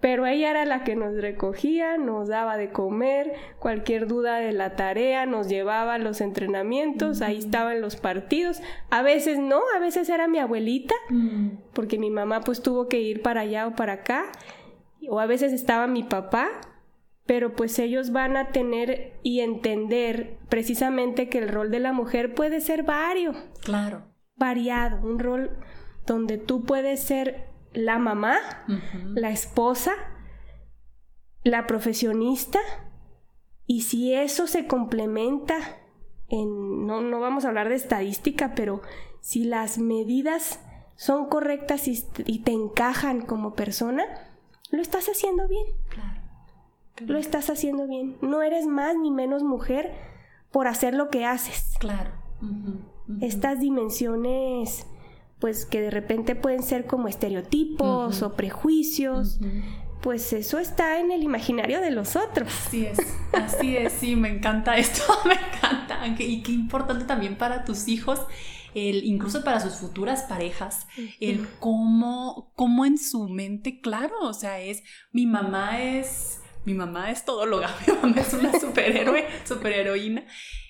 pero 0.00 0.24
ella 0.24 0.50
era 0.50 0.64
la 0.64 0.82
que 0.82 0.96
nos 0.96 1.14
recogía, 1.20 1.98
nos 1.98 2.28
daba 2.28 2.56
de 2.56 2.70
comer, 2.70 3.34
cualquier 3.58 4.06
duda 4.06 4.36
de 4.36 4.52
la 4.52 4.76
tarea, 4.76 5.26
nos 5.26 5.46
llevaba 5.46 5.94
a 5.94 5.98
los 5.98 6.22
entrenamientos, 6.22 7.20
ahí 7.20 7.36
estaban 7.36 7.82
los 7.82 7.96
partidos. 7.96 8.62
A 8.90 9.02
veces 9.02 9.38
no, 9.38 9.60
a 9.76 9.78
veces 9.78 10.08
era 10.08 10.26
mi 10.26 10.38
abuelita, 10.38 10.94
mm. 11.10 11.48
porque 11.74 11.98
mi 11.98 12.10
mamá 12.10 12.40
pues 12.40 12.62
tuvo 12.62 12.88
que 12.88 13.00
ir 13.00 13.22
para 13.22 13.40
allá 13.40 13.66
o 13.66 13.74
para 13.74 13.94
acá, 13.94 14.26
o 15.08 15.20
a 15.20 15.26
veces 15.26 15.52
estaba 15.52 15.86
mi 15.86 16.02
papá, 16.02 16.48
pero 17.26 17.54
pues 17.54 17.78
ellos 17.78 18.12
van 18.12 18.36
a 18.36 18.48
tener 18.48 19.18
y 19.22 19.40
entender 19.40 20.38
precisamente 20.48 21.28
que 21.28 21.38
el 21.38 21.48
rol 21.48 21.70
de 21.70 21.80
la 21.80 21.92
mujer 21.92 22.34
puede 22.34 22.60
ser 22.60 22.84
vario. 22.84 23.34
Claro 23.62 24.08
variado, 24.38 25.00
un 25.06 25.18
rol 25.18 25.58
donde 26.06 26.38
tú 26.38 26.64
puedes 26.64 27.02
ser 27.02 27.48
la 27.74 27.98
mamá, 27.98 28.38
la 29.14 29.30
esposa, 29.30 29.92
la 31.44 31.66
profesionista, 31.66 32.60
y 33.66 33.82
si 33.82 34.14
eso 34.14 34.46
se 34.46 34.66
complementa 34.66 35.56
en, 36.28 36.86
no, 36.86 37.02
no 37.02 37.20
vamos 37.20 37.44
a 37.44 37.48
hablar 37.48 37.68
de 37.68 37.74
estadística, 37.74 38.54
pero 38.54 38.80
si 39.20 39.44
las 39.44 39.76
medidas 39.78 40.60
son 40.96 41.28
correctas 41.28 41.86
y, 41.88 42.38
te 42.38 42.52
encajan 42.52 43.20
como 43.20 43.54
persona, 43.54 44.04
lo 44.70 44.82
estás 44.82 45.08
haciendo 45.08 45.48
bien. 45.48 45.66
Claro. 45.88 46.20
Lo 47.06 47.18
estás 47.18 47.48
haciendo 47.50 47.86
bien. 47.86 48.16
No 48.22 48.42
eres 48.42 48.66
más 48.66 48.96
ni 48.96 49.10
menos 49.10 49.42
mujer 49.42 49.92
por 50.50 50.66
hacer 50.66 50.94
lo 50.94 51.10
que 51.10 51.24
haces. 51.24 51.74
Claro 51.78 52.10
estas 53.20 53.60
dimensiones 53.60 54.86
pues 55.38 55.66
que 55.66 55.80
de 55.80 55.90
repente 55.90 56.34
pueden 56.34 56.62
ser 56.64 56.86
como 56.86 57.06
estereotipos 57.06 58.22
o 58.22 58.34
prejuicios, 58.34 59.38
pues 60.00 60.32
eso 60.32 60.58
está 60.58 60.98
en 60.98 61.12
el 61.12 61.22
imaginario 61.22 61.80
de 61.80 61.92
los 61.92 62.16
otros. 62.16 62.48
Así 62.66 62.86
es, 62.86 62.98
así 63.32 63.76
es, 63.76 63.92
sí, 63.92 64.16
me 64.16 64.30
encanta 64.30 64.76
esto, 64.76 65.04
me 65.26 65.34
encanta. 65.34 66.04
Y 66.18 66.42
qué 66.42 66.50
importante 66.50 67.04
también 67.04 67.36
para 67.36 67.64
tus 67.64 67.86
hijos, 67.86 68.20
el, 68.74 69.04
incluso 69.04 69.44
para 69.44 69.60
sus 69.60 69.74
futuras 69.74 70.22
parejas, 70.22 70.86
el 71.20 71.46
cómo, 71.60 72.52
cómo 72.56 72.84
en 72.84 72.98
su 72.98 73.28
mente, 73.28 73.80
claro, 73.80 74.14
o 74.22 74.34
sea, 74.34 74.60
es, 74.60 74.82
mi 75.12 75.26
mamá 75.26 75.80
es, 75.80 76.40
mi 76.64 76.74
mamá 76.74 77.10
es 77.10 77.24
todóloga, 77.24 77.74
mi 77.86 77.94
mamá 77.94 78.20
es 78.20 78.32
una 78.34 78.58
superhéroe, 78.58 79.26
superheroína, 79.44 80.24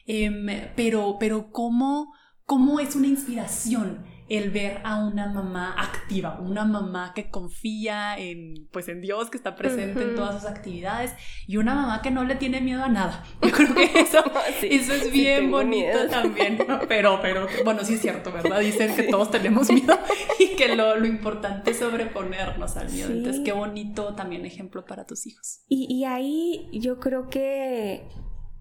em, 0.06 0.46
pero, 0.74 1.16
pero 1.18 1.50
cómo 1.50 2.12
cómo 2.48 2.80
es 2.80 2.96
una 2.96 3.08
inspiración 3.08 4.06
el 4.28 4.50
ver 4.50 4.80
a 4.84 4.96
una 5.04 5.26
mamá 5.26 5.74
activa, 5.78 6.38
una 6.40 6.64
mamá 6.64 7.12
que 7.14 7.30
confía 7.30 8.18
en, 8.18 8.68
pues, 8.72 8.88
en 8.88 9.00
Dios, 9.00 9.30
que 9.30 9.36
está 9.36 9.56
presente 9.56 10.02
en 10.02 10.14
todas 10.14 10.40
sus 10.40 10.50
actividades, 10.50 11.14
y 11.46 11.56
una 11.56 11.74
mamá 11.74 12.02
que 12.02 12.10
no 12.10 12.24
le 12.24 12.34
tiene 12.34 12.60
miedo 12.60 12.84
a 12.84 12.88
nada. 12.88 13.24
Yo 13.42 13.50
creo 13.50 13.74
que 13.74 14.00
eso, 14.00 14.22
eso 14.62 14.92
es 14.92 15.10
bien 15.12 15.50
bonito 15.50 16.06
también. 16.10 16.58
Pero, 16.88 17.20
pero, 17.22 17.46
bueno, 17.64 17.84
sí 17.84 17.94
es 17.94 18.00
cierto, 18.00 18.32
¿verdad? 18.32 18.60
Dicen 18.60 18.94
que 18.94 19.04
todos 19.04 19.30
tenemos 19.30 19.70
miedo 19.70 19.98
y 20.38 20.56
que 20.56 20.74
lo, 20.76 20.96
lo, 20.96 21.06
importante 21.06 21.70
es 21.70 21.78
sobreponernos 21.78 22.76
al 22.76 22.90
miedo. 22.90 23.10
Entonces, 23.10 23.42
qué 23.44 23.52
bonito 23.52 24.14
también 24.14 24.44
ejemplo 24.44 24.84
para 24.84 25.04
tus 25.04 25.26
hijos. 25.26 25.60
Y, 25.68 25.86
y 25.92 26.04
ahí 26.04 26.68
yo 26.72 27.00
creo 27.00 27.28
que, 27.28 28.08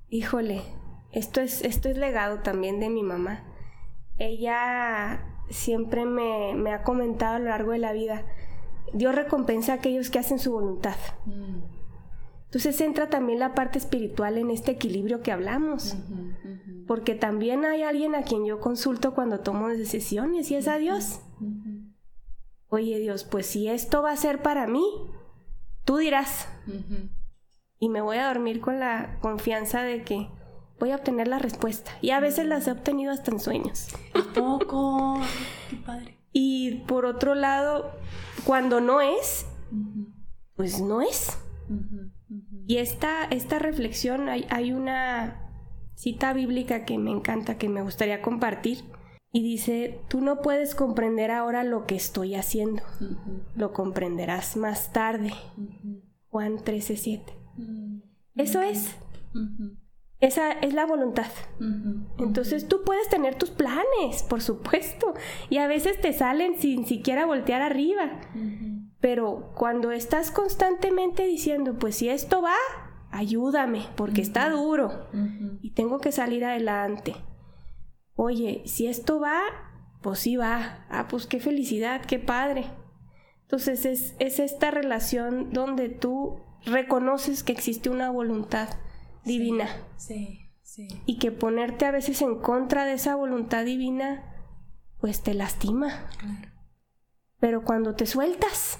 híjole, 0.09 0.61
esto 1.11 1.41
es, 1.41 1.61
esto 1.61 1.89
es 1.89 1.97
legado 1.97 2.39
también 2.39 2.79
de 2.79 2.89
mi 2.89 3.03
mamá 3.03 3.43
ella 4.19 5.36
siempre 5.49 6.05
me, 6.05 6.71
ha 6.71 6.83
comentado 6.83 7.35
a 7.35 7.39
lo 7.39 7.45
largo 7.45 7.71
de 7.71 7.79
la 7.79 7.93
vida, 7.93 8.25
Dios 8.93 9.15
recompensa 9.15 9.73
a 9.73 9.75
aquellos 9.75 10.09
que 10.09 10.19
hacen 10.19 10.39
su 10.39 10.51
voluntad. 10.51 10.95
Mm. 11.25 11.77
Entonces 12.45 12.79
entra 12.79 13.09
también 13.09 13.39
la 13.39 13.53
parte 13.53 13.77
espiritual 13.77 14.37
en 14.37 14.51
este 14.51 14.71
equilibrio 14.71 15.21
que 15.21 15.33
hablamos, 15.33 15.97
porque 16.87 17.13
también 17.13 17.65
hay 17.65 17.83
alguien 17.83 18.15
a 18.15 18.23
quien 18.23 18.45
yo 18.45 18.61
consulto 18.61 19.13
cuando 19.13 19.41
tomo 19.41 19.67
decisiones 19.67 20.49
y 20.49 20.55
es 20.55 20.69
a 20.69 20.77
Dios. 20.77 21.19
Oye 22.69 22.99
Dios, 22.99 23.25
pues 23.25 23.47
si 23.47 23.67
esto 23.67 24.01
va 24.01 24.11
a 24.11 24.17
ser 24.17 24.41
para 24.41 24.65
mí, 24.65 24.85
tú 25.83 25.97
dirás. 25.97 26.47
Y 27.79 27.89
me 27.89 28.01
voy 28.01 28.17
a 28.17 28.27
dormir 28.27 28.61
con 28.61 28.79
la 28.79 29.19
confianza 29.19 29.83
de 29.83 30.03
que 30.03 30.29
voy 30.79 30.91
a 30.91 30.95
obtener 30.95 31.27
la 31.27 31.39
respuesta. 31.39 31.91
Y 32.01 32.11
a 32.11 32.19
veces 32.19 32.45
las 32.45 32.67
he 32.67 32.71
obtenido 32.71 33.11
hasta 33.11 33.31
en 33.31 33.39
sueños. 33.39 33.87
¿A 34.13 34.33
poco? 34.33 35.19
Qué 35.69 35.77
padre. 35.77 36.17
Y 36.31 36.83
por 36.87 37.05
otro 37.05 37.35
lado, 37.35 37.91
cuando 38.45 38.79
no 38.79 39.01
es, 39.01 39.45
pues 40.55 40.81
no 40.81 41.01
es. 41.01 41.37
Y 42.67 42.77
esta, 42.77 43.23
esta 43.25 43.59
reflexión, 43.59 44.29
hay, 44.29 44.45
hay, 44.49 44.71
una 44.73 45.49
cita 45.95 46.33
bíblica 46.33 46.85
que 46.85 46.97
me 46.97 47.11
encanta, 47.11 47.57
que 47.57 47.69
me 47.69 47.81
gustaría 47.81 48.21
compartir. 48.21 48.83
Y 49.31 49.43
dice, 49.43 50.01
tú 50.09 50.21
no 50.21 50.41
puedes 50.41 50.75
comprender 50.75 51.31
ahora 51.31 51.63
lo 51.63 51.85
que 51.85 51.95
estoy 51.95 52.35
haciendo, 52.35 52.83
lo 53.55 53.73
comprenderás 53.73 54.57
más 54.57 54.93
tarde. 54.93 55.31
Juan 56.29 56.57
13:7. 56.57 57.33
Eso 58.35 58.61
es. 58.61 58.95
Esa 60.19 60.51
es 60.51 60.73
la 60.73 60.85
voluntad. 60.85 61.27
Entonces 62.17 62.67
tú 62.67 62.81
puedes 62.83 63.07
tener 63.09 63.35
tus 63.35 63.51
planes, 63.51 64.23
por 64.27 64.41
supuesto, 64.41 65.13
y 65.49 65.57
a 65.57 65.67
veces 65.67 66.01
te 66.01 66.11
salen 66.11 66.59
sin 66.59 66.85
siquiera 66.85 67.25
voltear 67.25 67.61
arriba. 67.61 68.19
Pero 68.99 69.51
cuando 69.55 69.91
estás 69.91 70.31
constantemente 70.31 71.27
diciendo, 71.27 71.77
pues 71.77 71.97
si 71.97 72.09
esto 72.09 72.41
va, 72.41 72.55
ayúdame, 73.11 73.85
porque 73.95 74.21
está 74.21 74.49
duro 74.49 75.07
y 75.61 75.71
tengo 75.71 75.99
que 75.99 76.11
salir 76.11 76.45
adelante. 76.45 77.15
Oye, 78.15 78.63
si 78.65 78.87
esto 78.87 79.19
va, 79.19 79.39
pues 80.01 80.17
sí 80.19 80.35
va. 80.35 80.87
Ah, 80.89 81.07
pues 81.07 81.27
qué 81.27 81.39
felicidad, 81.39 82.03
qué 82.03 82.17
padre. 82.17 82.65
Entonces 83.43 83.85
es, 83.85 84.15
es 84.17 84.39
esta 84.39 84.71
relación 84.71 85.53
donde 85.53 85.89
tú 85.89 86.39
reconoces 86.65 87.43
que 87.43 87.51
existe 87.51 87.91
una 87.91 88.09
voluntad 88.09 88.69
divina. 89.27 89.67
Sí, 89.97 90.49
sí, 90.63 90.87
Y 91.05 91.19
que 91.19 91.31
ponerte 91.31 91.85
a 91.85 91.91
veces 91.91 92.21
en 92.21 92.39
contra 92.39 92.85
de 92.85 92.93
esa 92.93 93.15
voluntad 93.15 93.65
divina, 93.65 94.23
pues 94.99 95.21
te 95.21 95.33
lastima. 95.33 96.07
Claro. 96.17 96.57
Pero 97.39 97.63
cuando 97.63 97.95
te 97.95 98.05
sueltas, 98.05 98.79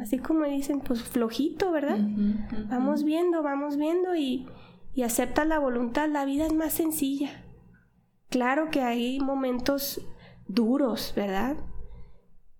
así 0.00 0.18
como 0.18 0.44
dicen, 0.44 0.80
pues 0.80 1.02
flojito, 1.02 1.72
¿verdad? 1.72 1.98
Vamos 2.68 3.04
viendo, 3.04 3.42
vamos 3.42 3.76
viendo 3.76 4.14
y, 4.14 4.46
y 4.94 5.02
aceptas 5.02 5.46
la 5.46 5.58
voluntad, 5.58 6.08
la 6.08 6.24
vida 6.24 6.46
es 6.46 6.52
más 6.52 6.74
sencilla. 6.74 7.42
Claro 8.28 8.70
que 8.70 8.82
hay 8.82 9.18
momentos 9.18 10.02
duros, 10.46 11.14
¿verdad? 11.16 11.56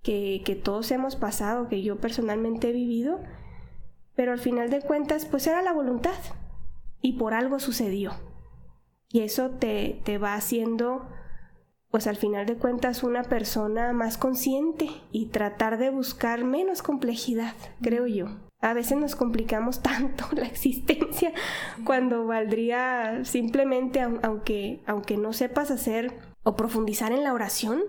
Que, 0.03 0.43
que, 0.45 0.55
todos 0.55 0.91
hemos 0.91 1.17
pasado, 1.17 1.69
que 1.69 1.83
yo 1.83 2.01
personalmente 2.01 2.71
he 2.71 2.73
vivido, 2.73 3.21
pero 4.15 4.33
al 4.33 4.39
final 4.39 4.71
de 4.71 4.81
cuentas, 4.81 5.27
pues 5.27 5.47
era 5.47 5.63
la 5.63 5.73
voluntad 5.73 6.15
y 7.07 7.13
por 7.13 7.35
algo 7.35 7.61
sucedió. 7.61 8.15
Y 9.09 9.21
eso 9.21 9.51
te, 9.51 10.01
te 10.05 10.19
va 10.19 10.35
haciendo 10.35 11.07
pues 11.89 12.09
al 12.09 12.17
final 12.17 12.47
de 12.47 12.57
cuentas 12.57 13.05
una 13.05 13.23
persona 13.23 13.93
más 13.93 14.19
consciente 14.19 14.89
y 15.13 15.27
tratar 15.27 15.79
de 15.79 15.91
buscar 15.91 16.43
menos 16.43 16.83
complejidad, 16.83 17.55
creo 17.81 18.09
yo. 18.09 18.27
A 18.61 18.75
veces 18.75 18.99
nos 18.99 19.15
complicamos 19.15 19.83
tanto 19.83 20.27
la 20.33 20.47
existencia 20.47 21.33
cuando 21.85 22.27
valdría 22.27 23.25
simplemente, 23.25 24.01
aunque, 24.01 24.81
aunque 24.85 25.17
no 25.17 25.33
sepas 25.33 25.71
hacer 25.71 26.13
o 26.43 26.57
profundizar 26.57 27.13
en 27.13 27.23
la 27.23 27.33
oración, 27.33 27.83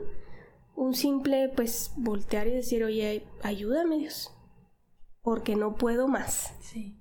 un 0.75 0.93
simple 0.93 1.49
pues 1.55 1.91
voltear 1.97 2.47
y 2.47 2.51
decir, 2.51 2.83
oye, 2.83 3.25
ayúdame 3.41 3.97
Dios, 3.97 4.31
porque 5.23 5.55
no 5.55 5.73
puedo 5.73 6.07
más. 6.07 6.53
Sí. 6.59 6.96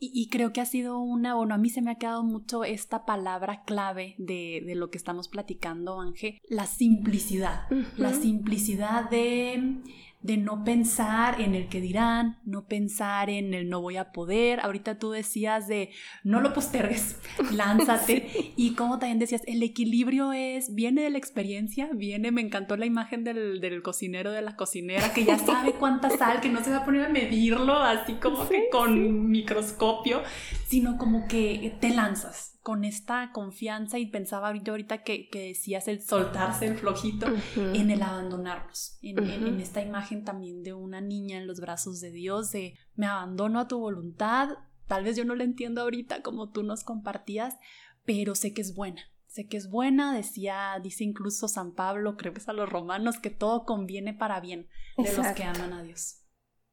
Y, 0.00 0.28
creo 0.28 0.52
que 0.52 0.60
ha 0.60 0.64
sido 0.64 1.00
una, 1.00 1.34
bueno, 1.34 1.56
a 1.56 1.58
mí 1.58 1.70
se 1.70 1.82
me 1.82 1.90
ha 1.90 1.96
quedado 1.96 2.22
mucho 2.22 2.62
esta 2.62 3.04
palabra 3.04 3.64
clave 3.64 4.14
de, 4.18 4.62
de 4.64 4.76
lo 4.76 4.90
que 4.90 4.98
estamos 4.98 5.26
platicando, 5.26 6.00
Ángel, 6.00 6.38
la 6.48 6.66
simplicidad. 6.66 7.62
La 7.96 8.12
simplicidad 8.12 9.10
de 9.10 9.82
de 10.20 10.36
no 10.36 10.64
pensar 10.64 11.40
en 11.40 11.54
el 11.54 11.68
que 11.68 11.80
dirán, 11.80 12.38
no 12.44 12.66
pensar 12.66 13.30
en 13.30 13.54
el 13.54 13.68
no 13.68 13.80
voy 13.80 13.96
a 13.96 14.12
poder. 14.12 14.60
Ahorita 14.60 14.98
tú 14.98 15.10
decías 15.10 15.68
de 15.68 15.90
no 16.24 16.40
lo 16.40 16.52
postergues, 16.52 17.16
lánzate. 17.52 18.52
Y 18.56 18.74
como 18.74 18.98
también 18.98 19.18
decías, 19.18 19.42
el 19.46 19.62
equilibrio 19.62 20.32
es, 20.32 20.74
viene 20.74 21.02
de 21.02 21.10
la 21.10 21.18
experiencia, 21.18 21.88
viene, 21.94 22.32
me 22.32 22.40
encantó 22.40 22.76
la 22.76 22.86
imagen 22.86 23.24
del, 23.24 23.60
del 23.60 23.82
cocinero, 23.82 24.32
de 24.32 24.42
la 24.42 24.56
cocinera, 24.56 25.12
que 25.12 25.24
ya 25.24 25.38
sabe 25.46 25.72
cuánta 25.72 26.10
sal, 26.10 26.40
que 26.40 26.48
no 26.48 26.62
se 26.62 26.70
va 26.70 26.78
a 26.78 26.84
poner 26.84 27.06
a 27.06 27.08
medirlo 27.08 27.74
así 27.74 28.14
como 28.14 28.48
que 28.48 28.68
con 28.70 29.30
microscopio, 29.30 30.22
sino 30.66 30.98
como 30.98 31.28
que 31.28 31.76
te 31.80 31.90
lanzas 31.90 32.57
con 32.68 32.84
esta 32.84 33.32
confianza 33.32 33.98
y 33.98 34.04
pensaba 34.04 34.48
ahorita, 34.48 34.72
ahorita 34.72 35.02
que, 35.02 35.30
que 35.30 35.40
decías 35.40 35.88
el 35.88 36.02
soltarse 36.02 36.66
el 36.66 36.76
flojito 36.76 37.26
en 37.56 37.90
el 37.90 38.02
abandonarnos, 38.02 38.98
en, 39.00 39.26
en, 39.26 39.58
esta 39.58 39.80
imagen 39.80 40.22
también 40.22 40.62
de 40.62 40.74
una 40.74 41.00
niña 41.00 41.38
en 41.38 41.46
los 41.46 41.60
brazos 41.60 41.98
de 42.02 42.10
Dios, 42.10 42.52
de 42.52 42.74
me 42.94 43.06
abandono 43.06 43.58
a 43.58 43.68
tu 43.68 43.78
voluntad, 43.78 44.50
tal 44.86 45.04
vez 45.04 45.16
yo 45.16 45.24
no 45.24 45.34
la 45.34 45.44
entiendo 45.44 45.80
ahorita 45.80 46.20
como 46.20 46.50
tú 46.50 46.62
nos 46.62 46.84
compartías, 46.84 47.56
pero 48.04 48.34
sé 48.34 48.52
que 48.52 48.60
es 48.60 48.74
buena. 48.74 49.00
Sé 49.28 49.46
que 49.46 49.56
es 49.56 49.70
buena, 49.70 50.14
decía, 50.14 50.78
dice 50.82 51.04
incluso 51.04 51.48
San 51.48 51.72
Pablo, 51.72 52.18
creo 52.18 52.34
que 52.34 52.40
es 52.40 52.50
a 52.50 52.52
los 52.52 52.68
romanos, 52.68 53.18
que 53.18 53.30
todo 53.30 53.64
conviene 53.64 54.12
para 54.12 54.40
bien 54.40 54.68
de 54.98 55.10
los 55.10 55.26
que 55.28 55.44
aman 55.44 55.72
a 55.72 55.82
Dios. 55.82 56.18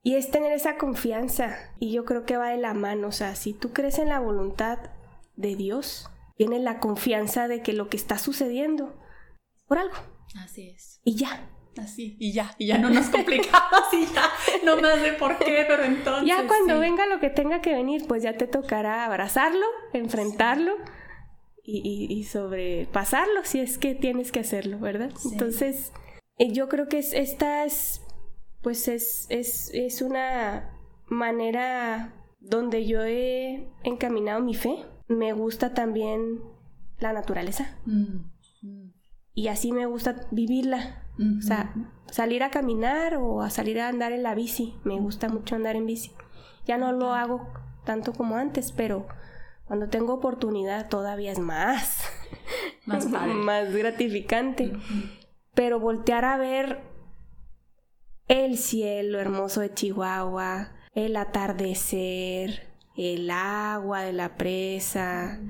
Y 0.01 0.15
es 0.15 0.29
tener 0.29 0.51
esa 0.51 0.77
confianza, 0.77 1.55
y 1.79 1.93
yo 1.93 2.03
creo 2.03 2.25
que 2.25 2.35
va 2.35 2.49
de 2.49 2.57
la 2.57 2.73
mano, 2.73 3.07
o 3.07 3.11
sea, 3.13 3.33
si 3.35 3.53
tú 3.53 3.71
crees 3.71 3.97
en 3.97 4.09
la 4.09 4.19
voluntad 4.19 4.91
de 5.35 5.55
Dios, 5.55 6.09
tiene 6.35 6.59
la 6.59 6.79
confianza 6.79 7.47
de 7.47 7.61
que 7.61 7.73
lo 7.73 7.89
que 7.89 7.97
está 7.97 8.17
sucediendo 8.17 8.95
es 9.55 9.63
por 9.63 9.77
algo. 9.77 9.95
Así 10.37 10.69
es. 10.69 11.01
Y 11.03 11.15
ya. 11.15 11.49
Así, 11.77 12.15
y 12.21 12.31
ya, 12.31 12.55
y 12.57 12.67
ya 12.67 12.77
no 12.77 12.89
nos 12.89 13.07
complicamos 13.09 13.81
y 13.91 14.05
ya, 14.05 14.29
no 14.63 14.77
más 14.77 15.01
de 15.01 15.11
por 15.11 15.37
qué, 15.37 15.65
pero 15.67 15.83
entonces. 15.83 16.25
Ya 16.25 16.47
cuando 16.47 16.79
venga 16.79 17.05
lo 17.05 17.19
que 17.19 17.29
tenga 17.29 17.59
que 17.61 17.73
venir, 17.73 18.07
pues 18.07 18.23
ya 18.23 18.37
te 18.37 18.47
tocará 18.47 19.03
abrazarlo, 19.03 19.65
enfrentarlo 19.91 20.77
y, 21.65 22.07
y, 22.09 22.23
sobrepasarlo 22.23 23.43
si 23.43 23.59
es 23.59 23.77
que 23.77 23.93
tienes 23.93 24.31
que 24.31 24.39
hacerlo, 24.39 24.79
¿verdad? 24.79 25.11
Entonces, 25.29 25.91
eh, 26.37 26.53
yo 26.53 26.69
creo 26.69 26.87
que 26.87 26.99
es, 26.99 27.11
esta 27.11 27.65
es, 27.65 28.01
pues 28.61 28.87
es, 28.87 29.25
es, 29.29 29.69
es 29.73 30.01
una 30.01 30.71
manera 31.07 32.13
donde 32.39 32.85
yo 32.85 33.03
he 33.03 33.67
encaminado 33.83 34.41
mi 34.41 34.53
fe 34.53 34.85
me 35.07 35.33
gusta 35.33 35.73
también 35.73 36.41
la 36.99 37.13
naturaleza. 37.13 37.77
Mm, 37.85 38.25
mm. 38.61 38.93
Y 39.33 39.47
así 39.49 39.71
me 39.71 39.85
gusta 39.85 40.27
vivirla. 40.31 41.01
O 41.17 41.41
sea, 41.41 41.73
salir 42.11 42.43
a 42.43 42.51
caminar 42.51 43.15
o 43.15 43.41
a 43.41 43.49
salir 43.49 43.79
a 43.79 43.87
andar 43.87 44.11
en 44.11 44.23
la 44.23 44.35
bici. 44.35 44.75
Me 44.83 44.99
gusta 44.99 45.29
mucho 45.29 45.55
andar 45.55 45.77
en 45.77 45.85
bici. 45.85 46.11
Ya 46.65 46.77
no 46.77 46.91
lo 46.91 47.13
hago 47.13 47.47
tanto 47.85 48.11
como 48.11 48.35
antes, 48.35 48.73
pero 48.73 49.07
cuando 49.65 49.87
tengo 49.87 50.13
oportunidad 50.13 50.89
todavía 50.89 51.31
es 51.31 51.39
más. 51.39 51.99
Más, 52.85 53.07
más 53.09 53.73
gratificante. 53.73 54.73
Pero 55.53 55.79
voltear 55.79 56.25
a 56.25 56.37
ver 56.37 56.81
el 58.27 58.57
cielo 58.57 59.19
hermoso 59.19 59.61
de 59.61 59.73
Chihuahua, 59.73 60.71
el 60.93 61.15
atardecer, 61.15 62.67
el 62.97 63.29
agua 63.29 64.01
de 64.01 64.13
la 64.13 64.37
presa, 64.37 65.41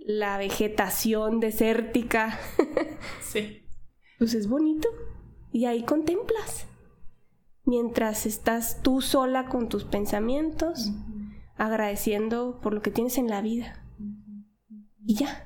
la 0.00 0.38
vegetación 0.38 1.40
desértica. 1.40 2.38
sí. 3.20 3.62
Pues 4.18 4.34
es 4.34 4.48
bonito. 4.48 4.88
Y 5.52 5.66
ahí 5.66 5.84
contemplas. 5.84 6.66
Mientras 7.64 8.26
estás 8.26 8.82
tú 8.82 9.00
sola 9.00 9.46
con 9.46 9.68
tus 9.68 9.84
pensamientos, 9.84 10.90
agradeciendo 11.56 12.60
por 12.60 12.72
lo 12.72 12.82
que 12.82 12.90
tienes 12.90 13.18
en 13.18 13.28
la 13.28 13.42
vida. 13.42 13.84
Y 15.04 15.14
ya. 15.14 15.44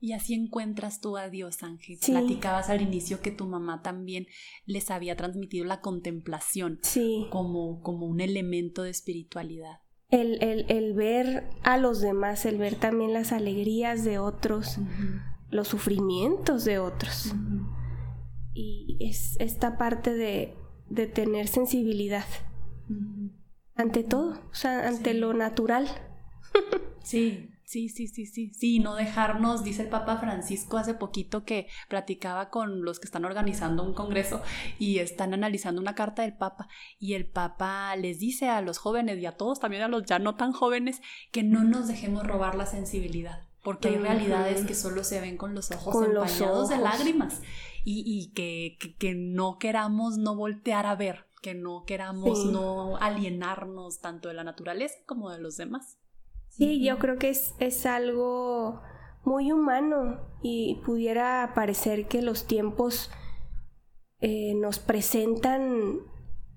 Y 0.00 0.12
así 0.12 0.34
encuentras 0.34 1.00
tú 1.00 1.16
a 1.16 1.30
Dios, 1.30 1.62
Ángel. 1.62 1.98
Platicabas 2.04 2.68
al 2.68 2.82
inicio 2.82 3.22
que 3.22 3.30
tu 3.30 3.46
mamá 3.46 3.80
también 3.80 4.26
les 4.66 4.90
había 4.90 5.16
transmitido 5.16 5.64
la 5.64 5.80
contemplación 5.80 6.78
sí. 6.82 7.26
como, 7.30 7.80
como 7.80 8.06
un 8.06 8.20
elemento 8.20 8.82
de 8.82 8.90
espiritualidad 8.90 9.83
el, 10.10 10.94
ver 10.94 11.50
a 11.62 11.76
los 11.76 12.00
demás, 12.00 12.46
el 12.46 12.58
ver 12.58 12.76
también 12.76 13.12
las 13.12 13.32
alegrías 13.32 14.04
de 14.04 14.18
otros, 14.18 14.78
los 15.50 15.68
sufrimientos 15.68 16.64
de 16.64 16.78
otros. 16.78 17.34
Y 18.52 18.96
es 19.00 19.36
esta 19.40 19.76
parte 19.76 20.14
de, 20.14 20.54
de 20.88 21.06
tener 21.06 21.48
sensibilidad 21.48 22.26
ante 23.74 24.04
todo, 24.04 24.32
o 24.50 24.54
sea, 24.54 24.88
ante 24.88 25.14
lo 25.14 25.34
natural. 25.34 25.88
sí, 27.02 27.50
Sí, 27.64 27.88
sí, 27.88 28.08
sí, 28.08 28.26
sí, 28.26 28.52
sí, 28.52 28.78
no 28.78 28.94
dejarnos, 28.94 29.64
dice 29.64 29.82
el 29.82 29.88
Papa 29.88 30.18
Francisco 30.18 30.76
hace 30.76 30.92
poquito 30.92 31.44
que 31.44 31.66
platicaba 31.88 32.50
con 32.50 32.84
los 32.84 33.00
que 33.00 33.06
están 33.06 33.24
organizando 33.24 33.82
un 33.82 33.94
congreso 33.94 34.42
y 34.78 34.98
están 34.98 35.32
analizando 35.32 35.80
una 35.80 35.94
carta 35.94 36.22
del 36.22 36.36
Papa 36.36 36.68
y 36.98 37.14
el 37.14 37.26
Papa 37.26 37.96
les 37.96 38.18
dice 38.18 38.50
a 38.50 38.60
los 38.60 38.76
jóvenes 38.76 39.18
y 39.18 39.26
a 39.26 39.32
todos, 39.32 39.60
también 39.60 39.82
a 39.82 39.88
los 39.88 40.04
ya 40.04 40.18
no 40.18 40.36
tan 40.36 40.52
jóvenes, 40.52 41.00
que 41.32 41.42
no 41.42 41.64
nos 41.64 41.88
dejemos 41.88 42.26
robar 42.26 42.54
la 42.54 42.66
sensibilidad, 42.66 43.48
porque 43.62 43.88
hay 43.88 43.96
realidades 43.96 44.64
que 44.66 44.74
solo 44.74 45.02
se 45.02 45.22
ven 45.22 45.38
con 45.38 45.54
los 45.54 45.70
ojos 45.70 46.06
empañados 46.06 46.68
de 46.68 46.78
lágrimas 46.78 47.40
y, 47.82 48.32
que, 48.34 48.76
que, 48.98 49.14
no 49.14 49.58
queramos 49.58 50.18
no 50.18 50.36
voltear 50.36 50.86
a 50.86 50.96
ver, 50.96 51.26
que 51.42 51.54
no 51.54 51.84
queramos 51.86 52.44
no 52.46 52.96
alienarnos 52.98 54.00
tanto 54.00 54.28
de 54.28 54.34
la 54.34 54.44
naturaleza 54.44 54.96
como 55.06 55.30
de 55.30 55.40
los 55.40 55.56
demás. 55.56 55.98
Sí, 56.56 56.84
yo 56.84 56.98
creo 56.98 57.18
que 57.18 57.30
es, 57.30 57.54
es 57.58 57.84
algo 57.84 58.80
muy 59.24 59.50
humano 59.50 60.20
y 60.40 60.80
pudiera 60.86 61.50
parecer 61.52 62.06
que 62.06 62.22
los 62.22 62.46
tiempos 62.46 63.10
eh, 64.20 64.54
nos 64.54 64.78
presentan 64.78 65.98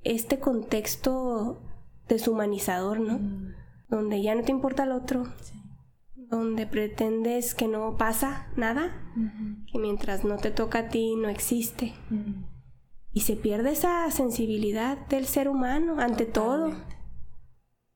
este 0.04 0.40
contexto 0.40 1.62
deshumanizador, 2.08 3.00
¿no? 3.00 3.18
Mm. 3.18 3.56
Donde 3.90 4.22
ya 4.22 4.36
no 4.36 4.44
te 4.44 4.52
importa 4.52 4.84
el 4.84 4.92
otro, 4.92 5.24
donde 6.16 6.68
pretendes 6.68 7.56
que 7.56 7.68
no 7.68 7.98
pasa 7.98 8.52
nada, 8.56 8.92
que 9.72 9.80
mientras 9.80 10.26
no 10.26 10.38
te 10.38 10.52
toca 10.52 10.80
a 10.80 10.90
ti 10.90 11.16
no 11.16 11.30
existe. 11.30 11.94
Y 13.14 13.22
se 13.22 13.36
pierde 13.36 13.72
esa 13.72 14.12
sensibilidad 14.12 15.08
del 15.08 15.26
ser 15.26 15.48
humano 15.48 16.00
ante 16.00 16.26
todo, 16.26 16.74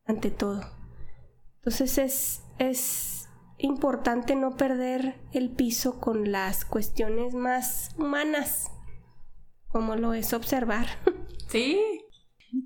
ante 0.06 0.32
todo. 0.32 0.81
Entonces 1.64 1.98
es, 2.00 2.44
es 2.58 3.30
importante 3.60 4.36
no 4.36 4.58
perder 4.58 5.22
el 5.32 5.52
piso 5.52 6.00
con 6.00 6.32
las 6.32 6.66
cuestiones 6.66 7.36
más 7.36 7.92
humanas, 7.98 8.72
como 9.68 9.96
lo 9.96 10.14
es 10.14 10.34
observar. 10.34 10.88
Sí. 11.48 11.78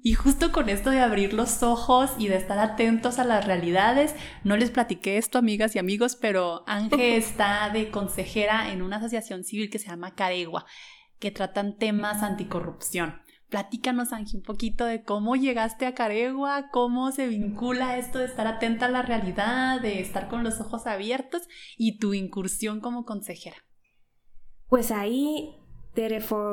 Y 0.04 0.14
justo 0.14 0.52
con 0.52 0.70
esto 0.70 0.92
de 0.92 1.00
abrir 1.00 1.34
los 1.34 1.64
ojos 1.64 2.12
y 2.20 2.28
de 2.28 2.36
estar 2.36 2.60
atentos 2.60 3.18
a 3.18 3.24
las 3.24 3.46
realidades, 3.48 4.14
no 4.44 4.58
les 4.58 4.70
platiqué 4.70 5.18
esto, 5.18 5.40
amigas 5.40 5.76
y 5.76 5.80
amigos, 5.80 6.16
pero 6.16 6.64
Ángel 6.68 7.00
está 7.00 7.72
de 7.72 7.90
consejera 7.90 8.72
en 8.72 8.84
una 8.84 8.98
asociación 8.98 9.44
civil 9.44 9.72
que 9.72 9.80
se 9.80 9.88
llama 9.88 10.14
Caregua, 10.14 10.68
que 11.18 11.32
tratan 11.32 11.80
temas 11.80 12.22
anticorrupción. 12.22 13.25
Platícanos, 13.50 14.12
Ángel, 14.12 14.38
un 14.38 14.44
poquito 14.44 14.86
de 14.86 15.04
cómo 15.04 15.36
llegaste 15.36 15.86
a 15.86 15.94
Caregua, 15.94 16.70
cómo 16.72 17.12
se 17.12 17.28
vincula 17.28 17.98
esto 17.98 18.20
de 18.20 18.26
estar 18.26 18.48
atenta 18.48 18.88
a 18.88 18.90
la 18.90 19.02
realidad, 19.02 19.80
de 19.82 20.02
estar 20.02 20.28
con 20.28 20.44
los 20.44 20.60
ojos 20.60 20.88
abiertos 20.88 21.44
y 21.78 22.00
tu 22.00 22.14
incursión 22.14 22.80
como 22.82 23.06
consejera. 23.06 23.58
Pues 24.68 24.92
ahí 24.92 25.56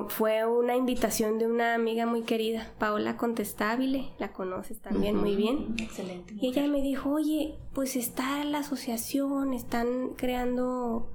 fue 0.08 0.46
una 0.46 0.76
invitación 0.76 1.38
de 1.38 1.46
una 1.46 1.74
amiga 1.74 2.06
muy 2.06 2.22
querida, 2.22 2.70
Paola 2.78 3.16
Contestabile, 3.16 4.12
la 4.18 4.32
conoces 4.32 4.80
también 4.80 5.16
muy 5.16 5.34
bien. 5.34 5.74
Excelente. 5.78 6.34
Y 6.40 6.48
ella 6.48 6.68
me 6.68 6.80
dijo, 6.80 7.10
oye, 7.10 7.58
pues 7.74 7.96
está 7.96 8.44
la 8.44 8.58
asociación, 8.58 9.52
están 9.52 10.10
creando 10.16 11.10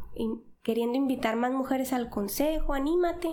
queriendo 0.64 0.98
invitar 0.98 1.38
más 1.38 1.54
mujeres 1.54 1.94
al 1.94 2.10
consejo, 2.10 2.74
anímate. 2.74 3.30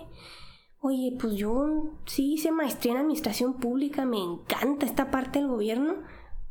Oye, 0.87 1.16
pues 1.18 1.37
yo 1.37 1.94
sí 2.05 2.35
hice 2.35 2.53
maestría 2.53 2.92
en 2.92 2.99
administración 2.99 3.55
pública, 3.55 4.05
me 4.05 4.18
encanta 4.18 4.85
esta 4.85 5.11
parte 5.11 5.38
del 5.38 5.49
gobierno, 5.49 5.94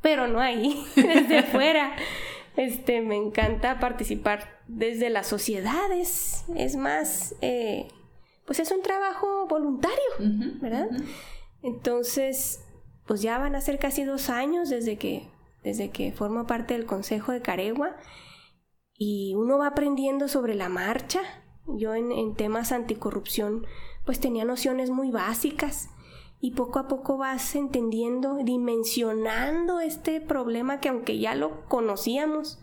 pero 0.02 0.28
no 0.28 0.40
ahí, 0.40 0.84
desde 0.96 1.38
afuera. 1.38 1.96
Este, 2.58 3.02
me 3.02 3.16
encanta 3.16 3.80
participar 3.80 4.60
desde 4.66 5.12
las 5.12 5.28
sociedades, 5.28 6.46
es 6.56 6.76
más, 6.76 7.36
eh, 7.42 7.90
pues 8.48 8.58
es 8.58 8.72
un 8.72 8.82
trabajo 8.82 9.46
voluntario, 9.48 10.02
¿verdad? 10.60 10.90
Entonces, 11.62 12.66
pues 13.06 13.22
ya 13.22 13.38
van 13.38 13.56
a 13.56 13.62
ser 13.62 13.78
casi 13.78 14.04
dos 14.04 14.32
años 14.32 14.68
desde 14.68 14.98
que, 14.98 15.30
desde 15.64 15.92
que 15.92 16.12
formo 16.12 16.48
parte 16.48 16.74
del 16.74 16.88
Consejo 16.88 17.34
de 17.34 17.44
Caregua 17.44 17.98
y 18.98 19.36
uno 19.36 19.60
va 19.60 19.68
aprendiendo 19.68 20.28
sobre 20.28 20.56
la 20.56 20.70
marcha. 20.70 21.22
Yo 21.68 21.94
en, 21.94 22.12
en 22.12 22.34
temas 22.34 22.72
anticorrupción 22.72 23.66
pues 24.06 24.20
tenía 24.20 24.46
nociones 24.46 24.90
muy 24.90 25.12
básicas. 25.12 25.90
Y 26.40 26.52
poco 26.52 26.80
a 26.80 26.88
poco 26.90 27.18
vas 27.18 27.56
entendiendo, 27.56 28.36
dimensionando 28.44 29.80
este 29.80 30.20
problema 30.20 30.82
que 30.82 30.90
aunque 30.90 31.18
ya 31.18 31.36
lo 31.36 31.66
conocíamos, 31.68 32.60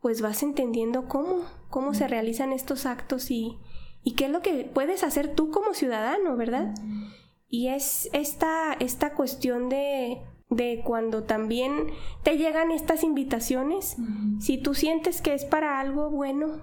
pues 0.00 0.20
vas 0.20 0.42
entendiendo 0.42 1.06
cómo, 1.06 1.44
cómo 1.70 1.94
se 1.94 2.08
realizan 2.08 2.52
estos 2.52 2.86
actos 2.86 3.30
y, 3.30 3.56
y 4.02 4.14
qué 4.14 4.26
es 4.26 4.30
lo 4.32 4.42
que 4.42 4.68
puedes 4.72 5.04
hacer 5.04 5.34
tú 5.34 5.50
como 5.50 5.74
ciudadano, 5.74 6.36
¿verdad? 6.36 6.74
Y 7.48 7.68
es 7.68 8.10
esta, 8.12 8.72
esta 8.80 9.14
cuestión 9.14 9.68
de, 9.68 10.20
de 10.50 10.82
cuando 10.84 11.22
también 11.22 11.86
te 12.22 12.36
llegan 12.36 12.70
estas 12.70 13.02
invitaciones, 13.02 13.96
si 14.40 14.58
tú 14.58 14.74
sientes 14.74 15.22
que 15.22 15.34
es 15.34 15.44
para 15.44 15.80
algo 15.80 16.10
bueno, 16.10 16.60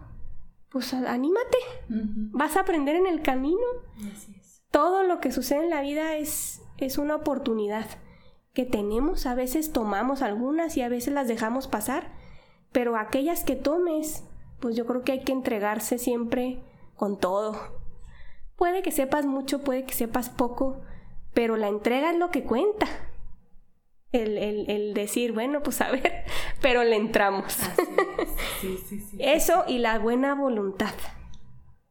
pues 0.71 0.93
anímate, 0.93 1.57
vas 1.87 2.55
a 2.55 2.61
aprender 2.61 2.95
en 2.95 3.05
el 3.05 3.21
camino. 3.21 3.61
Todo 4.71 5.03
lo 5.03 5.19
que 5.19 5.31
sucede 5.31 5.63
en 5.63 5.69
la 5.69 5.81
vida 5.81 6.15
es, 6.15 6.61
es 6.77 6.97
una 6.97 7.17
oportunidad 7.17 7.85
que 8.53 8.65
tenemos, 8.65 9.25
a 9.25 9.35
veces 9.35 9.71
tomamos 9.71 10.21
algunas 10.21 10.75
y 10.77 10.81
a 10.81 10.89
veces 10.89 11.13
las 11.13 11.27
dejamos 11.27 11.67
pasar, 11.67 12.11
pero 12.71 12.97
aquellas 12.97 13.43
que 13.43 13.55
tomes, 13.55 14.23
pues 14.59 14.75
yo 14.75 14.85
creo 14.85 15.03
que 15.03 15.11
hay 15.11 15.23
que 15.23 15.31
entregarse 15.31 15.97
siempre 15.97 16.63
con 16.95 17.17
todo, 17.17 17.81
Puede 18.61 18.83
que 18.83 18.91
sepas 18.91 19.25
mucho, 19.25 19.63
puede 19.63 19.85
que 19.85 19.95
sepas 19.95 20.29
poco, 20.29 20.81
pero 21.33 21.57
la 21.57 21.67
entrega 21.67 22.11
es 22.11 22.19
lo 22.19 22.29
que 22.29 22.43
cuenta. 22.43 22.85
El, 24.11 24.37
el, 24.37 24.93
decir, 24.93 25.31
bueno, 25.31 25.63
pues 25.63 25.79
a 25.79 25.89
ver, 25.89 26.25
pero 26.61 26.83
le 26.83 26.97
entramos. 26.97 27.57
Eso 29.17 29.63
y 29.67 29.79
la 29.79 29.99
buena 29.99 30.35
voluntad. 30.35 30.93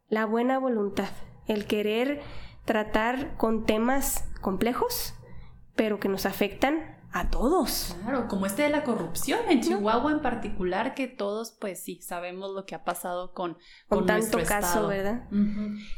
La 0.08 0.26
buena 0.26 0.58
voluntad. 0.58 1.10
El 1.46 1.66
querer 1.66 2.20
tratar 2.64 3.36
con 3.36 3.64
temas 3.64 4.28
complejos, 4.40 5.14
pero 5.76 5.98
que 5.98 6.08
nos 6.08 6.26
afectan 6.26 6.99
a 7.12 7.28
todos. 7.28 7.96
Claro, 8.02 8.28
como 8.28 8.46
este 8.46 8.62
de 8.62 8.68
la 8.68 8.84
corrupción 8.84 9.40
en 9.48 9.60
Chihuahua 9.60 10.12
en 10.12 10.20
particular, 10.20 10.94
que 10.94 11.08
todos, 11.08 11.50
pues 11.50 11.80
sí, 11.80 12.00
sabemos 12.02 12.50
lo 12.54 12.66
que 12.66 12.74
ha 12.74 12.84
pasado 12.84 13.32
con, 13.32 13.58
con, 13.88 14.06
tanto 14.06 14.38
caso, 14.44 14.86
¿verdad? 14.86 15.24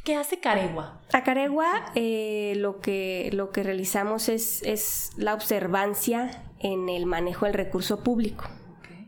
¿Qué 0.05 0.17
hace 0.17 0.41
Caregua? 0.41 1.01
A 1.13 1.23
Caregua 1.23 1.85
eh, 1.95 2.55
lo, 2.57 2.81
que, 2.81 3.31
lo 3.35 3.51
que 3.51 3.63
realizamos 3.63 4.29
es, 4.31 4.63
es 4.63 5.11
la 5.17 5.35
observancia 5.35 6.43
en 6.61 6.89
el 6.89 7.05
manejo 7.05 7.45
del 7.45 7.55
recurso 7.55 8.03
público. 8.03 8.45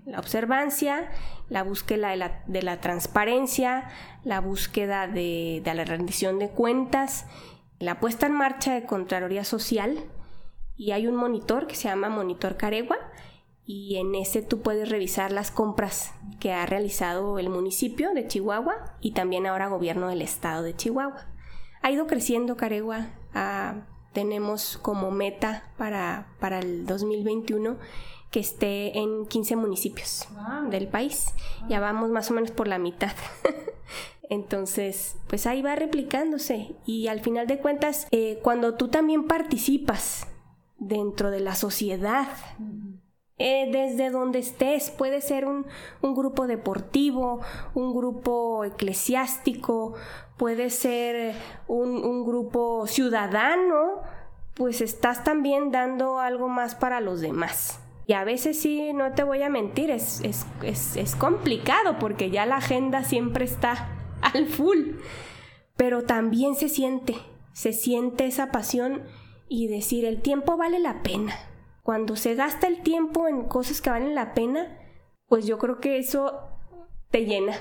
La 0.05 0.19
observancia, 0.19 1.09
la 1.49 1.63
búsqueda 1.63 2.11
de 2.11 2.17
la, 2.17 2.43
de 2.47 2.61
la 2.61 2.81
transparencia, 2.81 3.89
la 4.25 4.43
búsqueda 4.43 5.07
de, 5.07 5.63
de 5.65 5.75
la 5.75 5.85
rendición 5.85 6.39
de 6.39 6.51
cuentas, 6.51 7.25
la 7.79 7.99
puesta 7.99 8.27
en 8.27 8.35
marcha 8.35 8.75
de 8.75 8.85
Contraloría 8.85 9.45
Social, 9.45 10.05
y 10.77 10.93
hay 10.93 11.07
un 11.07 11.17
monitor 11.17 11.67
que 11.67 11.77
se 11.77 11.89
llama 11.89 12.09
Monitor 12.09 12.57
Caregua 12.57 12.97
y 13.67 13.97
en 13.97 14.15
ese 14.15 14.43
tú 14.43 14.61
puedes 14.61 14.89
revisar 14.89 15.33
las 15.33 15.51
compras 15.51 16.13
que 16.39 16.53
ha 16.53 16.67
realizado 16.67 17.39
el 17.39 17.49
municipio 17.49 18.13
de 18.13 18.27
Chihuahua 18.27 18.97
y 19.01 19.13
también 19.13 19.47
ahora 19.47 19.69
gobierno 19.69 20.09
del 20.09 20.23
estado 20.23 20.63
de 20.63 20.77
Chihuahua. 20.77 21.27
Ha 21.81 21.91
ido 21.91 22.07
creciendo 22.07 22.57
Caregua, 22.57 23.09
ah, 23.35 23.87
tenemos 24.13 24.79
como 24.79 25.11
meta 25.11 25.71
para, 25.77 26.29
para 26.41 26.59
el 26.59 26.87
2021 26.87 27.77
que 28.31 28.41
esté 28.41 28.99
en 28.99 29.27
15 29.27 29.57
municipios 29.57 30.29
del 30.69 30.89
país. 30.89 31.33
Ya 31.69 31.79
vamos 31.79 32.11
más 32.11 32.31
o 32.31 32.35
menos 32.35 32.51
por 32.51 32.67
la 32.67 32.79
mitad. 32.79 33.13
Entonces, 34.29 35.17
pues 35.29 35.47
ahí 35.47 35.63
va 35.63 35.77
replicándose 35.77 36.75
y 36.85 37.09
al 37.09 37.21
final 37.21 37.47
de 37.47 37.59
cuentas, 37.59 38.09
eh, 38.11 38.41
cuando 38.43 38.75
tú 38.75 38.89
también 38.89 39.29
participas 39.29 40.27
dentro 40.89 41.31
de 41.31 41.41
la 41.41 41.55
sociedad. 41.55 42.29
Eh, 43.37 43.69
desde 43.73 44.11
donde 44.11 44.39
estés, 44.39 44.91
puede 44.91 45.21
ser 45.21 45.45
un, 45.47 45.67
grupo 46.03 46.47
deportivo, 46.47 47.41
un 47.75 47.93
grupo 47.93 48.65
eclesiástico, 48.65 49.95
puede 50.37 50.71
ser 50.71 51.35
un, 51.67 52.05
un, 52.05 52.25
grupo 52.25 52.87
ciudadano, 52.87 54.03
pues 54.55 54.81
estás 54.81 55.25
también 55.25 55.73
dando 55.73 56.21
algo 56.21 56.49
más 56.49 56.77
para 56.77 57.01
los 57.01 57.21
demás. 57.21 57.81
Y 58.07 58.13
a 58.13 58.23
veces 58.23 58.61
sí, 58.61 58.93
no 58.93 59.13
te 59.15 59.25
voy 59.25 59.43
a 59.43 59.49
mentir, 59.49 59.91
es, 59.91 60.21
es, 60.21 60.47
es, 60.63 60.97
es 60.97 61.17
complicado 61.17 61.99
porque 61.99 62.31
ya 62.31 62.47
la 62.47 62.59
agenda 62.59 63.03
siempre 63.03 63.47
está 63.47 63.89
al 64.21 64.47
full, 64.47 64.93
pero 65.77 66.05
también 66.05 66.55
se 66.55 66.69
siente, 66.69 67.17
se 67.53 67.73
siente 67.73 68.27
esa 68.27 68.53
pasión 68.53 69.03
y 69.49 69.69
decir 69.69 70.05
el 70.05 70.21
tiempo 70.23 70.57
vale 70.57 70.79
la 70.79 71.03
pena. 71.03 71.35
Cuando 71.83 72.17
se 72.17 72.35
gasta 72.35 72.67
el 72.67 72.83
tiempo 72.83 73.29
en 73.29 73.45
cosas 73.45 73.81
que 73.81 73.91
valen 73.91 74.15
la 74.15 74.35
pena, 74.35 74.79
pues 75.27 75.47
yo 75.47 75.59
creo 75.59 75.81
que 75.81 75.99
eso 75.99 76.33
te 77.11 77.27
llena. 77.27 77.55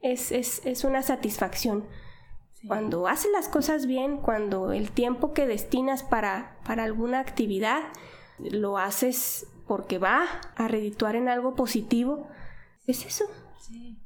Es, 0.00 0.32
es, 0.32 0.64
es 0.64 0.84
una 0.84 1.02
satisfacción. 1.02 1.86
Cuando 2.66 3.08
haces 3.08 3.30
las 3.32 3.48
cosas 3.48 3.86
bien, 3.86 4.18
cuando 4.18 4.72
el 4.72 4.90
tiempo 4.90 5.32
que 5.32 5.46
destinas 5.46 6.02
para, 6.02 6.58
para 6.64 6.84
alguna 6.84 7.20
actividad 7.20 7.80
lo 8.38 8.76
haces 8.76 9.46
porque 9.66 9.98
va 9.98 10.26
a 10.56 10.68
redituar 10.68 11.16
en 11.16 11.28
algo 11.28 11.54
positivo, 11.54 12.28
es 12.86 13.06
eso. 13.06 13.24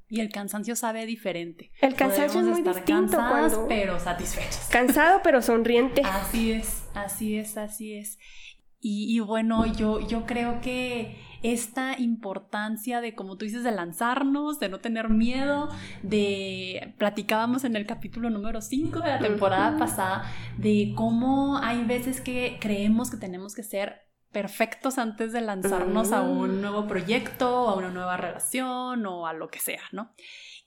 Y 0.09 0.21
el 0.21 0.31
cansancio 0.31 0.77
sabe 0.77 1.07
diferente. 1.07 1.73
El 1.81 1.95
cansancio 1.95 2.41
es 2.41 2.47
muy 2.47 2.63
distinto 2.63 3.17
cuando 3.17 3.67
pero 3.67 3.99
satisfechos. 3.99 4.69
Cansado 4.71 5.21
pero 5.25 5.43
sonriente. 5.43 6.03
Así 6.05 6.53
es, 6.53 6.84
así 6.95 7.37
es, 7.37 7.57
así 7.57 7.95
es. 7.95 8.19
Y, 8.87 9.19
bueno, 9.21 9.65
yo, 9.65 10.07
yo 10.07 10.27
creo 10.27 10.61
que 10.61 11.17
esta 11.43 11.99
importancia 11.99 13.01
de, 13.01 13.15
como 13.15 13.39
tú 13.39 13.47
dices, 13.47 13.65
de 13.65 13.73
lanzarnos, 13.73 14.61
de 14.61 14.69
no 14.69 14.79
tener 14.79 15.09
miedo, 15.09 15.71
de, 16.03 16.95
platicábamos 16.99 17.65
en 17.65 17.77
el 17.77 17.87
capítulo 17.87 18.29
número 18.29 18.61
5 18.61 19.01
de 19.01 19.09
la 19.09 19.19
temporada 19.21 19.79
pasada, 19.79 20.31
de 20.59 20.93
cómo 20.95 21.57
hay 21.57 21.83
veces 21.85 22.21
que 22.21 22.59
creemos 22.61 23.11
que 23.11 23.17
tenemos 23.17 23.55
que 23.55 23.63
ser 23.63 24.03
perfectos 24.33 24.99
antes 24.99 25.33
de 25.33 25.41
lanzarnos 25.41 26.13
a 26.13 26.21
un 26.21 26.61
nuevo 26.61 26.87
proyecto, 26.87 27.71
a 27.71 27.77
una 27.77 27.91
nueva 27.91 28.19
relación 28.19 29.07
o 29.07 29.27
a 29.27 29.33
lo 29.33 29.49
que 29.49 29.61
sea, 29.61 29.83
¿no? 29.93 30.13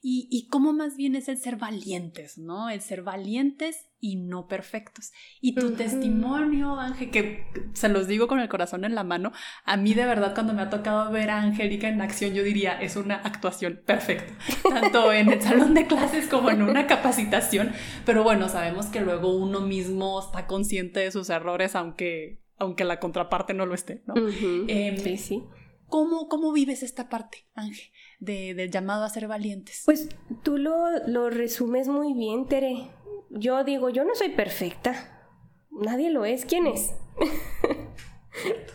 Y, 0.00 0.28
y 0.30 0.48
cómo 0.48 0.72
más 0.72 0.96
bien 0.96 1.16
es 1.16 1.28
el 1.28 1.38
ser 1.38 1.56
valientes, 1.56 2.38
¿no? 2.38 2.70
El 2.70 2.80
ser 2.80 3.02
valientes 3.02 3.88
y 4.00 4.16
no 4.16 4.46
perfectos. 4.46 5.12
Y 5.40 5.54
tu 5.54 5.72
testimonio, 5.72 6.78
Ángel, 6.78 7.10
que 7.10 7.46
se 7.72 7.88
los 7.88 8.06
digo 8.06 8.28
con 8.28 8.38
el 8.38 8.48
corazón 8.48 8.84
en 8.84 8.94
la 8.94 9.02
mano, 9.02 9.32
a 9.64 9.76
mí 9.76 9.94
de 9.94 10.06
verdad 10.06 10.34
cuando 10.34 10.52
me 10.52 10.62
ha 10.62 10.70
tocado 10.70 11.10
ver 11.10 11.30
a 11.30 11.42
Angélica 11.42 11.88
en 11.88 12.00
acción, 12.00 12.32
yo 12.34 12.44
diría, 12.44 12.80
es 12.80 12.96
una 12.96 13.16
actuación 13.16 13.80
perfecta, 13.84 14.32
tanto 14.68 15.12
en 15.12 15.32
el 15.32 15.42
salón 15.42 15.74
de 15.74 15.86
clases 15.86 16.28
como 16.28 16.50
en 16.50 16.62
una 16.62 16.86
capacitación, 16.86 17.72
pero 18.04 18.22
bueno, 18.22 18.48
sabemos 18.48 18.86
que 18.86 19.00
luego 19.00 19.36
uno 19.36 19.60
mismo 19.60 20.20
está 20.20 20.46
consciente 20.46 21.00
de 21.00 21.10
sus 21.10 21.28
errores, 21.30 21.74
aunque 21.74 22.40
aunque 22.60 22.84
la 22.84 22.98
contraparte 22.98 23.54
no 23.54 23.66
lo 23.66 23.74
esté, 23.74 24.02
¿no? 24.06 24.14
Em, 24.16 24.96
sí, 24.96 25.16
sí. 25.16 25.44
¿Cómo, 25.86 26.28
¿Cómo, 26.28 26.52
vives 26.52 26.82
esta 26.82 27.08
parte, 27.08 27.46
Ángel, 27.54 27.88
de, 28.18 28.54
del 28.54 28.70
llamado 28.70 29.04
a 29.04 29.10
ser 29.10 29.28
valientes? 29.28 29.82
Pues 29.84 30.08
tú 30.42 30.58
lo, 30.58 31.06
lo 31.06 31.30
resumes 31.30 31.88
muy 31.88 32.14
bien, 32.14 32.46
Tere. 32.46 32.90
Yo 33.30 33.64
digo, 33.64 33.90
yo 33.90 34.04
no 34.04 34.14
soy 34.14 34.30
perfecta. 34.30 35.28
Nadie 35.70 36.10
lo 36.10 36.24
es. 36.24 36.44
¿Quién 36.44 36.66
es? 36.66 36.94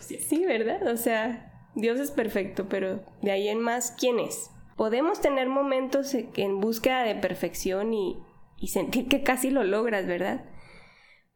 sí, 0.00 0.44
¿verdad? 0.44 0.86
O 0.88 0.96
sea, 0.96 1.70
Dios 1.74 1.98
es 1.98 2.10
perfecto, 2.10 2.68
pero 2.68 3.04
de 3.22 3.30
ahí 3.32 3.48
en 3.48 3.60
más, 3.60 3.94
¿quién 3.98 4.18
es? 4.18 4.50
Podemos 4.76 5.20
tener 5.20 5.48
momentos 5.48 6.14
en 6.14 6.60
búsqueda 6.60 7.02
de 7.02 7.14
perfección 7.14 7.94
y, 7.94 8.18
y 8.58 8.68
sentir 8.68 9.08
que 9.08 9.22
casi 9.22 9.50
lo 9.50 9.64
logras, 9.64 10.06
¿verdad? 10.06 10.44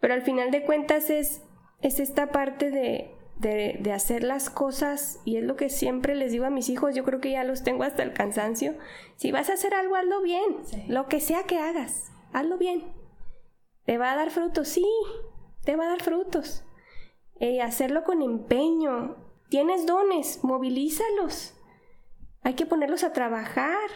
Pero 0.00 0.14
al 0.14 0.22
final 0.22 0.50
de 0.50 0.64
cuentas 0.64 1.11
es 1.11 1.42
es 1.80 2.00
esta 2.00 2.30
parte 2.30 2.70
de, 2.70 3.14
de, 3.39 3.78
de, 3.80 3.93
hacer 3.93 4.24
las 4.24 4.51
cosas, 4.51 5.20
y 5.24 5.36
es 5.36 5.45
lo 5.45 5.57
que 5.57 5.68
siempre 5.68 6.14
les 6.14 6.32
digo 6.32 6.45
a 6.45 6.51
mis 6.51 6.68
hijos, 6.68 6.95
yo 6.95 7.05
creo 7.05 7.20
que 7.20 7.30
ya 7.30 7.45
los 7.45 7.62
tengo 7.62 7.84
hasta 7.84 8.03
el 8.03 8.12
cansancio, 8.12 8.76
si 9.16 9.32
vas 9.32 9.51
a 9.51 9.55
hacer 9.55 9.74
algo, 9.74 9.97
hazlo 9.97 10.22
bien, 10.22 10.57
lo 10.89 11.07
que 11.07 11.20
sea 11.20 11.45
que 11.45 11.59
hagas, 11.59 12.11
hazlo 12.32 12.59
bien. 12.59 12.84
¿Te 13.84 13.97
va 13.97 14.12
a 14.12 14.16
dar 14.16 14.30
frutos? 14.30 14.68
Sí, 14.68 14.86
te 15.64 15.74
va 15.74 15.86
a 15.86 15.89
dar 15.89 16.03
frutos. 16.03 16.62
Eh, 17.41 17.62
hacerlo 17.62 18.05
con 18.05 18.20
empeño. 18.20 19.16
Tienes 19.49 19.86
dones, 19.86 20.45
movilízalos. 20.45 21.55
Hay 22.43 22.55
que 22.55 22.66
ponerlos 22.66 23.03
a 23.03 23.12
trabajar. 23.12 23.89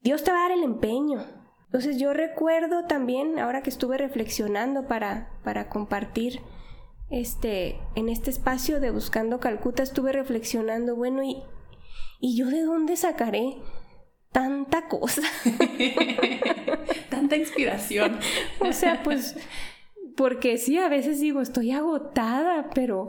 Dios 0.00 0.24
te 0.24 0.30
va 0.30 0.38
a 0.38 0.42
dar 0.48 0.52
el 0.52 0.62
empeño. 0.62 1.22
Entonces 1.66 1.98
yo 1.98 2.14
recuerdo 2.14 2.86
también, 2.86 3.38
ahora 3.38 3.62
que 3.62 3.68
estuve 3.68 3.98
reflexionando 3.98 4.86
para, 4.86 5.28
para 5.44 5.68
compartir 5.68 6.40
este, 7.10 7.78
en 7.94 8.08
este 8.08 8.30
espacio 8.30 8.80
de 8.80 8.90
Buscando 8.90 9.40
Calcuta, 9.40 9.82
estuve 9.82 10.12
reflexionando, 10.12 10.96
bueno, 10.96 11.22
¿y, 11.22 11.42
¿y 12.20 12.36
yo 12.36 12.46
de 12.46 12.62
dónde 12.62 12.96
sacaré 12.96 13.56
tanta 14.32 14.88
cosa? 14.88 15.22
tanta 17.10 17.36
inspiración. 17.36 18.18
o 18.60 18.72
sea, 18.72 19.02
pues, 19.02 19.36
porque 20.16 20.58
sí, 20.58 20.78
a 20.78 20.88
veces 20.88 21.20
digo, 21.20 21.40
estoy 21.40 21.70
agotada, 21.70 22.70
pero, 22.74 23.08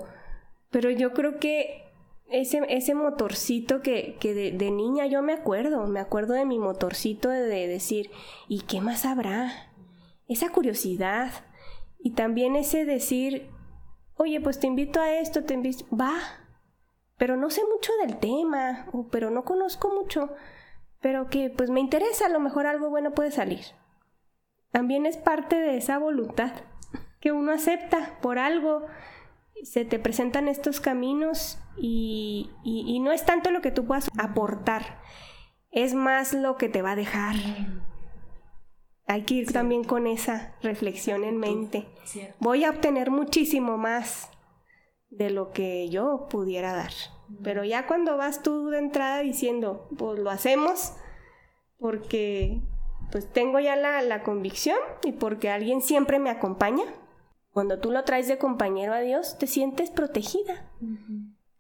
pero 0.70 0.90
yo 0.92 1.14
creo 1.14 1.40
que 1.40 1.90
ese, 2.30 2.62
ese 2.70 2.94
motorcito 2.94 3.82
que, 3.82 4.16
que 4.20 4.34
de, 4.34 4.72
niña 4.72 5.08
yo 5.08 5.22
me 5.22 5.34
acuerdo, 5.34 5.88
me 5.88 6.00
acuerdo 6.00 6.34
de 6.34 6.46
mi 6.46 6.60
motorcito 6.60 7.30
de, 7.30 7.68
decir, 7.68 8.12
¿y 8.48 8.62
qué 8.62 8.82
más 8.82 9.06
habrá? 9.06 9.72
Esa 10.28 10.50
curiosidad. 10.50 11.32
Y 12.02 12.12
también 12.12 12.56
ese 12.56 12.86
decir, 12.86 13.50
oye, 14.20 14.42
pues 14.42 14.60
te 14.60 14.68
invito 14.68 15.02
a 15.02 15.12
esto, 15.14 15.44
te 15.46 15.54
invito, 15.54 15.86
va, 15.96 16.14
pero 17.18 17.38
no 17.38 17.50
sé 17.50 17.62
mucho 17.74 17.92
del 18.02 18.18
tema, 18.20 18.88
o, 18.92 19.08
pero 19.08 19.32
no 19.32 19.44
conozco 19.44 19.90
mucho, 19.90 20.30
pero 21.02 21.30
que 21.30 21.50
pues 21.50 21.70
me 21.70 21.80
interesa, 21.80 22.26
a 22.26 22.30
lo 22.30 22.40
mejor 22.40 22.68
algo 22.68 22.90
bueno 22.90 23.14
puede 23.14 23.32
salir. 23.32 23.66
También 24.72 25.06
es 25.06 25.18
parte 25.18 25.56
de 25.56 25.78
esa 25.78 25.98
voluntad 25.98 26.52
que 27.22 27.32
uno 27.32 27.52
acepta 27.52 28.20
por 28.22 28.38
algo 28.40 28.86
se 29.64 29.86
te 29.86 30.00
presentan 30.00 30.48
estos 30.48 30.80
caminos 30.80 31.60
y, 31.78 32.52
no 33.02 33.12
es 33.12 33.26
tanto 33.26 33.52
lo 33.52 33.62
que 33.62 33.72
tú 33.72 33.86
puedas 33.86 34.10
aportar, 34.18 35.00
es 35.72 35.94
más 35.94 36.34
lo 36.34 36.58
que 36.58 36.70
te 36.70 36.82
va 36.82 36.92
a 36.92 36.96
dejar. 36.96 37.36
Hay 39.10 39.24
que 39.24 39.34
ir 39.34 39.52
también 39.52 39.84
con 39.84 40.06
esa 40.06 40.54
reflexión 40.62 41.24
en 41.24 41.38
mente. 41.38 41.88
Voy 42.40 42.64
a 42.64 42.70
obtener 42.70 43.10
muchísimo 43.10 43.76
más 43.76 44.30
de 45.10 45.32
lo 45.32 45.50
que 45.52 45.90
yo 45.90 46.28
pudiera 46.30 46.74
dar. 46.74 46.92
Pero 47.42 47.64
ya 47.64 47.88
cuando 47.88 48.18
vas 48.18 48.44
tú 48.44 48.68
de 48.68 48.78
entrada 48.78 49.22
diciendo, 49.22 49.90
pues 49.98 50.20
lo 50.20 50.30
hacemos 50.30 50.94
porque 51.80 52.62
pues 53.12 53.28
tengo 53.34 53.60
ya 53.60 53.76
la, 53.76 54.04
la 54.04 54.22
convicción 54.22 54.78
y 55.04 55.12
porque 55.12 55.50
alguien 55.50 55.82
siempre 55.82 56.20
me 56.20 56.30
acompaña, 56.30 56.84
cuando 57.52 57.80
tú 57.80 57.90
lo 57.90 58.04
traes 58.04 58.28
de 58.28 58.38
compañero 58.38 58.94
a 58.94 59.00
Dios, 59.00 59.40
te 59.40 59.48
sientes 59.48 59.90
protegida, 59.90 60.70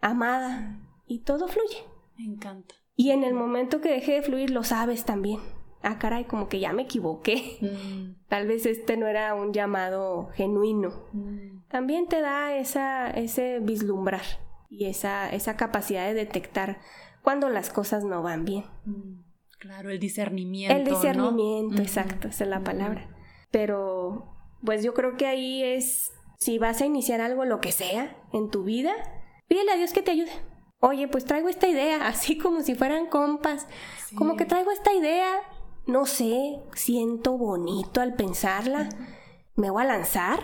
amada 0.01 0.77
y 1.07 1.21
todo 1.21 1.47
fluye. 1.47 1.83
Me 2.15 2.25
encanta. 2.25 2.75
Y 2.95 3.09
en 3.09 3.23
el 3.23 3.33
momento 3.33 3.81
que 3.81 3.89
deje 3.89 4.11
de 4.11 4.21
fluir, 4.21 4.51
lo 4.51 4.63
sabes 4.63 5.03
también. 5.03 5.39
Ah, 5.81 5.97
caray, 5.97 6.25
como 6.25 6.49
que 6.49 6.59
ya 6.59 6.73
me 6.73 6.83
equivoqué. 6.83 7.57
Mm. 7.61 8.15
Tal 8.27 8.47
vez 8.47 8.65
este 8.65 8.97
no 8.97 9.07
era 9.07 9.33
un 9.33 9.53
llamado 9.53 10.29
genuino. 10.33 11.05
Mm. 11.13 11.63
También 11.69 12.07
te 12.07 12.21
da 12.21 12.55
esa, 12.55 13.09
ese 13.11 13.59
vislumbrar 13.59 14.23
y 14.69 14.85
esa, 14.85 15.29
esa 15.29 15.55
capacidad 15.55 16.07
de 16.07 16.13
detectar 16.13 16.79
cuando 17.21 17.49
las 17.49 17.69
cosas 17.69 18.03
no 18.03 18.21
van 18.21 18.45
bien. 18.45 18.65
Mm. 18.85 19.21
Claro, 19.59 19.89
el 19.89 19.99
discernimiento. 19.99 20.75
El 20.75 20.85
discernimiento, 20.85 21.81
exacto, 21.81 22.29
esa 22.29 22.45
es 22.45 22.49
la 22.49 22.63
palabra. 22.63 23.09
Pero 23.51 24.35
pues 24.63 24.83
yo 24.83 24.93
creo 24.93 25.17
que 25.17 25.27
ahí 25.27 25.63
es, 25.63 26.11
si 26.37 26.57
vas 26.59 26.81
a 26.81 26.85
iniciar 26.85 27.21
algo, 27.21 27.45
lo 27.45 27.59
que 27.59 27.71
sea, 27.71 28.15
en 28.31 28.49
tu 28.49 28.63
vida, 28.63 28.93
pídele 29.47 29.71
a 29.71 29.75
Dios 29.75 29.91
que 29.91 30.01
te 30.01 30.11
ayude. 30.11 30.31
Oye, 30.79 31.09
pues 31.09 31.25
traigo 31.25 31.49
esta 31.49 31.67
idea, 31.67 32.07
así 32.07 32.37
como 32.37 32.61
si 32.61 32.75
fueran 32.75 33.07
compas, 33.07 33.67
como 34.15 34.37
que 34.37 34.45
traigo 34.45 34.71
esta 34.71 34.93
idea, 34.93 35.35
no 35.89 36.05
sé, 36.05 36.59
siento 36.73 37.37
bonito 37.37 38.01
al 38.01 38.15
pensarla, 38.15 38.89
me 39.55 39.69
voy 39.69 39.83
a 39.83 39.87
lanzar, 39.87 40.39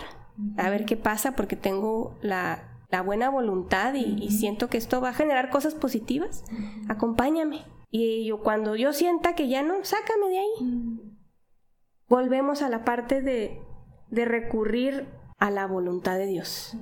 a 0.56 0.68
ver 0.68 0.84
qué 0.84 0.96
pasa, 0.96 1.32
porque 1.32 1.56
tengo 1.56 2.14
la, 2.22 2.72
buena 3.04 3.28
voluntad 3.28 3.92
y, 3.94 4.30
siento 4.30 4.68
que 4.68 4.78
esto 4.78 5.02
va 5.02 5.10
a 5.10 5.14
generar 5.14 5.50
cosas 5.50 5.74
positivas, 5.74 6.44
acompáñame. 6.88 7.64
Y 7.90 8.24
yo 8.24 8.42
cuando 8.42 8.74
yo 8.74 8.92
sienta 8.92 9.34
que 9.34 9.48
ya 9.48 9.62
no, 9.62 9.84
sácame 9.84 10.28
de 10.28 10.38
ahí. 10.38 11.00
Volvemos 12.08 12.62
a 12.62 12.70
la 12.70 12.84
parte 12.84 13.20
de 13.20 13.60
de 14.10 14.24
recurrir 14.24 15.08
a 15.38 15.50
la 15.50 15.66
voluntad 15.66 16.16
de 16.16 16.26
Dios 16.26 16.76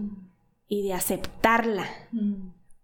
y 0.69 0.87
de 0.87 0.95
aceptarla, 0.95 1.87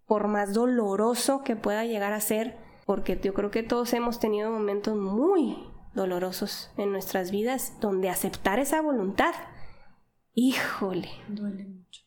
por 0.06 0.28
más 0.28 0.52
doloroso 0.52 1.42
que 1.42 1.56
pueda 1.56 1.84
llegar 1.84 2.12
a 2.12 2.20
ser, 2.20 2.56
porque 2.86 3.18
yo 3.22 3.34
creo 3.34 3.50
que 3.50 3.62
todos 3.62 3.92
hemos 3.92 4.18
tenido 4.18 4.50
momentos 4.50 4.96
muy 4.96 5.69
dolorosos 5.94 6.70
en 6.76 6.92
nuestras 6.92 7.30
vidas 7.30 7.78
donde 7.80 8.08
aceptar 8.08 8.58
esa 8.58 8.80
voluntad, 8.80 9.34
híjole, 10.34 11.10
duele 11.28 11.64
mucho. 11.64 12.02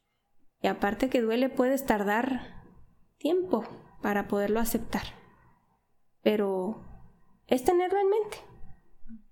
Y 0.62 0.68
aparte 0.68 1.10
que 1.10 1.22
duele, 1.22 1.50
puedes 1.50 1.86
tardar 1.86 2.64
tiempo 3.18 3.66
para 4.02 4.28
poderlo 4.28 4.60
aceptar. 4.60 5.04
Pero 6.22 6.82
es 7.48 7.64
tenerlo 7.64 8.00
en 8.00 8.10
mente, 8.10 8.38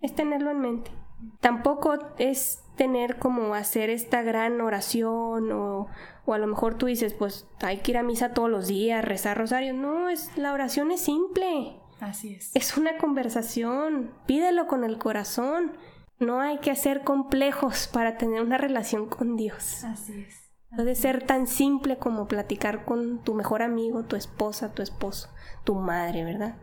es 0.02 0.14
tenerlo 0.14 0.52
en 0.52 0.60
mente. 0.60 0.91
Tampoco 1.39 1.97
es 2.18 2.64
tener 2.76 3.20
como 3.20 3.54
hacer 3.54 3.89
esta 3.89 4.24
gran 4.24 4.60
oración 4.60 5.52
o, 5.52 5.88
o, 6.26 6.34
a 6.34 6.38
lo 6.38 6.47
mejor 6.47 6.76
tú 6.76 6.88
dices, 6.88 7.14
pues 7.14 7.47
hay 7.62 7.78
que 7.78 7.91
ir 7.91 7.97
a 7.97 8.04
misa 8.04 8.34
todos 8.34 8.49
los 8.49 8.68
días, 8.68 9.06
rezar 9.06 9.38
rosario. 9.38 9.74
No, 9.74 10.10
es, 10.10 10.36
la 10.38 10.52
oración 10.52 10.91
es 10.91 11.02
simple. 11.02 11.81
Así 12.02 12.34
es. 12.34 12.52
Es 12.56 12.78
una 12.78 12.97
conversación. 12.97 14.12
Pídelo 14.26 14.68
con 14.68 14.84
el 14.84 14.97
corazón. 14.97 15.72
No 16.20 16.41
hay 16.41 16.58
que 16.58 16.72
hacer 16.72 17.04
complejos 17.04 17.88
para 17.88 18.18
tener 18.18 18.41
una 18.41 18.58
relación 18.58 19.08
con 19.08 19.38
Dios. 19.38 19.84
Así 19.84 20.26
es. 20.28 20.52
Puede 20.76 20.95
ser 20.95 21.26
tan 21.26 21.47
simple 21.47 21.97
como 21.97 22.28
platicar 22.28 22.86
con 22.86 23.24
tu 23.24 23.34
mejor 23.34 23.62
amigo, 23.62 24.06
tu 24.06 24.16
esposa, 24.16 24.74
tu 24.74 24.82
esposo, 24.82 25.30
tu 25.64 25.76
madre, 25.76 26.24
¿verdad? 26.24 26.58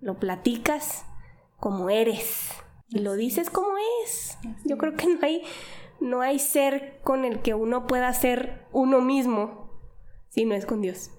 Lo 0.00 0.18
platicas 0.18 1.04
como 1.58 1.90
eres 1.90 2.50
y 2.88 3.00
lo 3.00 3.14
dices 3.14 3.50
como 3.50 3.70
es. 4.04 4.38
Yo 4.64 4.78
creo 4.78 4.94
que 4.94 5.06
no 5.06 5.18
hay, 5.22 5.42
no 6.00 6.20
hay 6.20 6.38
ser 6.38 7.00
con 7.02 7.24
el 7.24 7.40
que 7.40 7.54
uno 7.54 7.86
pueda 7.86 8.12
ser 8.12 8.66
uno 8.72 9.00
mismo 9.00 9.70
si 10.28 10.44
no 10.44 10.54
es 10.54 10.66
con 10.66 10.82
Dios. 10.82 11.10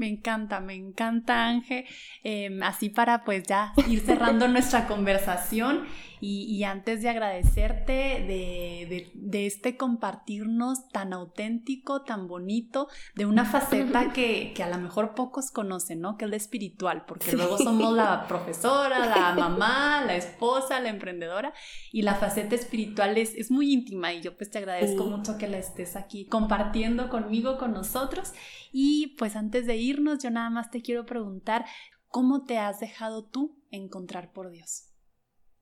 Me 0.00 0.08
encanta, 0.08 0.60
me 0.60 0.72
encanta 0.72 1.44
Ángel. 1.46 1.84
Em, 2.24 2.62
así 2.62 2.88
para 2.88 3.22
pues 3.22 3.42
ya 3.46 3.74
ir 3.86 4.00
cerrando 4.00 4.48
nuestra 4.48 4.86
conversación 4.86 5.84
y, 6.20 6.64
antes 6.64 7.02
de 7.02 7.08
agradecerte 7.08 7.92
de, 7.92 9.46
este 9.46 9.76
compartirnos 9.76 10.88
tan 10.88 11.12
auténtico, 11.12 12.02
tan 12.02 12.28
bonito, 12.28 12.88
de 13.14 13.26
una 13.26 13.44
faceta 13.50 14.12
que, 14.12 14.54
a 14.62 14.68
lo 14.68 14.78
mejor 14.78 15.14
pocos 15.14 15.50
conocen, 15.50 16.00
¿no? 16.00 16.16
Que 16.16 16.26
es 16.26 16.30
la 16.30 16.36
espiritual, 16.36 17.04
porque 17.06 17.32
luego 17.32 17.56
somos 17.56 17.94
la 17.94 18.26
profesora, 18.28 19.06
la 19.06 19.34
mamá, 19.34 20.02
la 20.04 20.16
esposa, 20.16 20.80
la 20.80 20.90
emprendedora 20.90 21.54
y 21.90 22.02
la 22.02 22.14
faceta 22.14 22.54
espiritual 22.54 23.16
es, 23.16 23.34
es 23.34 23.50
muy 23.50 23.72
íntima 23.72 24.12
y 24.12 24.20
yo 24.20 24.36
pues 24.36 24.50
te 24.50 24.58
agradezco 24.58 25.04
mucho 25.04 25.38
que 25.38 25.48
la 25.48 25.58
estés 25.58 25.96
aquí 25.96 26.26
compartiendo 26.26 27.08
conmigo, 27.08 27.56
con 27.56 27.72
nosotros. 27.72 28.32
Y 28.72 29.16
pues 29.18 29.36
antes 29.36 29.66
de 29.66 29.76
irnos, 29.76 30.22
yo 30.22 30.30
nada 30.30 30.50
más 30.50 30.70
te 30.70 30.82
quiero 30.82 31.06
preguntar, 31.06 31.64
¿cómo 32.08 32.44
te 32.44 32.58
has 32.58 32.80
dejado 32.80 33.24
tú 33.24 33.58
encontrar 33.70 34.32
por 34.32 34.50
Dios? 34.50 34.89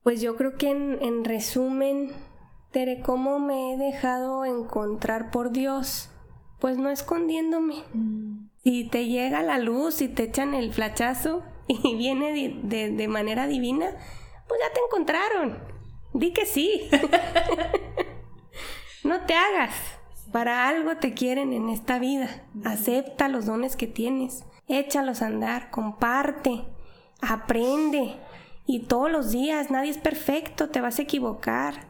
Pues 0.08 0.22
yo 0.22 0.36
creo 0.36 0.56
que 0.56 0.70
en, 0.70 1.22
resumen, 1.22 2.12
Tere, 2.70 3.02
¿cómo 3.02 3.38
me 3.38 3.74
he 3.74 3.76
dejado 3.76 4.46
encontrar 4.46 5.30
por 5.30 5.52
Dios? 5.52 6.08
Pues 6.60 6.78
no 6.78 6.88
escondiéndome. 6.88 7.84
Mm. 7.92 8.48
Si 8.64 8.84
te 8.88 9.04
llega 9.04 9.42
la 9.42 9.58
luz 9.58 10.00
y 10.00 10.08
te 10.08 10.22
echan 10.22 10.54
el 10.54 10.72
flachazo 10.72 11.42
y 11.68 11.94
viene 11.94 12.32
de, 12.62 12.90
de 12.90 13.08
manera 13.08 13.46
divina, 13.46 13.90
pues 14.48 14.58
ya 14.66 14.72
te 14.72 14.80
encontraron. 14.80 15.58
Di 16.14 16.32
que 16.32 16.46
sí. 16.46 16.88
no 19.04 19.26
te 19.26 19.34
hagas. 19.34 19.74
Para 20.32 20.70
algo 20.70 20.96
te 20.96 21.12
quieren 21.12 21.52
en 21.52 21.68
esta 21.68 21.98
vida. 21.98 22.30
Acepta 22.64 23.28
los 23.28 23.44
dones 23.44 23.76
que 23.76 23.86
tienes. 23.86 24.46
Échalos 24.68 25.20
a 25.20 25.26
andar. 25.26 25.70
Comparte. 25.70 26.64
Aprende. 27.20 28.16
Y 28.68 28.80
todos 28.80 29.10
los 29.10 29.30
días, 29.30 29.70
nadie 29.70 29.90
es 29.90 29.96
perfecto, 29.96 30.68
te 30.68 30.82
vas 30.82 30.98
a 30.98 31.02
equivocar. 31.02 31.86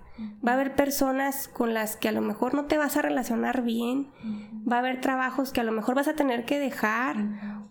Va 0.46 0.52
a 0.52 0.54
haber 0.54 0.76
personas 0.76 1.48
con 1.48 1.74
las 1.74 1.96
que 1.96 2.08
a 2.08 2.12
lo 2.12 2.20
mejor 2.20 2.54
no 2.54 2.66
te 2.66 2.78
vas 2.78 2.96
a 2.96 3.02
relacionar 3.02 3.62
bien. 3.62 4.12
Va 4.70 4.76
a 4.76 4.78
haber 4.78 5.00
trabajos 5.00 5.50
que 5.50 5.60
a 5.60 5.64
lo 5.64 5.72
mejor 5.72 5.96
vas 5.96 6.06
a 6.06 6.14
tener 6.14 6.44
que 6.44 6.60
dejar. 6.60 7.16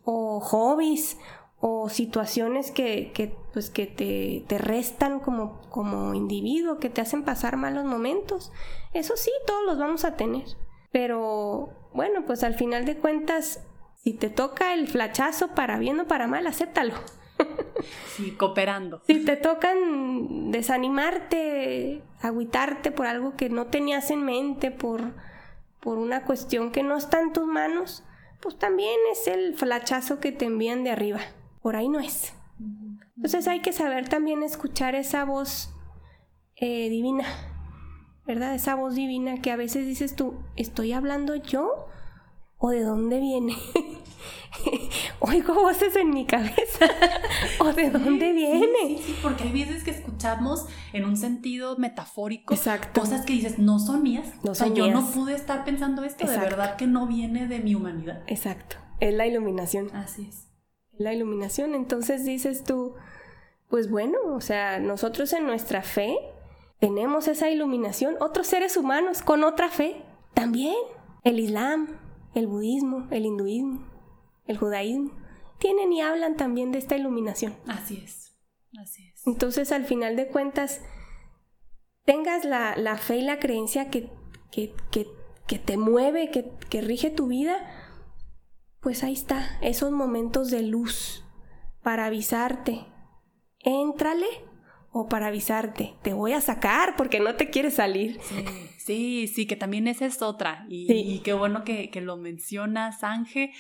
O 0.04 0.42
hobbies 0.42 1.18
o 1.62 1.88
situaciones 1.88 2.72
que, 2.72 3.14
que 3.14 3.34
pues 3.54 3.70
que 3.70 3.88
te, 3.88 4.44
te, 4.46 4.58
restan 4.58 5.22
como, 5.22 5.62
como 5.70 6.14
individuo, 6.14 6.78
que 6.78 6.90
te 6.90 7.00
hacen 7.00 7.24
pasar 7.24 7.56
malos 7.56 7.86
momentos. 7.86 8.52
Eso 8.94 9.16
sí, 9.16 9.32
todos 9.46 9.64
los 9.66 9.78
vamos 9.78 10.04
a 10.04 10.18
tener. 10.18 10.44
Pero 10.92 11.70
bueno, 11.94 12.26
pues 12.26 12.44
al 12.44 12.56
final 12.56 12.84
de 12.84 12.98
cuentas, 12.98 13.64
si 14.04 14.12
te 14.12 14.30
toca 14.30 14.74
el 14.74 14.90
flachazo 14.90 15.56
para 15.56 15.80
bien 15.80 15.98
o 16.02 16.08
para 16.08 16.28
mal, 16.28 16.46
acéptalo. 16.46 16.96
Sí, 18.16 18.32
cooperando. 18.32 19.02
Si 19.06 19.24
te 19.24 19.36
tocan 19.36 20.52
desanimarte, 20.52 22.02
agüitarte 22.22 22.92
por 22.92 23.06
algo 23.06 23.36
que 23.36 23.50
no 23.50 23.68
tenías 23.68 24.10
en 24.12 24.24
mente, 24.24 24.72
por, 24.72 25.14
por 25.80 25.98
una 25.98 26.24
cuestión 26.24 26.72
que 26.72 26.84
no 26.84 26.98
está 26.98 27.22
en 27.22 27.34
tus 27.34 27.46
manos, 27.46 28.04
pues 28.42 28.58
también 28.58 29.00
es 29.12 29.28
el 29.28 29.56
flachazo 29.56 30.20
que 30.20 30.32
te 30.32 30.46
envían 30.46 30.84
de 30.84 30.92
arriba. 30.92 31.20
Por 31.62 31.76
ahí 31.76 31.90
no 31.90 32.00
es. 32.00 32.34
Entonces 33.16 33.48
hay 33.48 33.62
que 33.62 33.74
saber 33.74 34.10
también 34.10 34.44
escuchar 34.44 34.96
esa 34.96 35.26
voz 35.26 35.72
eh, 36.56 36.90
divina, 36.90 37.26
¿verdad? 38.26 38.56
Esa 38.56 38.76
voz 38.76 38.96
divina 38.96 39.42
que 39.42 39.52
a 39.52 39.56
veces 39.56 39.86
dices 39.86 40.16
tú, 40.16 40.36
¿estoy 40.56 40.94
hablando 40.94 41.36
yo? 41.36 41.88
¿O 42.58 42.72
de 42.72 42.84
dónde 42.84 43.20
viene? 43.20 43.56
Oigo 45.20 45.54
voces 45.54 45.96
en 45.96 46.10
mi 46.10 46.26
cabeza. 46.26 46.88
¿O 47.60 47.74
de 47.74 47.90
dónde 47.92 48.34
viene? 48.34 49.00
Sí, 49.00 49.16
porque 49.22 49.44
hay 49.44 49.52
veces 49.52 49.84
que 49.84 49.92
escuchamos 49.92 50.66
en 50.94 51.06
un 51.06 51.18
sentido 51.18 51.78
metafórico 51.78 52.56
cosas 52.94 53.26
que 53.26 53.34
dices, 53.34 53.60
no 53.60 53.80
son 53.80 54.04
mías. 54.04 54.34
No 54.44 54.52
o 54.52 54.56
sea, 54.56 54.68
yo 54.68 54.90
no 54.92 55.06
pude 55.12 55.36
estar 55.36 55.66
pensando 55.66 56.04
esto, 56.04 56.28
de 56.28 56.38
verdad 56.38 56.76
que 56.76 56.88
no 56.88 57.08
viene 57.08 57.48
de 57.48 57.60
mi 57.60 57.76
humanidad. 57.76 58.24
Exacto. 58.28 58.78
Es 59.00 59.14
la 59.14 59.28
iluminación. 59.28 59.96
Así 59.96 60.28
es. 60.28 60.48
La 60.98 61.14
iluminación. 61.14 61.76
Entonces 61.76 62.26
dices 62.26 62.64
tú, 62.64 62.96
pues 63.70 63.90
bueno, 63.90 64.18
o 64.34 64.42
sea, 64.42 64.80
nosotros 64.80 65.34
en 65.34 65.46
nuestra 65.46 65.84
fe 65.84 66.18
tenemos 66.80 67.28
esa 67.28 67.50
iluminación. 67.50 68.16
Otros 68.20 68.48
seres 68.48 68.78
humanos 68.78 69.22
con 69.22 69.44
otra 69.44 69.70
fe 69.70 70.02
también. 70.34 70.76
El 71.24 71.40
Islam, 71.40 71.88
el 72.38 72.48
budismo, 72.48 73.08
el 73.10 73.26
hinduismo, 73.26 73.84
el 74.46 74.58
judaísmo, 74.58 75.12
tienen 75.60 75.92
y 75.92 76.02
hablan 76.02 76.38
también 76.38 76.72
de 76.72 76.78
esta 76.78 76.96
iluminación. 76.96 77.56
Así 77.68 78.02
es, 78.04 78.36
así 78.80 79.08
es. 79.08 79.26
Entonces, 79.26 79.72
al 79.72 79.86
final 79.86 80.16
de 80.16 80.28
cuentas, 80.28 80.82
tengas 82.06 82.46
la, 82.46 82.98
fe 82.98 83.18
y 83.18 83.22
la 83.24 83.40
creencia 83.40 83.90
que, 83.90 84.12
que, 84.52 84.74
que, 84.92 85.60
te 85.60 85.78
mueve, 85.78 86.30
que, 86.30 86.52
que 86.70 86.82
rige 86.82 87.10
tu 87.10 87.28
vida, 87.28 87.58
pues 88.82 89.04
ahí 89.04 89.14
está, 89.14 89.58
esos 89.62 89.92
momentos 89.92 90.52
de 90.52 90.62
luz 90.62 91.26
para 91.82 92.06
avisarte. 92.06 92.86
Éntrale 93.60 94.28
o 94.92 95.10
para 95.10 95.28
avisarte, 95.28 95.96
te 96.04 96.14
voy 96.14 96.34
a 96.34 96.42
sacar 96.42 96.96
porque 96.96 97.20
no 97.20 97.36
te 97.36 97.50
quieres 97.50 97.76
salir. 97.76 98.20
Sí, 98.22 98.46
sí, 98.88 99.46
que 99.48 99.56
también 99.56 99.88
esa 99.88 100.06
es 100.06 100.22
otra. 100.22 100.66
Y, 100.70 101.20
qué 101.20 101.34
bueno 101.34 101.64
que, 101.64 101.90
que, 101.90 102.02
lo 102.02 102.18
mencionas, 102.18 103.04
Ángel. 103.04 103.52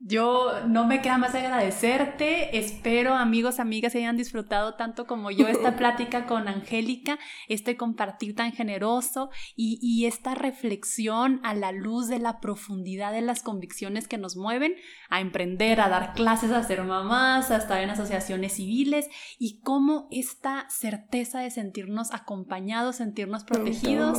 Yo 0.00 0.66
no 0.66 0.86
me 0.86 1.00
queda 1.00 1.18
más 1.18 1.34
agradecerte. 1.34 2.58
Espero, 2.58 3.14
amigos, 3.14 3.58
amigas, 3.58 3.94
hayan 3.94 4.16
disfrutado 4.16 4.74
tanto 4.74 5.06
como 5.06 5.30
yo 5.30 5.48
esta 5.48 5.76
plática 5.78 6.26
con 6.26 6.48
Angélica, 6.48 7.18
este 7.48 7.76
compartir 7.76 8.34
tan 8.34 8.52
generoso 8.52 9.30
y, 9.56 9.78
y 9.82 10.06
esta 10.06 10.34
reflexión 10.34 11.40
a 11.42 11.54
la 11.54 11.72
luz 11.72 12.08
de 12.08 12.18
la 12.18 12.40
profundidad 12.40 13.12
de 13.12 13.22
las 13.22 13.42
convicciones 13.42 14.06
que 14.06 14.18
nos 14.18 14.36
mueven 14.36 14.74
a 15.08 15.20
emprender, 15.20 15.80
a 15.80 15.88
dar 15.88 16.12
clases, 16.14 16.50
a 16.50 16.62
ser 16.62 16.84
mamás, 16.84 17.50
a 17.50 17.56
estar 17.56 17.82
en 17.82 17.90
asociaciones 17.90 18.54
civiles 18.54 19.08
y 19.38 19.60
cómo 19.60 20.08
esta 20.10 20.66
certeza 20.68 21.40
de 21.40 21.50
sentirnos 21.50 22.12
acompañados, 22.12 22.96
sentirnos 22.96 23.44
protegidos. 23.44 24.18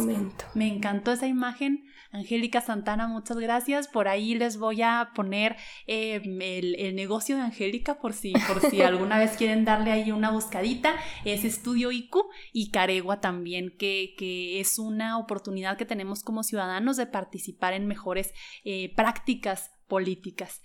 Me 0.53 0.67
encantó 0.67 1.11
esa 1.11 1.27
imagen. 1.27 1.85
Angélica 2.11 2.61
Santana, 2.61 3.07
muchas 3.07 3.37
gracias. 3.37 3.87
Por 3.87 4.07
ahí 4.07 4.35
les 4.35 4.57
voy 4.57 4.81
a 4.81 5.11
poner 5.13 5.57
eh, 5.85 6.21
el, 6.23 6.95
negocio 6.95 7.35
de 7.35 7.43
Angélica 7.43 7.99
por 7.99 8.13
si, 8.13 8.33
por 8.47 8.61
si 8.61 8.81
alguna 8.81 9.19
vez 9.19 9.37
quieren 9.37 9.63
darle 9.65 9.91
ahí 9.91 10.11
una 10.11 10.31
buscadita. 10.31 10.95
Es 11.23 11.45
Estudio 11.45 11.91
IQ 11.91 12.17
y 12.51 12.71
Caregua 12.71 13.21
también, 13.21 13.75
que, 13.77 14.15
que 14.17 14.59
es 14.59 14.79
una 14.79 15.17
oportunidad 15.19 15.77
que 15.77 15.85
tenemos 15.85 16.23
como 16.23 16.43
ciudadanos 16.43 16.97
de 16.97 17.05
participar 17.05 17.73
en 17.73 17.87
mejores 17.87 18.33
eh, 18.63 18.93
prácticas 18.95 19.71
políticas. 19.87 20.61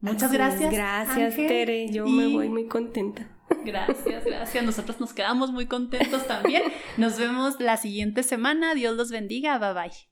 Muchas 0.00 0.32
gracias. 0.32 0.72
Gracias, 0.72 1.36
Tere. 1.36 1.88
Yo 1.90 2.06
me 2.06 2.26
voy 2.26 2.48
muy 2.48 2.66
contenta. 2.66 3.28
Gracias, 3.64 4.24
gracias. 4.24 4.64
Nosotros 4.64 5.00
nos 5.00 5.12
quedamos 5.12 5.50
muy 5.52 5.66
contentos 5.66 6.26
también. 6.26 6.62
Nos 6.96 7.18
vemos 7.18 7.60
la 7.60 7.76
siguiente 7.76 8.22
semana. 8.22 8.74
Dios 8.74 8.96
los 8.96 9.10
bendiga. 9.10 9.58
Bye 9.58 9.74
bye. 9.74 10.11